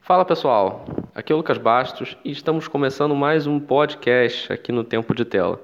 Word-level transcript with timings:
Fala 0.00 0.24
pessoal, 0.24 0.84
aqui 1.14 1.32
é 1.32 1.34
o 1.34 1.38
Lucas 1.38 1.58
Bastos 1.58 2.16
e 2.24 2.30
estamos 2.30 2.68
começando 2.68 3.14
mais 3.14 3.46
um 3.46 3.58
podcast 3.58 4.52
aqui 4.52 4.70
no 4.70 4.84
Tempo 4.84 5.14
de 5.14 5.24
Tela. 5.24 5.60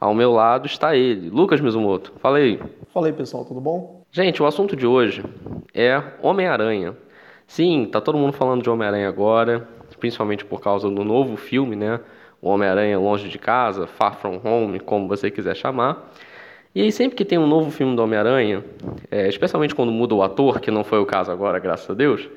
Ao 0.00 0.12
meu 0.12 0.32
lado 0.32 0.66
está 0.66 0.96
ele, 0.96 1.30
Lucas 1.30 1.60
Mizumoto. 1.60 2.12
Fala 2.18 2.38
aí. 2.38 2.60
Fala 2.92 3.06
aí 3.06 3.12
pessoal, 3.12 3.44
tudo 3.44 3.60
bom? 3.60 4.04
Gente, 4.10 4.42
o 4.42 4.46
assunto 4.46 4.74
de 4.74 4.86
hoje 4.86 5.24
é 5.72 6.02
Homem-Aranha. 6.20 6.96
Sim, 7.46 7.88
tá 7.90 8.00
todo 8.00 8.18
mundo 8.18 8.32
falando 8.32 8.62
de 8.62 8.68
Homem-Aranha 8.68 9.08
agora, 9.08 9.68
principalmente 9.98 10.44
por 10.44 10.60
causa 10.60 10.90
do 10.90 11.04
novo 11.04 11.36
filme, 11.36 11.76
né? 11.76 12.00
O 12.42 12.48
Homem-Aranha 12.48 12.98
Longe 12.98 13.28
de 13.28 13.38
Casa, 13.38 13.86
Far 13.86 14.16
From 14.16 14.40
Home, 14.44 14.80
como 14.80 15.08
você 15.08 15.30
quiser 15.30 15.54
chamar. 15.56 16.10
E 16.74 16.82
aí, 16.82 16.90
sempre 16.90 17.16
que 17.16 17.24
tem 17.24 17.38
um 17.38 17.46
novo 17.46 17.70
filme 17.70 17.94
do 17.94 18.02
Homem-Aranha, 18.02 18.64
é, 19.08 19.28
especialmente 19.28 19.74
quando 19.74 19.92
muda 19.92 20.14
o 20.14 20.22
ator, 20.22 20.60
que 20.60 20.72
não 20.72 20.82
foi 20.82 20.98
o 20.98 21.06
caso 21.06 21.30
agora, 21.30 21.60
graças 21.60 21.88
a 21.88 21.94
Deus, 21.94 22.28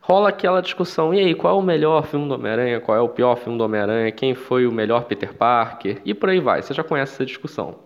rola 0.00 0.30
aquela 0.30 0.60
discussão: 0.60 1.14
e 1.14 1.20
aí, 1.20 1.34
qual 1.34 1.56
é 1.56 1.58
o 1.58 1.62
melhor 1.62 2.04
filme 2.04 2.26
do 2.26 2.34
Homem-Aranha? 2.34 2.80
Qual 2.80 2.98
é 2.98 3.00
o 3.00 3.08
pior 3.08 3.36
filme 3.36 3.56
do 3.56 3.62
Homem-Aranha? 3.64 4.10
Quem 4.10 4.34
foi 4.34 4.66
o 4.66 4.72
melhor 4.72 5.04
Peter 5.04 5.32
Parker? 5.32 5.98
E 6.04 6.12
por 6.12 6.30
aí 6.30 6.40
vai, 6.40 6.62
você 6.62 6.74
já 6.74 6.82
conhece 6.82 7.14
essa 7.14 7.24
discussão. 7.24 7.76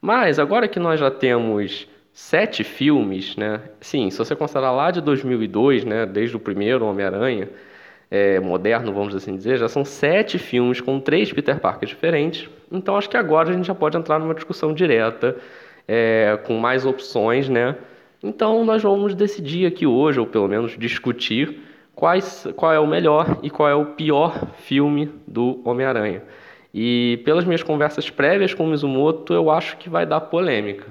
Mas 0.00 0.40
agora 0.40 0.66
que 0.66 0.80
nós 0.80 0.98
já 0.98 1.10
temos 1.10 1.86
sete 2.12 2.64
filmes, 2.64 3.36
né? 3.36 3.60
Sim, 3.80 4.10
se 4.10 4.18
você 4.18 4.34
considerar 4.34 4.72
lá 4.72 4.90
de 4.90 5.00
2002, 5.00 5.84
né, 5.84 6.04
desde 6.04 6.36
o 6.36 6.40
primeiro 6.40 6.84
Homem-Aranha, 6.84 7.48
é, 8.12 8.38
moderno, 8.38 8.92
vamos 8.92 9.14
assim 9.16 9.34
dizer, 9.34 9.56
já 9.56 9.70
são 9.70 9.86
sete 9.86 10.38
filmes 10.38 10.82
com 10.82 11.00
três 11.00 11.32
Peter 11.32 11.58
Parker 11.58 11.88
diferentes. 11.88 12.46
Então 12.70 12.94
acho 12.94 13.08
que 13.08 13.16
agora 13.16 13.48
a 13.48 13.52
gente 13.54 13.64
já 13.64 13.74
pode 13.74 13.96
entrar 13.96 14.18
numa 14.18 14.34
discussão 14.34 14.74
direta, 14.74 15.34
é, 15.88 16.38
com 16.46 16.58
mais 16.58 16.84
opções, 16.84 17.48
né? 17.48 17.74
Então 18.22 18.66
nós 18.66 18.82
vamos 18.82 19.14
decidir 19.14 19.64
aqui 19.64 19.86
hoje, 19.86 20.20
ou 20.20 20.26
pelo 20.26 20.46
menos 20.46 20.76
discutir, 20.76 21.62
quais, 21.94 22.46
qual 22.54 22.70
é 22.70 22.78
o 22.78 22.86
melhor 22.86 23.38
e 23.42 23.48
qual 23.48 23.66
é 23.66 23.74
o 23.74 23.86
pior 23.86 24.46
filme 24.56 25.10
do 25.26 25.62
Homem-Aranha. 25.64 26.22
E 26.74 27.18
pelas 27.24 27.46
minhas 27.46 27.62
conversas 27.62 28.10
prévias 28.10 28.52
com 28.52 28.64
o 28.64 28.66
Mizumoto, 28.66 29.32
eu 29.32 29.50
acho 29.50 29.78
que 29.78 29.88
vai 29.88 30.04
dar 30.04 30.20
polêmica. 30.20 30.86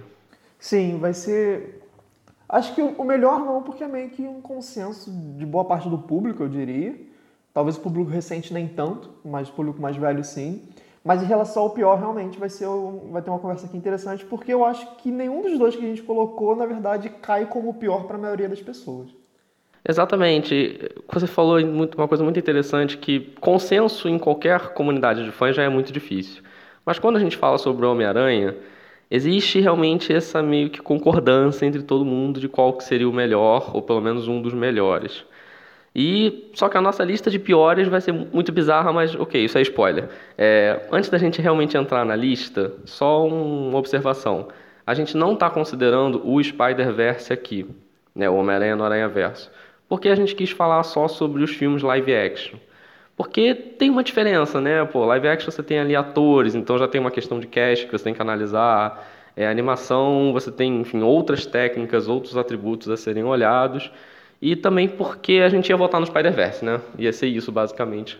Sim, 0.58 0.98
vai 0.98 1.14
ser. 1.14 1.84
Acho 2.50 2.74
que 2.74 2.82
o 2.82 3.04
melhor 3.04 3.40
não, 3.40 3.62
porque 3.62 3.84
é 3.84 3.88
meio 3.88 4.10
que 4.10 4.24
um 4.24 4.42
consenso 4.42 5.12
de 5.38 5.46
boa 5.46 5.66
parte 5.66 5.88
do 5.88 6.00
público, 6.00 6.42
eu 6.42 6.50
diria. 6.50 7.11
Talvez 7.54 7.78
o 7.78 7.82
público 7.82 8.10
recente 8.10 8.54
nem 8.54 8.68
tanto, 8.68 9.10
mas 9.24 9.50
o 9.50 9.54
público 9.54 9.82
mais 9.82 9.96
velho 9.98 10.24
sim. 10.24 10.62
Mas 11.04 11.24
em 11.24 11.26
relação 11.26 11.64
ao 11.64 11.72
pior, 11.72 11.98
realmente 11.98 12.40
vai, 12.40 12.50
ser, 12.50 12.68
vai 13.12 13.22
ter 13.22 13.30
uma 13.30 13.40
conversa 13.40 13.66
aqui 13.66 13.76
interessante, 13.76 14.24
porque 14.26 14.54
eu 14.54 14.64
acho 14.64 14.96
que 14.98 15.10
nenhum 15.10 15.42
dos 15.42 15.58
dois 15.58 15.76
que 15.76 15.84
a 15.84 15.88
gente 15.88 16.04
colocou, 16.04 16.56
na 16.56 16.66
verdade, 16.66 17.10
cai 17.10 17.48
como 17.48 17.70
o 17.70 17.74
pior 17.74 18.04
para 18.04 18.18
a 18.18 18.20
maioria 18.20 18.48
das 18.48 18.62
pessoas. 18.62 19.10
Exatamente. 19.88 20.92
Você 21.12 21.26
falou 21.26 21.60
uma 21.60 22.08
coisa 22.08 22.24
muito 22.24 22.40
interessante, 22.40 22.98
que 22.98 23.34
consenso 23.42 24.08
em 24.08 24.20
qualquer 24.20 24.74
comunidade 24.74 25.26
de 25.26 25.32
fãs 25.32 25.56
já 25.56 25.64
é 25.64 25.70
muito 25.70 25.92
difícil. 25.92 26.44
Mas 26.86 27.00
quando 27.00 27.16
a 27.16 27.20
gente 27.20 27.36
fala 27.36 27.58
sobre 27.58 27.86
o 27.86 27.92
Homem-Aranha, 27.92 28.56
existe 29.10 29.60
realmente 29.60 30.14
essa 30.14 30.42
meio 30.44 30.70
que 30.70 30.82
concordância 30.82 31.66
entre 31.66 31.82
todo 31.82 32.06
mundo 32.06 32.40
de 32.40 32.48
qual 32.48 32.74
que 32.74 32.84
seria 32.84 33.10
o 33.10 33.14
melhor, 33.14 33.76
ou 33.76 33.82
pelo 33.82 34.02
menos 34.02 34.28
um 34.28 34.40
dos 34.40 34.54
melhores. 34.54 35.26
E 35.94 36.50
só 36.54 36.70
que 36.70 36.78
a 36.78 36.82
nossa 36.82 37.04
lista 37.04 37.30
de 37.30 37.38
piores 37.38 37.88
vai 37.88 38.00
ser 38.00 38.14
muito 38.14 38.52
bizarra, 38.52 38.94
mas 38.94 39.14
ok, 39.14 39.44
isso 39.44 39.58
é 39.58 39.62
spoiler. 39.62 40.08
É, 40.38 40.88
antes 40.92 41.10
da 41.10 41.18
gente 41.18 41.42
realmente 41.42 41.76
entrar 41.76 42.06
na 42.06 42.16
lista, 42.16 42.74
só 42.86 43.28
uma 43.28 43.78
observação. 43.78 44.48
A 44.88 44.94
gente 44.94 45.18
não 45.18 45.34
está 45.34 45.50
considerando 45.50 46.22
o 46.26 46.42
Spider-Verse 46.42 47.32
aqui, 47.34 47.68
né, 48.16 48.30
o 48.30 48.36
Homem-Aranha 48.36 48.76
no 48.76 48.84
Aranha-Verso, 48.84 49.52
porque 49.88 50.08
a 50.08 50.16
gente 50.16 50.34
quis 50.34 50.52
falar 50.52 50.84
só 50.84 51.08
sobre 51.08 51.44
os 51.44 51.52
filmes 51.52 51.84
live 51.84 52.16
action. 52.16 52.58
Porque 53.16 53.54
tem 53.54 53.90
uma 53.90 54.04
diferença, 54.04 54.60
né? 54.60 54.84
Pô, 54.86 55.06
live 55.06 55.28
action 55.28 55.52
você 55.52 55.62
tem 55.62 55.80
ali 55.80 55.96
atores, 55.96 56.56
então 56.56 56.78
já 56.78 56.88
tem 56.88 57.00
uma 57.00 57.12
questão 57.12 57.40
de 57.40 57.46
cast 57.46 57.86
que 57.86 57.92
você 57.92 58.06
tem 58.06 58.14
que 58.14 58.22
analisar. 58.22 59.08
É, 59.36 59.48
animação, 59.48 60.34
você 60.34 60.52
tem, 60.52 60.82
enfim, 60.82 61.02
outras 61.04 61.46
técnicas, 61.46 62.08
outros 62.08 62.36
atributos 62.36 62.90
a 62.90 62.98
serem 62.98 63.24
olhados. 63.24 63.92
E 64.42 64.56
também 64.56 64.88
porque 64.88 65.34
a 65.34 65.50
gente 65.50 65.70
ia 65.70 65.78
votar 65.78 66.00
no 66.00 66.08
Spider-Verse, 66.08 66.66
né? 66.66 66.82
Ia 66.98 67.14
ser 67.14 67.28
isso, 67.28 67.52
basicamente, 67.52 68.20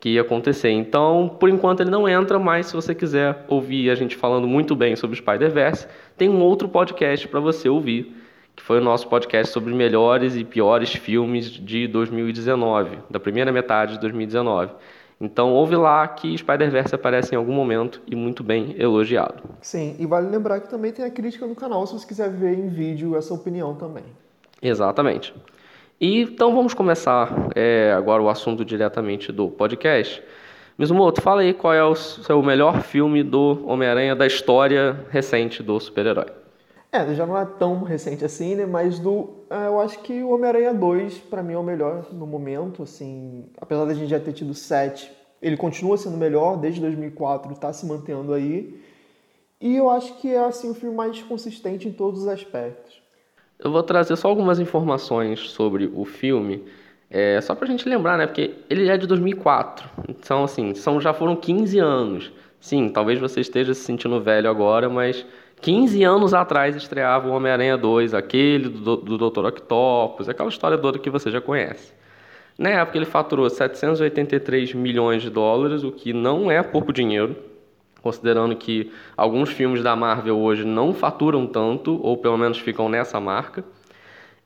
que 0.00 0.10
ia 0.10 0.22
acontecer. 0.22 0.70
Então, 0.70 1.36
por 1.38 1.48
enquanto 1.48 1.80
ele 1.80 1.90
não 1.90 2.08
entra, 2.08 2.38
mas 2.38 2.66
se 2.66 2.74
você 2.74 2.94
quiser 2.94 3.44
ouvir 3.46 3.88
a 3.90 3.94
gente 3.94 4.16
falando 4.16 4.48
muito 4.48 4.74
bem 4.74 4.96
sobre 4.96 5.14
o 5.14 5.16
Spider-Verse, 5.16 5.86
tem 6.16 6.28
um 6.28 6.40
outro 6.40 6.68
podcast 6.68 7.28
para 7.28 7.38
você 7.38 7.68
ouvir, 7.68 8.16
que 8.56 8.62
foi 8.62 8.78
o 8.78 8.84
nosso 8.84 9.06
podcast 9.08 9.52
sobre 9.52 9.72
melhores 9.72 10.34
e 10.34 10.42
piores 10.42 10.92
filmes 10.92 11.48
de 11.50 11.86
2019, 11.86 12.98
da 13.08 13.20
primeira 13.20 13.52
metade 13.52 13.94
de 13.94 14.00
2019. 14.00 14.72
Então 15.20 15.52
ouve 15.52 15.76
lá 15.76 16.08
que 16.08 16.36
Spider-Verse 16.36 16.94
aparece 16.94 17.34
em 17.34 17.38
algum 17.38 17.52
momento 17.52 18.00
e 18.06 18.16
muito 18.16 18.42
bem 18.42 18.74
elogiado. 18.78 19.42
Sim, 19.60 19.94
e 19.98 20.06
vale 20.06 20.28
lembrar 20.28 20.60
que 20.60 20.68
também 20.70 20.92
tem 20.92 21.04
a 21.04 21.10
crítica 21.10 21.46
no 21.46 21.54
canal 21.54 21.86
se 21.86 21.92
você 21.92 22.06
quiser 22.06 22.30
ver 22.30 22.58
em 22.58 22.68
vídeo 22.68 23.14
essa 23.14 23.34
opinião 23.34 23.74
também. 23.74 24.04
Exatamente. 24.62 25.34
Então 26.02 26.54
vamos 26.54 26.72
começar 26.72 27.50
é, 27.54 27.92
agora 27.92 28.22
o 28.22 28.30
assunto 28.30 28.64
diretamente 28.64 29.30
do 29.30 29.50
podcast. 29.50 30.22
Mizumoto, 30.78 31.20
fala 31.20 31.42
aí 31.42 31.52
qual 31.52 31.74
é 31.74 31.84
o 31.84 31.94
seu 31.94 32.42
melhor 32.42 32.80
filme 32.80 33.22
do 33.22 33.62
Homem-Aranha 33.66 34.16
da 34.16 34.26
história 34.26 35.04
recente 35.10 35.62
do 35.62 35.78
super-herói. 35.78 36.24
É, 36.90 37.14
já 37.14 37.26
não 37.26 37.36
é 37.36 37.44
tão 37.44 37.82
recente 37.82 38.24
assim, 38.24 38.54
né? 38.54 38.64
Mas 38.64 38.98
do, 38.98 39.44
é, 39.50 39.66
eu 39.66 39.78
acho 39.78 39.98
que 39.98 40.22
o 40.22 40.30
Homem-Aranha 40.30 40.72
2, 40.72 41.18
para 41.18 41.42
mim, 41.42 41.52
é 41.52 41.58
o 41.58 41.62
melhor 41.62 42.06
no 42.10 42.26
momento, 42.26 42.82
assim... 42.82 43.44
Apesar 43.60 43.84
da 43.84 43.92
gente 43.92 44.08
já 44.08 44.18
ter 44.18 44.32
tido 44.32 44.54
7, 44.54 45.12
ele 45.42 45.58
continua 45.58 45.98
sendo 45.98 46.16
melhor, 46.16 46.56
desde 46.56 46.80
2004 46.80 47.52
está 47.52 47.74
se 47.74 47.84
mantendo 47.84 48.32
aí. 48.32 48.82
E 49.60 49.76
eu 49.76 49.90
acho 49.90 50.16
que 50.16 50.32
é, 50.32 50.38
assim, 50.38 50.70
o 50.70 50.74
filme 50.74 50.96
mais 50.96 51.22
consistente 51.22 51.86
em 51.86 51.92
todos 51.92 52.22
os 52.22 52.26
aspectos. 52.26 52.99
Eu 53.62 53.70
vou 53.70 53.82
trazer 53.82 54.16
só 54.16 54.28
algumas 54.28 54.58
informações 54.58 55.50
sobre 55.50 55.90
o 55.94 56.04
filme, 56.04 56.64
é, 57.10 57.40
só 57.40 57.54
pra 57.54 57.66
gente 57.66 57.88
lembrar, 57.88 58.16
né? 58.16 58.26
Porque 58.26 58.54
ele 58.70 58.88
é 58.88 58.96
de 58.96 59.06
2004, 59.06 59.88
então, 60.08 60.44
assim, 60.44 60.74
são, 60.74 61.00
já 61.00 61.12
foram 61.12 61.36
15 61.36 61.78
anos. 61.78 62.32
Sim, 62.60 62.88
talvez 62.88 63.18
você 63.18 63.40
esteja 63.40 63.74
se 63.74 63.80
sentindo 63.82 64.20
velho 64.20 64.48
agora, 64.48 64.88
mas 64.88 65.26
15 65.60 66.02
anos 66.04 66.32
atrás 66.32 66.74
estreava 66.76 67.28
o 67.28 67.32
Homem-Aranha 67.32 67.76
2, 67.76 68.14
aquele 68.14 68.68
do, 68.68 68.96
do 68.96 69.30
Dr. 69.30 69.46
Octopus, 69.46 70.28
aquela 70.28 70.48
história 70.48 70.78
toda 70.78 70.98
que 70.98 71.10
você 71.10 71.30
já 71.30 71.40
conhece. 71.40 71.92
Na 72.58 72.70
época 72.70 72.98
ele 72.98 73.06
faturou 73.06 73.48
783 73.48 74.74
milhões 74.74 75.22
de 75.22 75.30
dólares, 75.30 75.82
o 75.82 75.90
que 75.90 76.12
não 76.12 76.50
é 76.50 76.62
pouco 76.62 76.92
dinheiro 76.92 77.49
considerando 78.02 78.56
que 78.56 78.92
alguns 79.16 79.50
filmes 79.50 79.82
da 79.82 79.94
Marvel 79.94 80.38
hoje 80.38 80.64
não 80.64 80.92
faturam 80.92 81.46
tanto, 81.46 82.00
ou 82.02 82.16
pelo 82.16 82.36
menos 82.36 82.58
ficam 82.58 82.88
nessa 82.88 83.20
marca. 83.20 83.64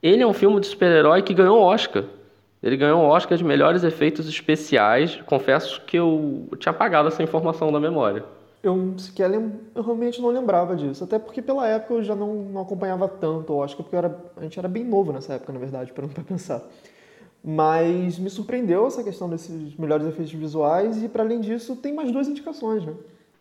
Ele 0.02 0.22
é 0.22 0.26
um 0.26 0.34
filme 0.34 0.60
de 0.60 0.66
super-herói 0.66 1.22
que 1.22 1.32
ganhou 1.32 1.60
Oscar. 1.60 2.04
Ele 2.62 2.76
ganhou 2.76 3.00
o 3.00 3.08
Oscar 3.08 3.36
de 3.36 3.44
melhores 3.44 3.84
efeitos 3.84 4.28
especiais. 4.28 5.20
Confesso 5.26 5.82
que 5.82 5.98
eu 5.98 6.48
tinha 6.58 6.70
apagado 6.70 7.08
essa 7.08 7.22
informação 7.22 7.70
da 7.70 7.78
memória. 7.78 8.24
Eu 8.62 8.94
sequer 8.96 9.28
lem... 9.28 9.52
eu 9.74 9.82
realmente 9.82 10.20
não 10.22 10.30
lembrava 10.30 10.74
disso. 10.74 11.04
Até 11.04 11.18
porque 11.18 11.42
pela 11.42 11.68
época 11.68 11.94
eu 11.94 12.02
já 12.02 12.14
não, 12.14 12.34
não 12.34 12.62
acompanhava 12.62 13.06
tanto 13.06 13.52
o 13.52 13.56
Oscar, 13.56 13.82
porque 13.82 13.96
era... 13.96 14.18
a 14.36 14.42
gente 14.42 14.58
era 14.58 14.66
bem 14.66 14.82
novo 14.82 15.12
nessa 15.12 15.34
época, 15.34 15.52
na 15.52 15.58
verdade, 15.58 15.92
para 15.92 16.06
pensar. 16.24 16.62
Mas 17.42 18.18
me 18.18 18.30
surpreendeu 18.30 18.86
essa 18.86 19.04
questão 19.04 19.28
desses 19.28 19.76
melhores 19.76 20.06
efeitos 20.06 20.32
visuais 20.32 21.02
e, 21.02 21.08
para 21.08 21.22
além 21.22 21.40
disso, 21.40 21.76
tem 21.76 21.92
mais 21.92 22.10
duas 22.10 22.26
indicações, 22.26 22.86
né? 22.86 22.94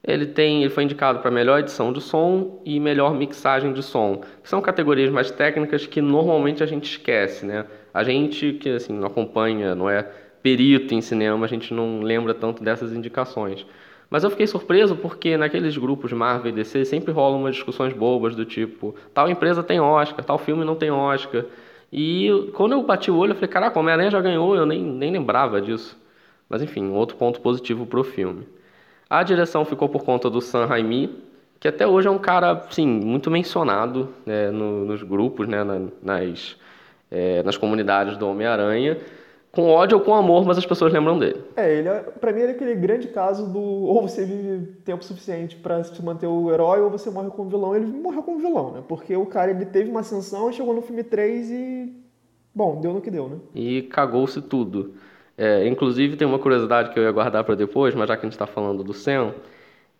Ele, 0.05 0.25
tem, 0.25 0.63
ele 0.63 0.69
foi 0.69 0.83
indicado 0.83 1.19
para 1.19 1.31
melhor 1.31 1.59
edição 1.59 1.93
de 1.93 2.01
som 2.01 2.61
e 2.65 2.77
melhor 2.79 3.13
mixagem 3.13 3.71
de 3.71 3.81
som, 3.81 4.21
que 4.41 4.49
são 4.49 4.61
categorias 4.61 5.09
mais 5.09 5.31
técnicas 5.31 5.87
que 5.87 6.01
normalmente 6.01 6.61
a 6.61 6.65
gente 6.65 6.83
esquece, 6.91 7.45
né? 7.45 7.65
A 7.93 8.03
gente 8.03 8.53
que 8.53 8.69
assim 8.69 8.91
não 8.91 9.07
acompanha, 9.07 9.73
não 9.73 9.89
é 9.89 10.03
perito 10.41 10.93
em 10.93 10.99
cinema, 11.01 11.45
a 11.45 11.49
gente 11.49 11.73
não 11.73 12.01
lembra 12.01 12.33
tanto 12.33 12.61
dessas 12.61 12.91
indicações. 12.91 13.65
Mas 14.09 14.25
eu 14.25 14.29
fiquei 14.29 14.45
surpreso 14.45 14.95
porque 14.95 15.37
naqueles 15.37 15.77
grupos 15.77 16.11
Marvel 16.11 16.51
e 16.51 16.55
DC 16.55 16.83
sempre 16.85 17.11
rolam 17.13 17.39
umas 17.39 17.55
discussões 17.55 17.93
bobas 17.93 18.35
do 18.35 18.45
tipo, 18.45 18.93
tal 19.13 19.29
empresa 19.29 19.63
tem 19.63 19.79
Oscar, 19.79 20.23
tal 20.23 20.37
filme 20.37 20.65
não 20.65 20.75
tem 20.75 20.91
Oscar. 20.91 21.45
E 21.91 22.51
quando 22.53 22.73
eu 22.73 22.83
bati 22.83 23.09
o 23.09 23.15
olho, 23.15 23.31
eu 23.31 23.35
falei, 23.35 23.49
caraca, 23.49 23.79
Homem-Aranha 23.79 24.11
já 24.11 24.21
ganhou, 24.21 24.55
eu 24.55 24.65
nem, 24.65 24.83
nem 24.83 25.11
lembrava 25.11 25.61
disso. 25.61 25.97
Mas 26.49 26.61
enfim, 26.61 26.89
outro 26.91 27.15
ponto 27.15 27.39
positivo 27.39 27.85
para 27.85 27.99
o 27.99 28.03
filme. 28.03 28.45
A 29.13 29.21
direção 29.21 29.63
ficou 29.63 29.87
por 29.87 30.03
conta 30.03 30.27
do 30.27 30.41
Sam 30.41 30.65
Raimi, 30.65 31.21
que 31.59 31.67
até 31.67 31.85
hoje 31.85 32.07
é 32.07 32.11
um 32.11 32.17
cara, 32.17 32.65
sim, 32.71 32.87
muito 32.87 33.29
mencionado 33.29 34.09
né, 34.25 34.49
no, 34.49 34.85
nos 34.85 35.03
grupos, 35.03 35.47
né, 35.47 35.63
nas, 36.01 36.57
é, 37.11 37.43
nas 37.43 37.55
comunidades 37.55 38.17
do 38.17 38.27
Homem-Aranha. 38.27 38.97
com 39.51 39.69
ódio 39.69 39.99
ou 39.99 40.03
com 40.03 40.15
amor, 40.15 40.43
mas 40.47 40.57
as 40.57 40.65
pessoas 40.65 40.91
lembram 40.91 41.19
dele. 41.19 41.43
É, 41.55 41.75
ele 41.75 41.89
é, 41.89 41.99
pra 41.99 42.33
mim 42.33 42.39
ele 42.39 42.53
é 42.53 42.55
aquele 42.55 42.73
grande 42.73 43.07
caso 43.09 43.45
do 43.53 43.59
ou 43.59 44.01
você 44.01 44.25
vive 44.25 44.65
tempo 44.83 45.05
suficiente 45.05 45.57
para 45.57 45.83
se 45.83 46.03
manter 46.03 46.25
o 46.25 46.51
herói 46.51 46.81
ou 46.81 46.89
você 46.89 47.11
morre 47.11 47.29
como 47.29 47.51
vilão. 47.51 47.75
Ele 47.75 47.85
morreu 47.85 48.23
como 48.23 48.39
vilão, 48.39 48.71
né? 48.71 48.83
Porque 48.87 49.15
o 49.15 49.27
cara 49.27 49.51
ele 49.51 49.65
teve 49.67 49.91
uma 49.91 49.99
ascensão, 49.99 50.51
chegou 50.51 50.73
no 50.73 50.81
filme 50.81 51.03
3 51.03 51.51
e 51.51 51.93
bom, 52.51 52.81
deu 52.81 52.91
no 52.91 52.99
que 52.99 53.11
deu, 53.11 53.29
né? 53.29 53.37
E 53.53 53.83
cagou-se 53.83 54.41
tudo. 54.41 54.95
É, 55.37 55.67
inclusive 55.67 56.15
tem 56.15 56.27
uma 56.27 56.39
curiosidade 56.39 56.91
que 56.91 56.99
eu 56.99 57.03
ia 57.03 57.11
guardar 57.11 57.43
para 57.43 57.55
depois, 57.55 57.95
mas 57.95 58.07
já 58.07 58.15
que 58.15 58.25
a 58.25 58.29
gente 58.29 58.33
está 58.33 58.45
falando 58.45 58.83
do 58.83 58.93
Sam, 58.93 59.33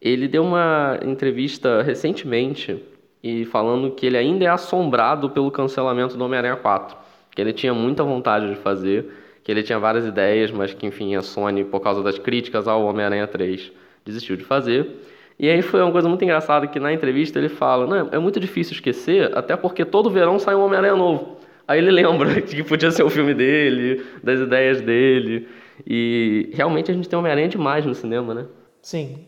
ele 0.02 0.28
deu 0.28 0.44
uma 0.44 1.00
entrevista 1.04 1.82
recentemente 1.82 2.84
e 3.24 3.46
falando 3.46 3.92
que 3.92 4.06
ele 4.06 4.18
ainda 4.18 4.46
é 4.46 4.48
assombrado 4.48 5.30
pelo 5.30 5.50
cancelamento 5.50 6.16
do 6.18 6.24
Homem-Aranha 6.24 6.58
4, 6.58 6.98
que 7.32 7.42
ele 7.42 7.54
tinha 7.54 7.74
muita 7.74 8.04
vontade 8.04 8.50
de 8.50 8.56
fazer 8.56 9.10
que 9.44 9.52
ele 9.52 9.62
tinha 9.62 9.78
várias 9.78 10.06
ideias, 10.06 10.52
mas 10.52 10.74
que, 10.74 10.88
enfim, 10.88 11.16
a 11.16 11.22
Sony, 11.22 11.64
por 11.66 11.82
causa 11.82 12.02
das 12.02 12.18
críticas 12.18 12.68
ao 12.68 12.86
Homem-Aranha 12.86 13.28
3, 13.28 13.72
desistiu 14.06 14.38
de 14.38 14.44
fazer. 14.44 14.90
E 15.38 15.50
aí 15.50 15.62
foi 15.62 15.82
uma 15.82 15.92
coisa 15.92 16.08
muito 16.08 16.24
engraçada 16.24 16.66
que 16.68 16.80
na 16.80 16.94
entrevista 16.94 17.40
ele 17.40 17.50
fala, 17.50 17.86
não, 17.86 18.10
é 18.12 18.20
muito 18.20 18.40
difícil 18.40 18.74
esquecer, 18.74 19.36
até 19.38 19.58
porque 19.58 19.84
todo 19.84 20.10
verão 20.10 20.40
sai 20.40 20.56
um 20.56 20.64
Homem-Aranha 20.64 20.96
novo. 20.96 21.38
Aí 21.68 21.80
ele 21.80 21.92
lembra 21.92 22.40
que 22.42 22.64
podia 22.64 22.92
ser 22.92 23.04
o 23.04 23.10
filme 23.10 23.34
dele, 23.34 24.04
das 24.24 24.40
ideias 24.40 24.82
dele. 24.82 25.48
E 25.88 26.50
realmente 26.54 26.92
a 26.92 26.94
gente 26.94 27.10
tem 27.10 27.18
Homem-Aranha 27.18 27.48
demais 27.48 27.86
no 27.86 27.96
cinema, 27.96 28.34
né? 28.34 28.46
Sim. 28.82 29.28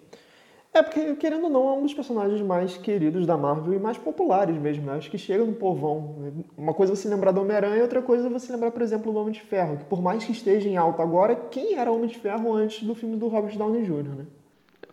É 0.74 0.84
porque, 0.84 1.16
querendo 1.16 1.46
ou 1.46 1.50
não, 1.50 1.70
é 1.70 1.72
um 1.72 1.84
dos 1.84 1.94
personagens 1.94 2.42
mais 2.42 2.76
queridos 2.76 3.26
da 3.26 3.38
Marvel 3.38 3.74
e 3.74 3.80
mais 3.80 3.98
populares 3.98 4.58
mesmo. 4.58 4.86
Né? 4.86 4.98
Acho 4.98 5.10
que 5.10 5.18
chega 5.18 5.46
no 5.46 5.54
povão. 5.54 6.34
Uma 6.58 6.74
coisa 6.74 6.92
é 6.92 6.96
você 6.98 7.08
lembrar 7.08 7.32
do 7.32 7.40
Homem-Aranha, 7.40 7.82
outra 7.82 8.02
coisa 8.02 8.28
é 8.28 8.30
você 8.30 8.52
lembrar, 8.52 8.72
por 8.72 8.82
exemplo, 8.82 9.10
do 9.10 9.18
Homem 9.18 9.32
de 9.32 9.42
Ferro. 9.42 9.78
Que 9.78 9.86
por 9.86 10.02
mais 10.02 10.26
que 10.26 10.34
esteja 10.34 10.68
em 10.68 10.76
alta 10.76 11.02
agora, 11.02 11.34
quem 11.50 11.76
era 11.76 11.90
o 11.90 11.96
Homem 11.96 12.10
de 12.10 12.18
Ferro 12.18 12.54
antes 12.54 12.84
do 12.84 12.94
filme 12.94 13.16
do 13.16 13.30
Robert 13.30 13.58
Downey 13.58 13.84
Jr., 13.84 14.04
né? 14.18 14.26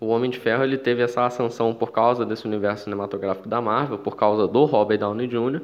O 0.00 0.06
Homem 0.06 0.30
de 0.30 0.38
Ferro 0.38 0.62
ele 0.62 0.78
teve 0.78 1.02
essa 1.02 1.26
ascensão 1.26 1.74
por 1.74 1.90
causa 1.90 2.24
desse 2.24 2.46
universo 2.46 2.84
cinematográfico 2.84 3.48
da 3.48 3.60
Marvel, 3.60 3.98
por 3.98 4.14
causa 4.16 4.46
do 4.46 4.64
Robert 4.64 4.98
Downey 4.98 5.26
Jr. 5.26 5.62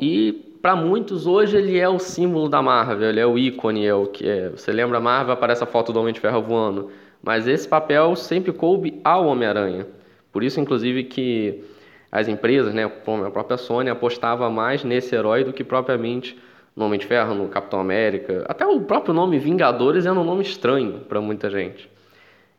E 0.00 0.55
para 0.66 0.74
muitos 0.74 1.28
hoje 1.28 1.56
ele 1.56 1.78
é 1.78 1.88
o 1.88 1.96
símbolo 1.96 2.48
da 2.48 2.60
Marvel, 2.60 3.10
ele 3.10 3.20
é 3.20 3.24
o 3.24 3.38
ícone, 3.38 3.86
é 3.86 3.94
o 3.94 4.04
que 4.04 4.28
é. 4.28 4.48
Você 4.48 4.72
lembra 4.72 4.98
Marvel, 4.98 5.32
aparece 5.32 5.62
a 5.62 5.66
foto 5.66 5.92
do 5.92 6.00
Homem 6.00 6.12
de 6.12 6.18
Ferro 6.18 6.42
voando. 6.42 6.90
Mas 7.22 7.46
esse 7.46 7.68
papel 7.68 8.16
sempre 8.16 8.52
coube 8.52 9.00
ao 9.04 9.26
Homem-Aranha. 9.26 9.86
Por 10.32 10.42
isso, 10.42 10.58
inclusive, 10.58 11.04
que 11.04 11.62
as 12.10 12.26
empresas, 12.26 12.74
né, 12.74 12.88
como 12.88 13.24
a 13.24 13.30
própria 13.30 13.56
Sony, 13.56 13.90
apostava 13.90 14.50
mais 14.50 14.82
nesse 14.82 15.14
herói 15.14 15.44
do 15.44 15.52
que 15.52 15.62
propriamente 15.62 16.36
no 16.74 16.86
Homem 16.86 16.98
de 16.98 17.06
Ferro, 17.06 17.32
no 17.32 17.46
Capitão 17.46 17.78
América. 17.78 18.44
Até 18.48 18.66
o 18.66 18.80
próprio 18.80 19.14
nome 19.14 19.38
Vingadores 19.38 20.04
era 20.04 20.18
um 20.18 20.24
nome 20.24 20.42
estranho 20.42 20.94
para 21.08 21.20
muita 21.20 21.48
gente. 21.48 21.88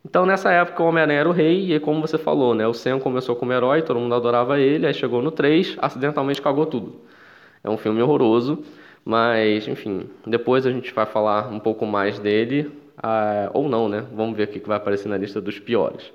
Então, 0.06 0.26
nessa 0.26 0.50
época, 0.50 0.82
o 0.82 0.86
Homem-Aranha 0.86 1.20
era 1.20 1.28
o 1.28 1.34
rei, 1.34 1.74
e 1.74 1.80
como 1.82 2.00
você 2.00 2.18
falou, 2.18 2.56
né, 2.56 2.66
o 2.66 2.74
Sam 2.74 3.00
começou 3.00 3.36
como 3.36 3.52
herói, 3.52 3.82
todo 3.82 4.00
mundo 4.00 4.16
adorava 4.16 4.58
ele, 4.58 4.88
aí 4.88 4.94
chegou 4.94 5.22
no 5.22 5.30
3, 5.30 5.76
acidentalmente 5.82 6.42
cagou 6.42 6.66
tudo. 6.66 7.06
É 7.68 7.70
um 7.70 7.76
filme 7.76 8.02
horroroso, 8.02 8.64
mas, 9.04 9.68
enfim, 9.68 10.10
depois 10.26 10.66
a 10.66 10.72
gente 10.72 10.94
vai 10.94 11.06
falar 11.06 11.52
um 11.52 11.60
pouco 11.60 11.86
mais 11.86 12.18
dele, 12.18 12.72
ah, 12.98 13.52
ou 13.54 13.68
não, 13.68 13.90
né? 13.90 14.06
Vamos 14.14 14.38
ver 14.38 14.44
o 14.46 14.48
que 14.48 14.60
vai 14.66 14.78
aparecer 14.78 15.10
na 15.10 15.18
lista 15.18 15.42
dos 15.42 15.60
piores. 15.60 16.14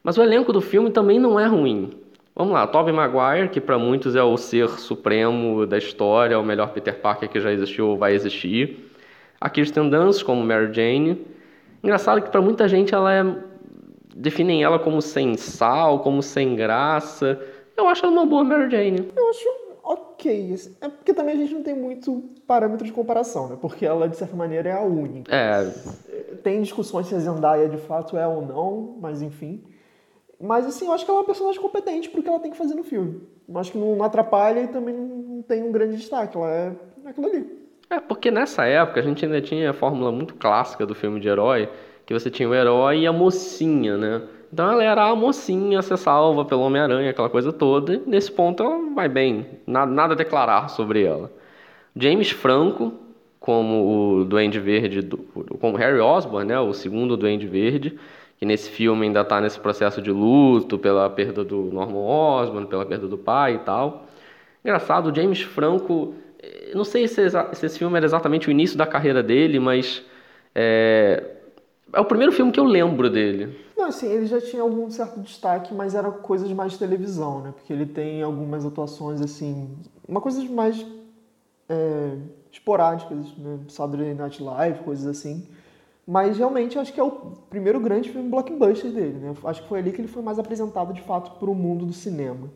Mas 0.00 0.16
o 0.16 0.22
elenco 0.22 0.52
do 0.52 0.60
filme 0.60 0.88
também 0.92 1.18
não 1.18 1.40
é 1.40 1.46
ruim. 1.46 1.90
Vamos 2.36 2.54
lá, 2.54 2.68
Tobey 2.68 2.92
Maguire, 2.94 3.48
que 3.48 3.60
para 3.60 3.76
muitos 3.76 4.14
é 4.14 4.22
o 4.22 4.36
ser 4.36 4.68
supremo 4.68 5.66
da 5.66 5.76
história, 5.76 6.38
o 6.38 6.44
melhor 6.44 6.70
Peter 6.70 6.94
Parker 7.00 7.28
que 7.28 7.40
já 7.40 7.50
existiu 7.52 7.88
ou 7.88 7.96
vai 7.96 8.14
existir. 8.14 8.92
A 9.40 9.50
Kirsten 9.50 9.90
Dunst 9.90 10.22
como 10.22 10.44
Mary 10.44 10.72
Jane. 10.72 11.26
Engraçado 11.82 12.22
que 12.22 12.30
para 12.30 12.40
muita 12.40 12.68
gente 12.68 12.94
ela 12.94 13.12
é 13.12 13.24
definem 14.14 14.62
ela 14.62 14.78
como 14.78 15.02
sem 15.02 15.36
sal, 15.36 15.98
como 15.98 16.22
sem 16.22 16.54
graça. 16.54 17.40
Eu 17.76 17.88
acho 17.88 18.06
ela 18.06 18.12
uma 18.12 18.24
boa 18.26 18.44
Mary 18.44 18.70
Jane. 18.70 19.08
Eu 19.16 19.28
acho 19.30 19.65
ok. 19.86 20.54
É 20.80 20.88
porque 20.88 21.14
também 21.14 21.34
a 21.34 21.38
gente 21.38 21.54
não 21.54 21.62
tem 21.62 21.74
muito 21.74 22.24
parâmetro 22.46 22.84
de 22.84 22.92
comparação, 22.92 23.48
né? 23.48 23.56
Porque 23.60 23.86
ela, 23.86 24.08
de 24.08 24.16
certa 24.16 24.34
maneira, 24.34 24.68
é 24.68 24.72
a 24.72 24.82
única. 24.82 25.34
É. 25.34 25.72
Tem 26.42 26.60
discussões 26.60 27.06
se 27.06 27.14
a 27.14 27.18
Zendaya 27.18 27.68
de 27.68 27.78
fato 27.78 28.16
é 28.16 28.26
ou 28.26 28.44
não, 28.44 28.96
mas 29.00 29.22
enfim. 29.22 29.62
Mas 30.40 30.66
assim, 30.66 30.86
eu 30.86 30.92
acho 30.92 31.04
que 31.04 31.10
ela 31.10 31.20
é 31.20 31.22
uma 31.22 31.26
personagem 31.26 31.60
competente 31.60 32.10
pro 32.10 32.22
que 32.22 32.28
ela 32.28 32.40
tem 32.40 32.50
que 32.50 32.56
fazer 32.56 32.74
no 32.74 32.84
filme. 32.84 33.22
Eu 33.48 33.58
acho 33.58 33.72
que 33.72 33.78
não 33.78 34.02
atrapalha 34.02 34.60
e 34.60 34.68
também 34.68 34.94
não 34.94 35.42
tem 35.42 35.62
um 35.62 35.72
grande 35.72 35.96
destaque. 35.96 36.36
Ela 36.36 36.50
é 36.50 36.72
aquilo 37.06 37.26
ali. 37.28 37.66
É, 37.88 38.00
porque 38.00 38.30
nessa 38.30 38.64
época 38.64 39.00
a 39.00 39.02
gente 39.02 39.24
ainda 39.24 39.40
tinha 39.40 39.70
a 39.70 39.72
fórmula 39.72 40.10
muito 40.10 40.34
clássica 40.34 40.84
do 40.84 40.94
filme 40.94 41.20
de 41.20 41.28
herói, 41.28 41.68
que 42.04 42.12
você 42.12 42.28
tinha 42.28 42.48
o 42.48 42.54
herói 42.54 43.00
e 43.00 43.06
a 43.06 43.12
mocinha, 43.12 43.96
né? 43.96 44.22
Então 44.56 44.72
ela 44.72 44.82
era 44.82 45.04
a 45.04 45.14
mocinha 45.14 45.80
a 45.80 45.82
ser 45.82 45.98
salva 45.98 46.42
pelo 46.42 46.62
Homem-Aranha, 46.62 47.10
aquela 47.10 47.28
coisa 47.28 47.52
toda. 47.52 48.00
Nesse 48.06 48.32
ponto 48.32 48.62
ela 48.62 48.94
vai 48.94 49.06
bem, 49.06 49.44
nada, 49.66 49.92
nada 49.92 50.14
a 50.14 50.16
declarar 50.16 50.70
sobre 50.70 51.04
ela. 51.04 51.30
James 51.94 52.30
Franco, 52.30 52.94
como 53.38 54.22
o 54.22 54.24
Duende 54.24 54.58
Verde, 54.58 55.02
do, 55.02 55.18
como 55.60 55.76
Harry 55.76 56.00
Osborn, 56.00 56.48
né, 56.48 56.58
o 56.58 56.72
segundo 56.72 57.18
Duende 57.18 57.46
Verde, 57.46 57.98
que 58.38 58.46
nesse 58.46 58.70
filme 58.70 59.04
ainda 59.04 59.20
está 59.20 59.42
nesse 59.42 59.60
processo 59.60 60.00
de 60.00 60.10
luto 60.10 60.78
pela 60.78 61.10
perda 61.10 61.44
do 61.44 61.64
Norman 61.64 61.98
Osborn, 61.98 62.66
pela 62.66 62.86
perda 62.86 63.06
do 63.06 63.18
pai 63.18 63.56
e 63.56 63.58
tal. 63.58 64.06
Engraçado, 64.64 65.10
o 65.10 65.14
James 65.14 65.42
Franco, 65.42 66.14
eh, 66.42 66.70
não 66.74 66.82
sei 66.82 67.06
se, 67.08 67.28
se 67.28 67.66
esse 67.66 67.78
filme 67.78 67.94
era 67.98 68.06
exatamente 68.06 68.48
o 68.48 68.50
início 68.50 68.78
da 68.78 68.86
carreira 68.86 69.22
dele, 69.22 69.60
mas 69.60 70.02
é, 70.54 71.35
é 71.92 72.00
o 72.00 72.04
primeiro 72.04 72.32
filme 72.32 72.52
que 72.52 72.60
eu 72.60 72.64
lembro 72.64 73.08
dele. 73.08 73.58
Não, 73.76 73.86
assim, 73.86 74.06
ele 74.08 74.26
já 74.26 74.40
tinha 74.40 74.62
algum 74.62 74.90
certo 74.90 75.20
destaque, 75.20 75.74
mas 75.74 75.94
era 75.94 76.10
coisa 76.10 76.46
de 76.46 76.54
mais 76.54 76.72
de 76.72 76.78
televisão, 76.78 77.40
né? 77.40 77.52
Porque 77.54 77.72
ele 77.72 77.86
tem 77.86 78.22
algumas 78.22 78.64
atuações, 78.64 79.20
assim, 79.20 79.68
uma 80.08 80.20
coisa 80.20 80.42
mais 80.44 80.84
é, 81.68 82.16
esporádicas, 82.50 83.36
né? 83.36 83.58
Saturday 83.68 84.14
Night 84.14 84.42
Live, 84.42 84.80
coisas 84.80 85.06
assim. 85.06 85.46
Mas 86.06 86.38
realmente 86.38 86.78
acho 86.78 86.92
que 86.92 87.00
é 87.00 87.02
o 87.02 87.10
primeiro 87.50 87.80
grande 87.80 88.10
filme 88.10 88.28
blockbuster 88.28 88.92
dele, 88.92 89.18
né? 89.18 89.34
Acho 89.44 89.62
que 89.62 89.68
foi 89.68 89.80
ali 89.80 89.92
que 89.92 90.00
ele 90.00 90.08
foi 90.08 90.22
mais 90.22 90.38
apresentado 90.38 90.92
de 90.92 91.02
fato 91.02 91.38
para 91.38 91.50
o 91.50 91.54
mundo 91.54 91.84
do 91.84 91.92
cinema. 91.92 92.48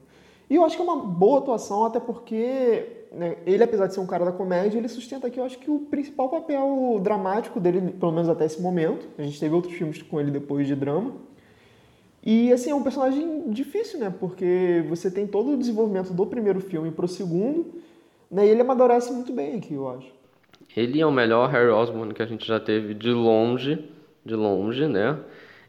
E 0.49 0.57
eu 0.57 0.65
acho 0.65 0.77
que 0.77 0.83
é 0.83 0.85
uma 0.85 0.97
boa 0.97 1.41
atuação, 1.41 1.85
até 1.85 1.99
porque 2.01 3.00
né, 3.13 3.37
ele, 3.45 3.63
apesar 3.63 3.87
de 3.87 3.95
ser 3.95 4.01
um 4.01 4.07
cara 4.07 4.25
da 4.25 4.33
comédia, 4.33 4.79
ele 4.79 4.89
sustenta 4.89 5.27
aqui, 5.27 5.39
eu 5.39 5.45
acho 5.45 5.59
que 5.59 5.71
o 5.71 5.81
principal 5.81 6.29
papel 6.29 7.01
dramático 7.03 7.59
dele, 7.59 7.93
pelo 7.93 8.13
menos 8.13 8.29
até 8.29 8.45
esse 8.45 8.61
momento. 8.63 9.09
A 9.19 9.23
gente 9.23 9.39
teve 9.41 9.55
outros 9.55 9.75
filmes 9.75 10.01
com 10.03 10.21
ele 10.21 10.31
depois 10.31 10.67
de 10.67 10.77
drama. 10.77 11.15
E, 12.23 12.53
assim, 12.53 12.71
é 12.71 12.75
um 12.75 12.83
personagem 12.83 13.51
difícil, 13.51 13.99
né? 13.99 14.15
Porque 14.21 14.85
você 14.89 15.11
tem 15.11 15.27
todo 15.27 15.53
o 15.53 15.57
desenvolvimento 15.57 16.13
do 16.13 16.27
primeiro 16.27 16.61
filme 16.61 16.91
pro 16.91 17.09
segundo, 17.09 17.75
né? 18.31 18.47
E 18.47 18.51
ele 18.51 18.61
amadurece 18.61 19.13
muito 19.13 19.33
bem 19.33 19.57
aqui, 19.57 19.75
eu 19.75 19.89
acho. 19.89 20.13
Ele 20.77 21.01
é 21.01 21.07
o 21.07 21.11
melhor 21.11 21.51
Harry 21.51 21.71
Osborn 21.71 22.15
que 22.15 22.23
a 22.23 22.27
gente 22.27 22.47
já 22.47 22.61
teve 22.61 22.95
de 22.95 23.11
longe, 23.11 23.91
de 24.25 24.35
longe, 24.37 24.87
né? 24.87 25.19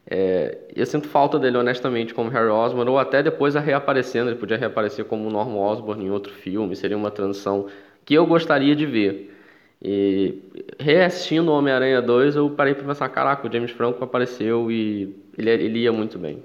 É, 0.05 0.57
eu 0.75 0.85
sinto 0.85 1.07
falta 1.07 1.37
dele, 1.37 1.57
honestamente, 1.57 2.13
como 2.13 2.29
Harry 2.29 2.49
Osborn, 2.49 2.89
ou 2.89 2.99
até 2.99 3.21
depois 3.21 3.55
reaparecendo. 3.55 4.29
Ele 4.29 4.39
podia 4.39 4.57
reaparecer 4.57 5.05
como 5.05 5.29
Norman 5.29 5.59
Osborn 5.59 6.05
em 6.05 6.11
outro 6.11 6.33
filme, 6.33 6.75
seria 6.75 6.97
uma 6.97 7.11
transição 7.11 7.67
que 8.03 8.13
eu 8.13 8.25
gostaria 8.25 8.75
de 8.75 8.85
ver. 8.85 9.37
E 9.81 10.39
reassistindo 10.79 11.51
Homem-Aranha 11.51 12.01
2, 12.01 12.35
eu 12.35 12.49
parei 12.51 12.75
para 12.75 12.85
pensar: 12.85 13.09
caraca, 13.09 13.47
o 13.47 13.51
James 13.51 13.71
Franco 13.71 14.03
apareceu 14.03 14.71
e 14.71 15.15
ele, 15.37 15.49
ele 15.49 15.79
ia 15.79 15.91
muito 15.91 16.19
bem. 16.19 16.43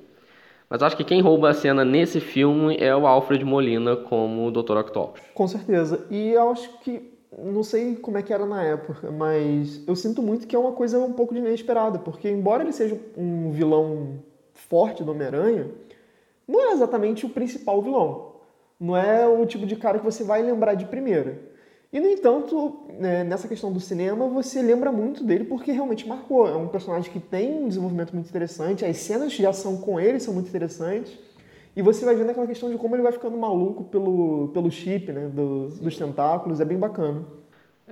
Mas 0.68 0.82
acho 0.82 0.96
que 0.96 1.04
quem 1.04 1.20
rouba 1.20 1.50
a 1.50 1.54
cena 1.54 1.84
nesse 1.84 2.20
filme 2.20 2.76
é 2.80 2.94
o 2.94 3.06
Alfred 3.06 3.44
Molina 3.44 3.94
como 3.94 4.46
o 4.46 4.50
Dr. 4.50 4.78
Octopus. 4.78 5.22
Com 5.32 5.46
certeza. 5.46 6.06
E 6.10 6.32
eu 6.32 6.50
acho 6.50 6.80
que 6.80 7.15
não 7.38 7.62
sei 7.62 7.96
como 7.96 8.18
é 8.18 8.22
que 8.22 8.32
era 8.32 8.46
na 8.46 8.62
época, 8.62 9.10
mas 9.10 9.82
eu 9.86 9.94
sinto 9.94 10.22
muito 10.22 10.46
que 10.46 10.56
é 10.56 10.58
uma 10.58 10.72
coisa 10.72 10.98
um 10.98 11.12
pouco 11.12 11.34
inesperada, 11.34 11.98
porque 11.98 12.28
embora 12.28 12.62
ele 12.62 12.72
seja 12.72 12.98
um 13.16 13.50
vilão 13.50 14.20
forte 14.54 15.04
do 15.04 15.10
Homem-Aranha, 15.12 15.70
não 16.48 16.70
é 16.70 16.72
exatamente 16.72 17.26
o 17.26 17.28
principal 17.28 17.82
vilão. 17.82 18.36
Não 18.78 18.96
é 18.96 19.26
o 19.26 19.44
tipo 19.46 19.66
de 19.66 19.76
cara 19.76 19.98
que 19.98 20.04
você 20.04 20.22
vai 20.22 20.42
lembrar 20.42 20.74
de 20.74 20.84
primeira. 20.84 21.40
E, 21.92 22.00
no 22.00 22.08
entanto, 22.08 22.80
né, 22.98 23.24
nessa 23.24 23.48
questão 23.48 23.72
do 23.72 23.80
cinema, 23.80 24.28
você 24.28 24.60
lembra 24.60 24.92
muito 24.92 25.24
dele 25.24 25.44
porque 25.44 25.72
realmente 25.72 26.06
marcou. 26.06 26.46
É 26.46 26.56
um 26.56 26.68
personagem 26.68 27.10
que 27.10 27.20
tem 27.20 27.64
um 27.64 27.68
desenvolvimento 27.68 28.12
muito 28.12 28.28
interessante, 28.28 28.84
as 28.84 28.96
cenas 28.98 29.32
de 29.32 29.46
ação 29.46 29.78
com 29.78 29.98
ele 29.98 30.20
são 30.20 30.34
muito 30.34 30.48
interessantes. 30.48 31.18
E 31.76 31.82
você 31.82 32.06
vai 32.06 32.16
vendo 32.16 32.30
aquela 32.30 32.46
questão 32.46 32.70
de 32.70 32.78
como 32.78 32.96
ele 32.96 33.02
vai 33.02 33.12
ficando 33.12 33.36
maluco 33.36 33.84
pelo, 33.84 34.48
pelo 34.48 34.70
chip, 34.70 35.12
né? 35.12 35.28
Do, 35.28 35.68
dos 35.68 35.96
tentáculos, 35.96 36.58
é 36.58 36.64
bem 36.64 36.78
bacana. 36.78 37.22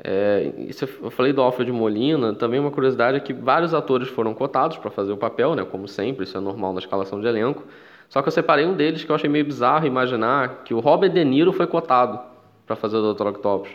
É, 0.02 0.52
isso 0.56 0.88
eu 1.02 1.10
falei 1.10 1.32
do 1.32 1.40
Alfred 1.40 1.70
Molina, 1.70 2.34
também 2.34 2.58
uma 2.58 2.70
curiosidade 2.70 3.18
é 3.18 3.20
que 3.20 3.32
vários 3.32 3.72
atores 3.72 4.08
foram 4.08 4.34
cotados 4.34 4.78
para 4.78 4.90
fazer 4.90 5.12
o 5.12 5.16
papel, 5.18 5.54
né? 5.54 5.64
Como 5.64 5.86
sempre, 5.86 6.24
isso 6.24 6.36
é 6.36 6.40
normal 6.40 6.72
na 6.72 6.80
escalação 6.80 7.20
de 7.20 7.26
elenco. 7.26 7.62
Só 8.08 8.22
que 8.22 8.28
eu 8.28 8.32
separei 8.32 8.64
um 8.64 8.74
deles 8.74 9.04
que 9.04 9.10
eu 9.10 9.14
achei 9.14 9.28
meio 9.28 9.44
bizarro 9.44 9.86
imaginar 9.86 10.62
que 10.64 10.72
o 10.72 10.80
Robert 10.80 11.10
De 11.10 11.22
Niro 11.22 11.52
foi 11.52 11.66
cotado 11.66 12.18
para 12.66 12.74
fazer 12.74 12.96
o 12.96 13.12
Dr. 13.12 13.26
Octopus. 13.28 13.70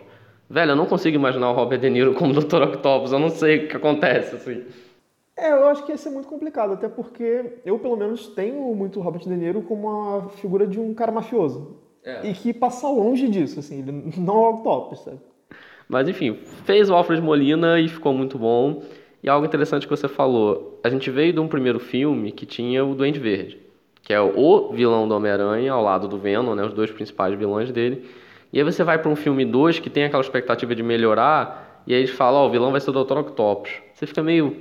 Velho, 0.49 0.71
eu 0.71 0.75
não 0.75 0.87
consigo 0.87 1.15
imaginar 1.15 1.51
o 1.51 1.53
Robert 1.53 1.79
De 1.79 1.89
Niro 1.89 2.15
como 2.15 2.33
Dr. 2.33 2.63
Octopus, 2.63 3.11
eu 3.11 3.19
não 3.19 3.29
sei 3.29 3.65
o 3.65 3.67
que 3.67 3.77
acontece, 3.77 4.35
assim. 4.35 4.63
É, 5.39 5.51
eu 5.51 5.67
acho 5.69 5.85
que 5.85 5.91
ia 5.91 5.97
ser 5.97 6.09
muito 6.09 6.27
complicado, 6.27 6.73
até 6.73 6.89
porque 6.89 7.59
eu, 7.65 7.79
pelo 7.79 7.95
menos, 7.95 8.27
tenho 8.27 8.75
muito 8.75 8.99
o 8.99 9.01
Robert 9.01 9.21
De 9.21 9.29
Niro 9.29 9.61
como 9.61 9.87
uma 9.87 10.29
figura 10.29 10.67
de 10.67 10.79
um 10.79 10.93
cara 10.93 11.11
mafioso. 11.11 11.77
É. 12.03 12.29
E 12.29 12.33
que 12.33 12.53
passa 12.53 12.87
longe 12.87 13.27
disso, 13.27 13.59
assim, 13.59 13.79
ele 13.79 13.91
não 14.17 14.35
é 14.35 14.49
o 14.49 14.53
Octopus, 14.55 14.99
sabe? 14.99 15.19
Mas 15.87 16.07
enfim, 16.07 16.37
fez 16.65 16.89
o 16.89 16.93
Alfred 16.93 17.21
Molina 17.21 17.79
e 17.79 17.87
ficou 17.87 18.13
muito 18.13 18.37
bom. 18.37 18.83
E 19.23 19.29
algo 19.29 19.45
interessante 19.45 19.87
que 19.87 19.89
você 19.89 20.07
falou, 20.07 20.79
a 20.83 20.89
gente 20.89 21.09
veio 21.09 21.33
de 21.33 21.39
um 21.39 21.47
primeiro 21.47 21.79
filme 21.79 22.31
que 22.31 22.45
tinha 22.45 22.85
o 22.85 22.93
Duende 22.93 23.19
Verde, 23.19 23.59
que 24.01 24.13
é 24.13 24.21
o 24.21 24.71
vilão 24.71 25.07
do 25.07 25.15
Homem-Aranha 25.15 25.73
ao 25.73 25.83
lado 25.83 26.07
do 26.07 26.17
Venom, 26.17 26.55
né, 26.55 26.63
os 26.63 26.73
dois 26.73 26.91
principais 26.91 27.37
vilões 27.37 27.71
dele. 27.71 28.05
E 28.51 28.59
aí 28.59 28.63
você 28.63 28.83
vai 28.83 28.97
para 28.97 29.09
um 29.09 29.15
filme 29.15 29.45
2 29.45 29.79
que 29.79 29.89
tem 29.89 30.05
aquela 30.05 30.21
expectativa 30.21 30.73
de 30.73 30.83
melhorar, 30.83 31.83
e 31.85 31.93
aí 31.93 31.99
eles 32.01 32.11
falam, 32.11 32.41
ó, 32.41 32.45
oh, 32.45 32.47
o 32.47 32.51
vilão 32.51 32.71
vai 32.71 32.79
ser 32.79 32.91
o 32.91 33.03
Dr. 33.03 33.17
Octopus. 33.17 33.71
Você 33.93 34.05
fica 34.05 34.23
meio, 34.23 34.55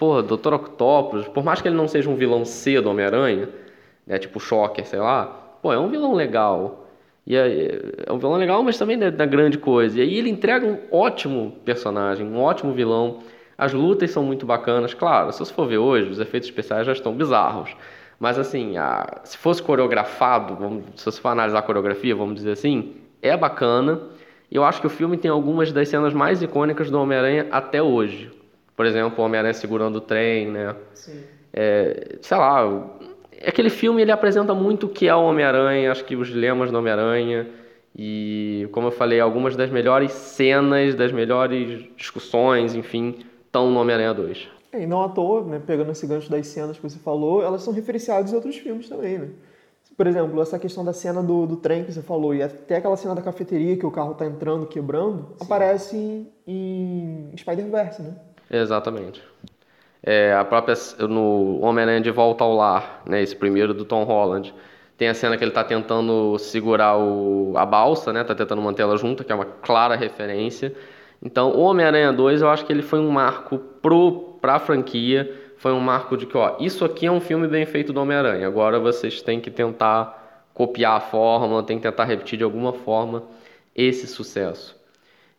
porra, 0.00 0.22
Dr. 0.22 0.54
Octopus, 0.54 1.28
por 1.28 1.44
mais 1.44 1.60
que 1.60 1.68
ele 1.68 1.76
não 1.76 1.86
seja 1.86 2.08
um 2.08 2.16
vilão 2.16 2.42
C 2.42 2.80
do 2.80 2.88
Homem-Aranha, 2.88 3.50
né, 4.06 4.18
tipo 4.18 4.40
Shocker, 4.40 4.86
sei 4.86 4.98
lá, 4.98 5.26
pô, 5.60 5.74
é 5.74 5.78
um 5.78 5.88
vilão 5.88 6.14
legal. 6.14 6.86
E 7.26 7.36
é, 7.36 7.78
é 8.06 8.10
um 8.10 8.16
vilão 8.16 8.36
legal, 8.36 8.62
mas 8.62 8.78
também 8.78 9.00
é 9.02 9.10
da 9.10 9.26
grande 9.26 9.58
coisa. 9.58 9.98
E 9.98 10.02
aí 10.02 10.16
ele 10.16 10.30
entrega 10.30 10.66
um 10.66 10.78
ótimo 10.90 11.52
personagem, 11.66 12.26
um 12.26 12.40
ótimo 12.40 12.72
vilão. 12.72 13.18
As 13.58 13.74
lutas 13.74 14.10
são 14.10 14.22
muito 14.22 14.46
bacanas. 14.46 14.94
Claro, 14.94 15.30
se 15.32 15.38
você 15.38 15.52
for 15.52 15.68
ver 15.68 15.76
hoje, 15.76 16.08
os 16.08 16.18
efeitos 16.18 16.48
especiais 16.48 16.86
já 16.86 16.92
estão 16.92 17.12
bizarros. 17.12 17.76
Mas 18.18 18.38
assim, 18.38 18.78
a, 18.78 19.20
se 19.24 19.36
fosse 19.36 19.62
coreografado, 19.62 20.56
vamos, 20.56 20.84
se 20.96 21.04
você 21.04 21.20
for 21.20 21.28
analisar 21.28 21.58
a 21.58 21.62
coreografia, 21.62 22.16
vamos 22.16 22.36
dizer 22.36 22.52
assim, 22.52 22.94
é 23.20 23.36
bacana. 23.36 24.00
E 24.50 24.56
eu 24.56 24.64
acho 24.64 24.80
que 24.80 24.86
o 24.86 24.90
filme 24.90 25.18
tem 25.18 25.30
algumas 25.30 25.70
das 25.72 25.90
cenas 25.90 26.14
mais 26.14 26.40
icônicas 26.40 26.90
do 26.90 26.98
Homem-Aranha 26.98 27.48
até 27.50 27.82
hoje. 27.82 28.39
Por 28.80 28.86
exemplo, 28.86 29.22
o 29.22 29.26
Homem-Aranha 29.26 29.52
segurando 29.52 29.96
o 29.96 30.00
trem, 30.00 30.50
né? 30.50 30.74
Sim. 30.94 31.20
É, 31.52 32.16
sei 32.22 32.38
lá, 32.38 32.90
aquele 33.46 33.68
filme 33.68 34.00
ele 34.00 34.10
apresenta 34.10 34.54
muito 34.54 34.86
o 34.86 34.88
que 34.88 35.06
é 35.06 35.14
o 35.14 35.22
Homem-Aranha, 35.22 35.92
acho 35.92 36.02
que 36.02 36.16
os 36.16 36.28
dilemas 36.28 36.70
do 36.70 36.78
Homem-Aranha. 36.78 37.46
E, 37.94 38.66
como 38.72 38.86
eu 38.86 38.90
falei, 38.90 39.20
algumas 39.20 39.54
das 39.54 39.68
melhores 39.68 40.12
cenas, 40.12 40.94
das 40.94 41.12
melhores 41.12 41.90
discussões, 41.94 42.74
enfim, 42.74 43.18
estão 43.44 43.70
no 43.70 43.78
Homem-Aranha 43.78 44.14
2. 44.14 44.48
É, 44.72 44.82
e 44.82 44.86
não 44.86 45.02
à 45.02 45.10
toa, 45.10 45.44
né, 45.44 45.60
pegando 45.66 45.92
esse 45.92 46.06
gancho 46.06 46.30
das 46.30 46.46
cenas 46.46 46.78
que 46.78 46.82
você 46.82 46.98
falou, 46.98 47.42
elas 47.42 47.62
são 47.62 47.74
referenciadas 47.74 48.32
em 48.32 48.34
outros 48.34 48.56
filmes 48.56 48.88
também, 48.88 49.18
né? 49.18 49.28
Por 49.94 50.06
exemplo, 50.06 50.40
essa 50.40 50.58
questão 50.58 50.82
da 50.82 50.94
cena 50.94 51.22
do, 51.22 51.44
do 51.44 51.56
trem 51.56 51.84
que 51.84 51.92
você 51.92 52.00
falou, 52.00 52.34
e 52.34 52.42
até 52.42 52.76
aquela 52.76 52.96
cena 52.96 53.14
da 53.14 53.20
cafeteria 53.20 53.76
que 53.76 53.84
o 53.84 53.90
carro 53.90 54.12
está 54.12 54.24
entrando, 54.24 54.64
quebrando, 54.64 55.26
Sim. 55.36 55.44
aparece 55.44 56.26
em, 56.46 57.28
em 57.30 57.36
Spider-Verse, 57.36 58.00
né? 58.00 58.16
Exatamente. 58.50 59.22
É, 60.02 60.32
a 60.34 60.44
própria 60.44 60.74
no 61.08 61.60
Homem-Aranha 61.60 62.00
de 62.00 62.10
Volta 62.10 62.42
ao 62.42 62.54
Lar, 62.54 63.02
né, 63.06 63.22
esse 63.22 63.36
primeiro 63.36 63.72
do 63.74 63.84
Tom 63.84 64.02
Holland, 64.04 64.54
tem 64.96 65.08
a 65.08 65.14
cena 65.14 65.36
que 65.36 65.44
ele 65.44 65.50
está 65.50 65.62
tentando 65.62 66.38
segurar 66.38 66.98
o, 66.98 67.54
a 67.56 67.64
balsa, 67.64 68.12
né, 68.12 68.24
tá 68.24 68.34
tentando 68.34 68.60
manter 68.62 68.82
ela 68.82 68.96
junta, 68.96 69.22
que 69.22 69.32
é 69.32 69.34
uma 69.34 69.44
clara 69.44 69.94
referência. 69.94 70.74
Então, 71.22 71.50
o 71.52 71.60
Homem-Aranha 71.60 72.12
2, 72.12 72.42
eu 72.42 72.48
acho 72.48 72.64
que 72.64 72.72
ele 72.72 72.82
foi 72.82 72.98
um 72.98 73.10
marco 73.10 73.58
pro 73.58 74.30
para 74.40 74.54
a 74.54 74.58
franquia, 74.58 75.30
foi 75.58 75.72
um 75.72 75.80
marco 75.80 76.16
de 76.16 76.24
que, 76.24 76.34
ó, 76.34 76.56
isso 76.58 76.82
aqui 76.82 77.04
é 77.04 77.12
um 77.12 77.20
filme 77.20 77.46
bem 77.46 77.66
feito 77.66 77.92
do 77.92 78.00
Homem-Aranha. 78.00 78.46
Agora 78.46 78.80
vocês 78.80 79.20
têm 79.20 79.38
que 79.38 79.50
tentar 79.50 80.48
copiar 80.54 80.96
a 80.96 81.00
fórmula, 81.00 81.62
tem 81.62 81.76
que 81.76 81.82
tentar 81.82 82.04
repetir 82.04 82.38
de 82.38 82.44
alguma 82.44 82.72
forma 82.72 83.24
esse 83.76 84.06
sucesso. 84.06 84.79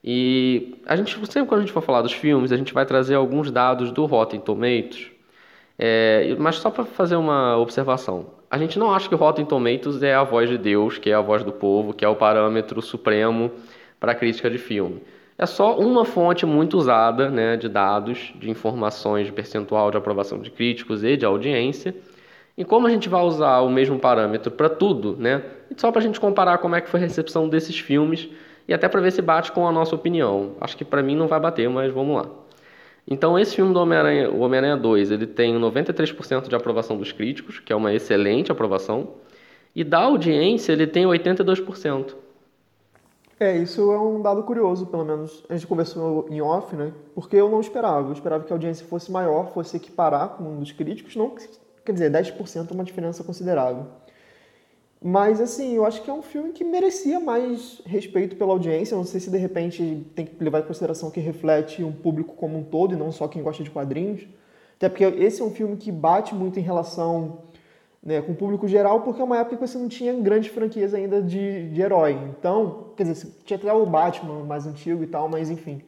E 0.03 0.75
a 0.86 0.96
gente 0.96 1.13
sempre 1.27 1.48
quando 1.48 1.60
a 1.60 1.63
gente 1.63 1.74
for 1.74 1.81
falar 1.81 2.01
dos 2.01 2.13
filmes, 2.13 2.51
a 2.51 2.58
gente 2.58 2.74
vai 2.74 2.86
trazer 2.86 3.15
alguns 3.15 3.51
dados 3.51 3.91
do 3.91 4.05
Rotten 4.05 4.39
Tomatoes. 4.39 5.12
É, 5.77 6.36
mas 6.38 6.58
só 6.58 6.70
para 6.70 6.86
fazer 6.86 7.15
uma 7.15 7.58
observação, 7.58 8.27
a 8.50 8.58
gente 8.58 8.77
não 8.77 8.93
acha 8.93 9.08
que 9.08 9.15
o 9.15 9.17
Rotten 9.17 9.46
Tomatoes 9.46 10.03
é 10.03 10.13
a 10.13 10.24
voz 10.24 10.50
de 10.50 10.58
Deus, 10.58 10.98
que 10.98 11.10
é 11.10 11.13
a 11.13 11.22
voz 11.22 11.43
do 11.43 11.51
povo, 11.51 11.93
que 11.93 12.05
é 12.05 12.08
o 12.08 12.15
parâmetro 12.15 12.81
supremo 12.81 13.51
para 14.00 14.12
a 14.12 14.15
crítica 14.15 14.50
de 14.50 14.58
filme 14.58 15.01
é 15.41 15.46
só 15.48 15.75
uma 15.75 16.05
fonte 16.05 16.46
muito 16.46 16.77
usada 16.77 17.27
né, 17.31 17.58
de 17.58 17.67
dados, 17.67 18.31
de 18.36 18.48
informações 18.48 19.25
de 19.25 19.31
percentual 19.31 19.89
de 19.89 19.98
aprovação 19.98 20.39
de 20.39 20.51
críticos 20.51 21.03
e 21.03 21.17
de 21.17 21.25
audiência. 21.25 21.96
E 22.55 22.63
como 22.63 22.86
a 22.86 22.91
gente 22.91 23.10
vai 23.10 23.24
usar 23.24 23.62
o 23.62 23.70
mesmo 23.70 23.98
parâmetro 23.98 24.51
para 24.51 24.70
tudo, 24.70 25.17
né? 25.17 25.41
Só 25.77 25.91
para 25.91 26.00
a 26.00 26.03
gente 26.03 26.20
comparar 26.20 26.60
como 26.60 26.75
é 26.75 26.81
que 26.81 26.88
foi 26.88 27.00
a 27.00 27.03
recepção 27.03 27.50
desses 27.50 27.79
filmes 27.79 28.29
e 28.68 28.74
até 28.74 28.88
para 28.88 29.01
ver 29.01 29.12
se 29.12 29.22
bate 29.22 29.51
com 29.51 29.68
a 29.68 29.72
nossa 29.72 29.96
opinião. 29.96 30.51
Acho 30.60 30.77
que 30.77 30.86
para 30.86 31.03
mim 31.03 31.15
não 31.15 31.27
vai 31.27 31.39
bater, 31.39 31.70
mas 31.70 31.91
vamos 31.91 32.15
lá. 32.15 32.30
Então 33.08 33.38
esse 33.38 33.56
filme 33.56 33.74
do 33.74 33.80
Homem-Aranha, 33.80 34.30
o 34.30 34.39
Homem-Aranha 34.39 34.77
2, 34.77 35.12
ele 35.12 35.27
tem 35.27 35.56
93% 35.60 36.48
de 36.48 36.56
aprovação 36.56 36.98
dos 36.98 37.12
críticos, 37.12 37.60
que 37.60 37.74
é 37.74 37.75
uma 37.75 37.94
excelente 37.94 38.51
aprovação, 38.51 39.10
e 39.75 39.84
da 39.84 40.00
audiência 40.00 40.72
ele 40.72 40.88
tem 40.88 41.06
82%. 41.06 42.15
É, 43.39 43.58
isso 43.58 43.91
é 43.91 44.00
um 44.00 44.22
dado 44.22 44.44
curioso, 44.44 44.86
pelo 44.86 45.03
menos 45.03 45.44
a 45.50 45.56
gente 45.56 45.65
conversou 45.65 46.27
em 46.30 46.39
off, 46.41 46.75
né? 46.75 46.94
Porque 47.15 47.36
eu 47.36 47.50
não 47.50 47.60
esperava. 47.60 48.10
Eu 48.10 48.13
esperava 48.13 48.44
que 48.44 48.53
a 48.53 48.56
audiência 48.56 48.86
fosse 48.86 49.12
maior, 49.12 49.51
fosse 49.51 49.77
equiparar 49.77 50.30
com 50.30 50.44
um 50.44 50.60
dos 50.60 50.72
críticos. 50.72 51.15
Não, 51.15 51.34
quer 51.84 51.91
dizer, 51.91 52.12
10% 52.12 52.70
é 52.70 52.74
uma 52.74 52.84
diferença 52.84 53.24
considerável. 53.24 53.88
Mas, 55.03 55.41
assim, 55.41 55.74
eu 55.74 55.84
acho 55.84 56.03
que 56.03 56.12
é 56.12 56.13
um 56.13 56.22
filme 56.22 56.51
que 56.51 56.63
merecia 56.63 57.20
mais 57.20 57.81
respeito 57.86 58.36
pela 58.36 58.51
audiência. 58.51 58.96
Não 58.96 59.03
sei 59.03 59.20
se, 59.20 59.31
de 59.31 59.38
repente, 59.38 60.05
tem 60.13 60.25
que 60.27 60.43
levar 60.43 60.60
em 60.60 60.63
consideração 60.63 61.10
que 61.10 61.20
reflete 61.20 61.84
um 61.84 61.91
público 61.91 62.36
como 62.36 62.60
um 62.60 62.63
todo 62.63 62.93
e 62.93 62.98
não 62.98 63.12
só 63.12 63.27
quem 63.27 63.41
gosta 63.41 63.63
de 63.63 63.72
quadrinhos. 63.72 64.27
Até 64.75 64.89
porque 64.89 65.03
esse 65.03 65.41
é 65.41 65.46
um 65.46 65.50
filme 65.50 65.75
que 65.75 65.91
bate 65.91 66.36
muito 66.36 66.60
em 66.60 66.62
relação 66.62 67.39
né, 68.03 68.22
com 68.22 68.31
o 68.31 68.36
público 68.36 68.67
geral, 68.67 69.01
porque 69.01 69.22
é 69.22 69.24
uma 69.24 69.39
época 69.39 69.58
que 69.58 69.67
você 69.67 69.77
não 69.77 69.88
tinha 69.88 70.13
grandes 70.13 70.51
franquias 70.51 70.93
ainda 70.93 71.22
de, 71.22 71.70
de 71.70 71.81
herói. 71.81 72.13
Então, 72.38 72.91
quer 72.96 73.03
dizer, 73.03 73.27
tinha 73.43 73.58
até 73.58 73.74
o 73.74 73.86
Batman 73.86 74.43
mais 74.43 74.67
antigo 74.67 75.03
e 75.03 75.08
tal, 75.08 75.27
mas 75.27 75.50
enfim. 75.50 75.81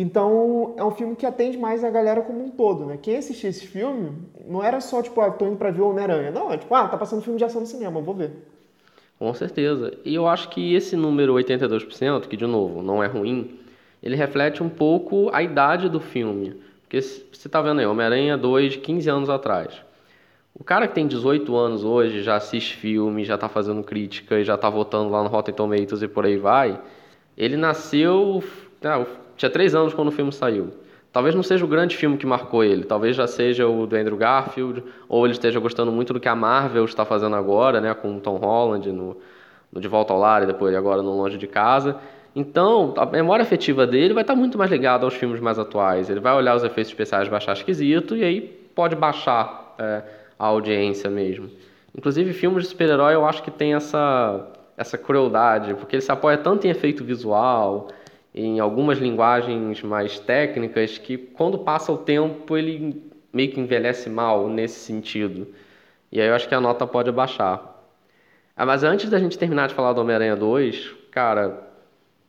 Então, 0.00 0.72
é 0.78 0.82
um 0.82 0.90
filme 0.92 1.14
que 1.14 1.26
atende 1.26 1.58
mais 1.58 1.84
a 1.84 1.90
galera 1.90 2.22
como 2.22 2.42
um 2.42 2.48
todo, 2.48 2.86
né? 2.86 2.98
Quem 3.00 3.18
assistia 3.18 3.50
esse 3.50 3.66
filme 3.66 4.12
não 4.48 4.64
era 4.64 4.80
só, 4.80 5.02
tipo, 5.02 5.20
ah, 5.20 5.30
tô 5.30 5.46
indo 5.46 5.56
pra 5.56 5.70
ver 5.70 5.82
o 5.82 5.90
Homem-Aranha. 5.90 6.30
Não, 6.30 6.50
é 6.50 6.56
tipo, 6.56 6.74
ah, 6.74 6.88
tá 6.88 6.96
passando 6.96 7.20
filme 7.20 7.36
de 7.36 7.44
ação 7.44 7.60
no 7.60 7.66
cinema, 7.66 8.00
vou 8.00 8.14
ver. 8.14 8.32
Com 9.18 9.34
certeza. 9.34 9.92
E 10.02 10.14
eu 10.14 10.26
acho 10.26 10.48
que 10.48 10.74
esse 10.74 10.96
número 10.96 11.34
82%, 11.34 12.28
que 12.28 12.34
de 12.34 12.46
novo 12.46 12.82
não 12.82 13.04
é 13.04 13.06
ruim, 13.06 13.58
ele 14.02 14.16
reflete 14.16 14.62
um 14.62 14.70
pouco 14.70 15.28
a 15.34 15.42
idade 15.42 15.86
do 15.90 16.00
filme. 16.00 16.56
Porque 16.80 17.02
você 17.02 17.46
tá 17.50 17.60
vendo 17.60 17.80
aí, 17.80 17.86
Homem-Aranha 17.86 18.38
2 18.38 18.72
de 18.72 18.78
15 18.78 19.10
anos 19.10 19.28
atrás. 19.28 19.82
O 20.54 20.64
cara 20.64 20.88
que 20.88 20.94
tem 20.94 21.06
18 21.06 21.54
anos 21.54 21.84
hoje, 21.84 22.22
já 22.22 22.36
assiste 22.36 22.74
filme, 22.74 23.22
já 23.22 23.36
tá 23.36 23.50
fazendo 23.50 23.82
crítica 23.82 24.38
e 24.40 24.44
já 24.44 24.56
tá 24.56 24.70
votando 24.70 25.10
lá 25.10 25.22
no 25.22 25.28
Rotten 25.28 25.54
Tomatoes 25.54 26.00
e 26.00 26.08
por 26.08 26.24
aí 26.24 26.38
vai, 26.38 26.80
ele 27.36 27.58
nasceu. 27.58 28.42
Ah, 28.82 29.04
tinha 29.40 29.50
3 29.50 29.74
anos 29.74 29.94
quando 29.94 30.08
o 30.08 30.12
filme 30.12 30.32
saiu. 30.32 30.70
Talvez 31.12 31.34
não 31.34 31.42
seja 31.42 31.64
o 31.64 31.68
grande 31.68 31.96
filme 31.96 32.16
que 32.16 32.24
marcou 32.24 32.62
ele, 32.62 32.84
talvez 32.84 33.16
já 33.16 33.26
seja 33.26 33.66
o 33.66 33.84
do 33.84 33.96
Andrew 33.96 34.16
Garfield, 34.16 34.84
ou 35.08 35.26
ele 35.26 35.32
esteja 35.32 35.58
gostando 35.58 35.90
muito 35.90 36.12
do 36.12 36.20
que 36.20 36.28
a 36.28 36.36
Marvel 36.36 36.84
está 36.84 37.04
fazendo 37.04 37.34
agora, 37.34 37.80
né, 37.80 37.92
com 37.94 38.16
o 38.16 38.20
Tom 38.20 38.36
Holland 38.36 38.92
no, 38.92 39.16
no 39.72 39.80
De 39.80 39.88
Volta 39.88 40.12
ao 40.12 40.20
Lar 40.20 40.44
e 40.44 40.46
depois 40.46 40.72
agora 40.74 41.02
no 41.02 41.16
Longe 41.16 41.36
de 41.36 41.48
Casa. 41.48 41.96
Então, 42.34 42.94
a 42.96 43.04
memória 43.04 43.42
afetiva 43.42 43.84
dele 43.88 44.14
vai 44.14 44.22
estar 44.22 44.36
muito 44.36 44.56
mais 44.56 44.70
ligada 44.70 45.04
aos 45.04 45.14
filmes 45.14 45.40
mais 45.40 45.58
atuais. 45.58 46.08
Ele 46.08 46.20
vai 46.20 46.32
olhar 46.32 46.54
os 46.54 46.62
efeitos 46.62 46.92
especiais 46.92 47.26
e 47.26 47.30
vai 47.30 47.38
achar 47.38 47.54
esquisito, 47.54 48.14
e 48.14 48.22
aí 48.22 48.40
pode 48.72 48.94
baixar. 48.94 49.74
É, 49.80 50.02
a 50.40 50.46
audiência 50.46 51.10
mesmo. 51.10 51.50
Inclusive, 51.94 52.32
filmes 52.32 52.64
de 52.64 52.70
super-herói 52.70 53.14
eu 53.14 53.26
acho 53.26 53.42
que 53.42 53.50
tem 53.50 53.74
essa, 53.74 54.46
essa 54.74 54.96
crueldade, 54.96 55.74
porque 55.74 55.96
ele 55.96 56.00
se 56.00 56.10
apoia 56.10 56.38
tanto 56.38 56.66
em 56.66 56.70
efeito 56.70 57.04
visual, 57.04 57.88
em 58.34 58.60
algumas 58.60 58.98
linguagens 58.98 59.82
mais 59.82 60.18
técnicas, 60.18 60.98
que 60.98 61.16
quando 61.16 61.58
passa 61.58 61.90
o 61.92 61.98
tempo 61.98 62.56
ele 62.56 63.02
meio 63.32 63.50
que 63.50 63.60
envelhece 63.60 64.08
mal 64.08 64.48
nesse 64.48 64.80
sentido. 64.80 65.48
E 66.10 66.20
aí 66.20 66.28
eu 66.28 66.34
acho 66.34 66.48
que 66.48 66.54
a 66.54 66.60
nota 66.60 66.86
pode 66.86 67.10
baixar. 67.12 67.70
Ah, 68.56 68.66
mas 68.66 68.82
antes 68.82 69.08
da 69.08 69.18
gente 69.18 69.38
terminar 69.38 69.68
de 69.68 69.74
falar 69.74 69.92
do 69.92 70.00
Homem-Aranha 70.00 70.36
2, 70.36 70.94
cara, 71.10 71.68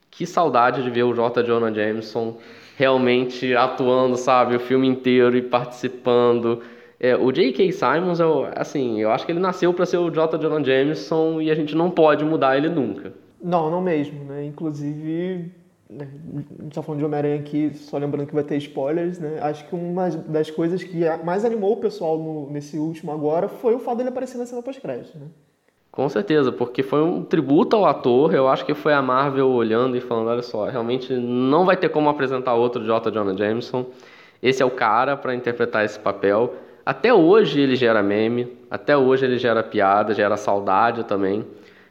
que 0.10 0.26
saudade 0.26 0.84
de 0.84 0.90
ver 0.90 1.04
o 1.04 1.14
J. 1.14 1.44
Jonah 1.44 1.74
Jameson 1.74 2.38
realmente 2.78 3.56
atuando, 3.56 4.16
sabe, 4.16 4.56
o 4.56 4.60
filme 4.60 4.88
inteiro 4.88 5.38
e 5.38 5.42
participando. 5.42 6.62
É, 7.00 7.16
o 7.16 7.32
J.K. 7.32 7.72
Simons, 7.72 8.20
eu, 8.20 8.48
assim, 8.56 9.02
eu 9.02 9.12
acho 9.12 9.26
que 9.26 9.32
ele 9.32 9.40
nasceu 9.40 9.74
para 9.74 9.86
ser 9.86 9.98
o 9.98 10.10
J. 10.10 10.38
Jonah 10.38 10.64
Jameson 10.64 11.42
e 11.42 11.52
a 11.52 11.56
gente 11.56 11.76
não 11.76 11.90
pode 11.90 12.24
mudar 12.24 12.58
ele 12.58 12.70
nunca. 12.70 13.14
Não, 13.44 13.72
não 13.72 13.82
mesmo, 13.82 14.24
né? 14.24 14.46
Inclusive, 14.46 15.52
a 16.00 16.64
gente 16.64 16.74
tá 16.74 16.82
falando 16.82 17.00
de 17.00 17.06
Homem-Aranha 17.06 17.40
aqui, 17.40 17.72
só 17.76 17.98
lembrando 17.98 18.28
que 18.28 18.34
vai 18.34 18.44
ter 18.44 18.56
spoilers, 18.58 19.20
né? 19.20 19.40
Acho 19.42 19.68
que 19.68 19.76
uma 19.76 20.10
das 20.10 20.50
coisas 20.50 20.84
que 20.84 21.00
mais 21.24 21.44
animou 21.44 21.74
o 21.74 21.78
pessoal 21.78 22.18
no, 22.18 22.50
nesse 22.50 22.78
último 22.78 23.12
agora 23.12 23.50
foi 23.50 23.76
o 23.76 23.80
fato 23.80 23.98
dele 23.98 24.10
aparecer 24.10 24.38
na 24.38 24.46
cena 24.46 24.62
pós-crédito, 24.62 25.18
né? 25.18 25.28
Com 25.92 26.08
certeza, 26.08 26.54
porque 26.54 26.82
foi 26.82 27.04
um 27.04 27.22
tributo 27.22 27.76
ao 27.76 27.86
ator. 27.86 28.34
Eu 28.34 28.48
acho 28.48 28.66
que 28.66 28.74
foi 28.74 28.94
a 28.94 29.02
Marvel 29.02 29.50
olhando 29.50 29.98
e 29.98 30.00
falando: 30.00 30.30
olha 30.30 30.42
só, 30.42 30.66
realmente 30.66 31.14
não 31.14 31.66
vai 31.66 31.76
ter 31.76 31.90
como 31.90 32.08
apresentar 32.08 32.54
outro 32.54 32.84
J. 32.86 33.12
Jonah 33.12 33.36
Jameson. 33.36 33.86
Esse 34.42 34.64
é 34.64 34.66
o 34.66 34.72
cara 34.72 35.18
para 35.18 35.36
interpretar 35.36 35.84
esse 35.84 36.00
papel. 36.00 36.56
Até 36.86 37.14
hoje 37.14 37.60
ele 37.60 37.76
gera 37.76 38.02
meme, 38.02 38.58
até 38.70 38.96
hoje 38.96 39.26
ele 39.26 39.38
gera 39.38 39.62
piada, 39.62 40.14
gera 40.14 40.38
saudade 40.38 41.04
também. 41.04 41.46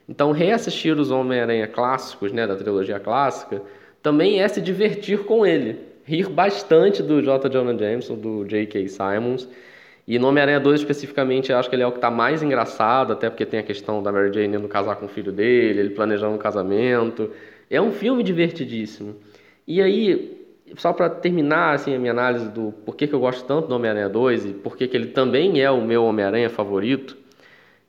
Então, 0.09 0.33
reassistir 0.33 0.99
os 0.99 1.13
Homem-Aranha 1.13 1.69
clássicos, 1.69 2.33
né, 2.33 2.45
da 2.45 2.57
trilogia 2.57 2.99
clássica, 2.99 3.63
também 4.03 4.43
é 4.43 4.49
se 4.49 4.61
divertir 4.61 5.25
com 5.25 5.47
ele. 5.47 5.79
Rir 6.05 6.29
bastante 6.29 7.03
do 7.03 7.23
J. 7.23 7.49
Jonah 7.49 7.77
Jameson, 7.77 8.17
do 8.17 8.45
J.K. 8.45 8.89
Simons. 8.89 9.49
E 10.07 10.19
no 10.19 10.29
Homem-Aranha 10.29 10.59
2, 10.59 10.81
especificamente, 10.81 11.53
eu 11.53 11.59
acho 11.59 11.69
que 11.69 11.77
ele 11.77 11.83
é 11.83 11.87
o 11.87 11.93
que 11.93 11.99
está 11.99 12.11
mais 12.11 12.43
engraçado, 12.43 13.13
até 13.13 13.31
porque 13.31 13.47
tem 13.47 13.61
a 13.61 13.63
questão 13.63 14.03
da 14.03 14.11
Mary 14.11 14.33
Jane 14.33 14.57
indo 14.57 14.67
casar 14.67 14.97
com 14.97 15.07
o 15.07 15.09
filho 15.09 15.31
dele, 15.31 15.79
ele 15.79 15.91
planejando 15.91 16.35
um 16.35 16.39
casamento. 16.39 17.31
É 17.71 17.81
um 17.81 17.93
filme 17.93 18.25
divertidíssimo. 18.25 19.15
E 19.67 19.81
aí, 19.81 20.37
só 20.77 20.93
para 20.93 21.09
terminar 21.09 21.75
assim, 21.75 21.95
a 21.95 21.99
minha 21.99 22.11
análise 22.11 22.49
do 22.49 22.73
porquê 22.85 23.07
que 23.07 23.15
eu 23.15 23.21
gosto 23.21 23.45
tanto 23.45 23.69
do 23.69 23.75
Homem-Aranha 23.77 24.09
2 24.09 24.47
e 24.47 24.53
porquê 24.55 24.89
que 24.89 24.97
ele 24.97 25.09
também 25.09 25.61
é 25.61 25.71
o 25.71 25.81
meu 25.81 26.03
Homem-Aranha 26.05 26.51
favorito, 26.51 27.17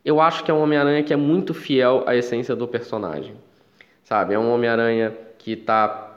eu 0.05 0.21
acho 0.21 0.43
que 0.43 0.51
é 0.51 0.53
um 0.53 0.61
Homem-Aranha 0.61 1.01
que 1.01 1.13
é 1.13 1.17
muito 1.17 1.53
fiel 1.55 2.03
à 2.05 2.15
essência 2.15 2.55
do 2.55 2.67
personagem. 2.67 3.33
Sabe? 4.03 4.35
É 4.35 4.39
um 4.39 4.51
Homem-Aranha 4.51 5.11
que 5.41 5.53
está, 5.53 6.09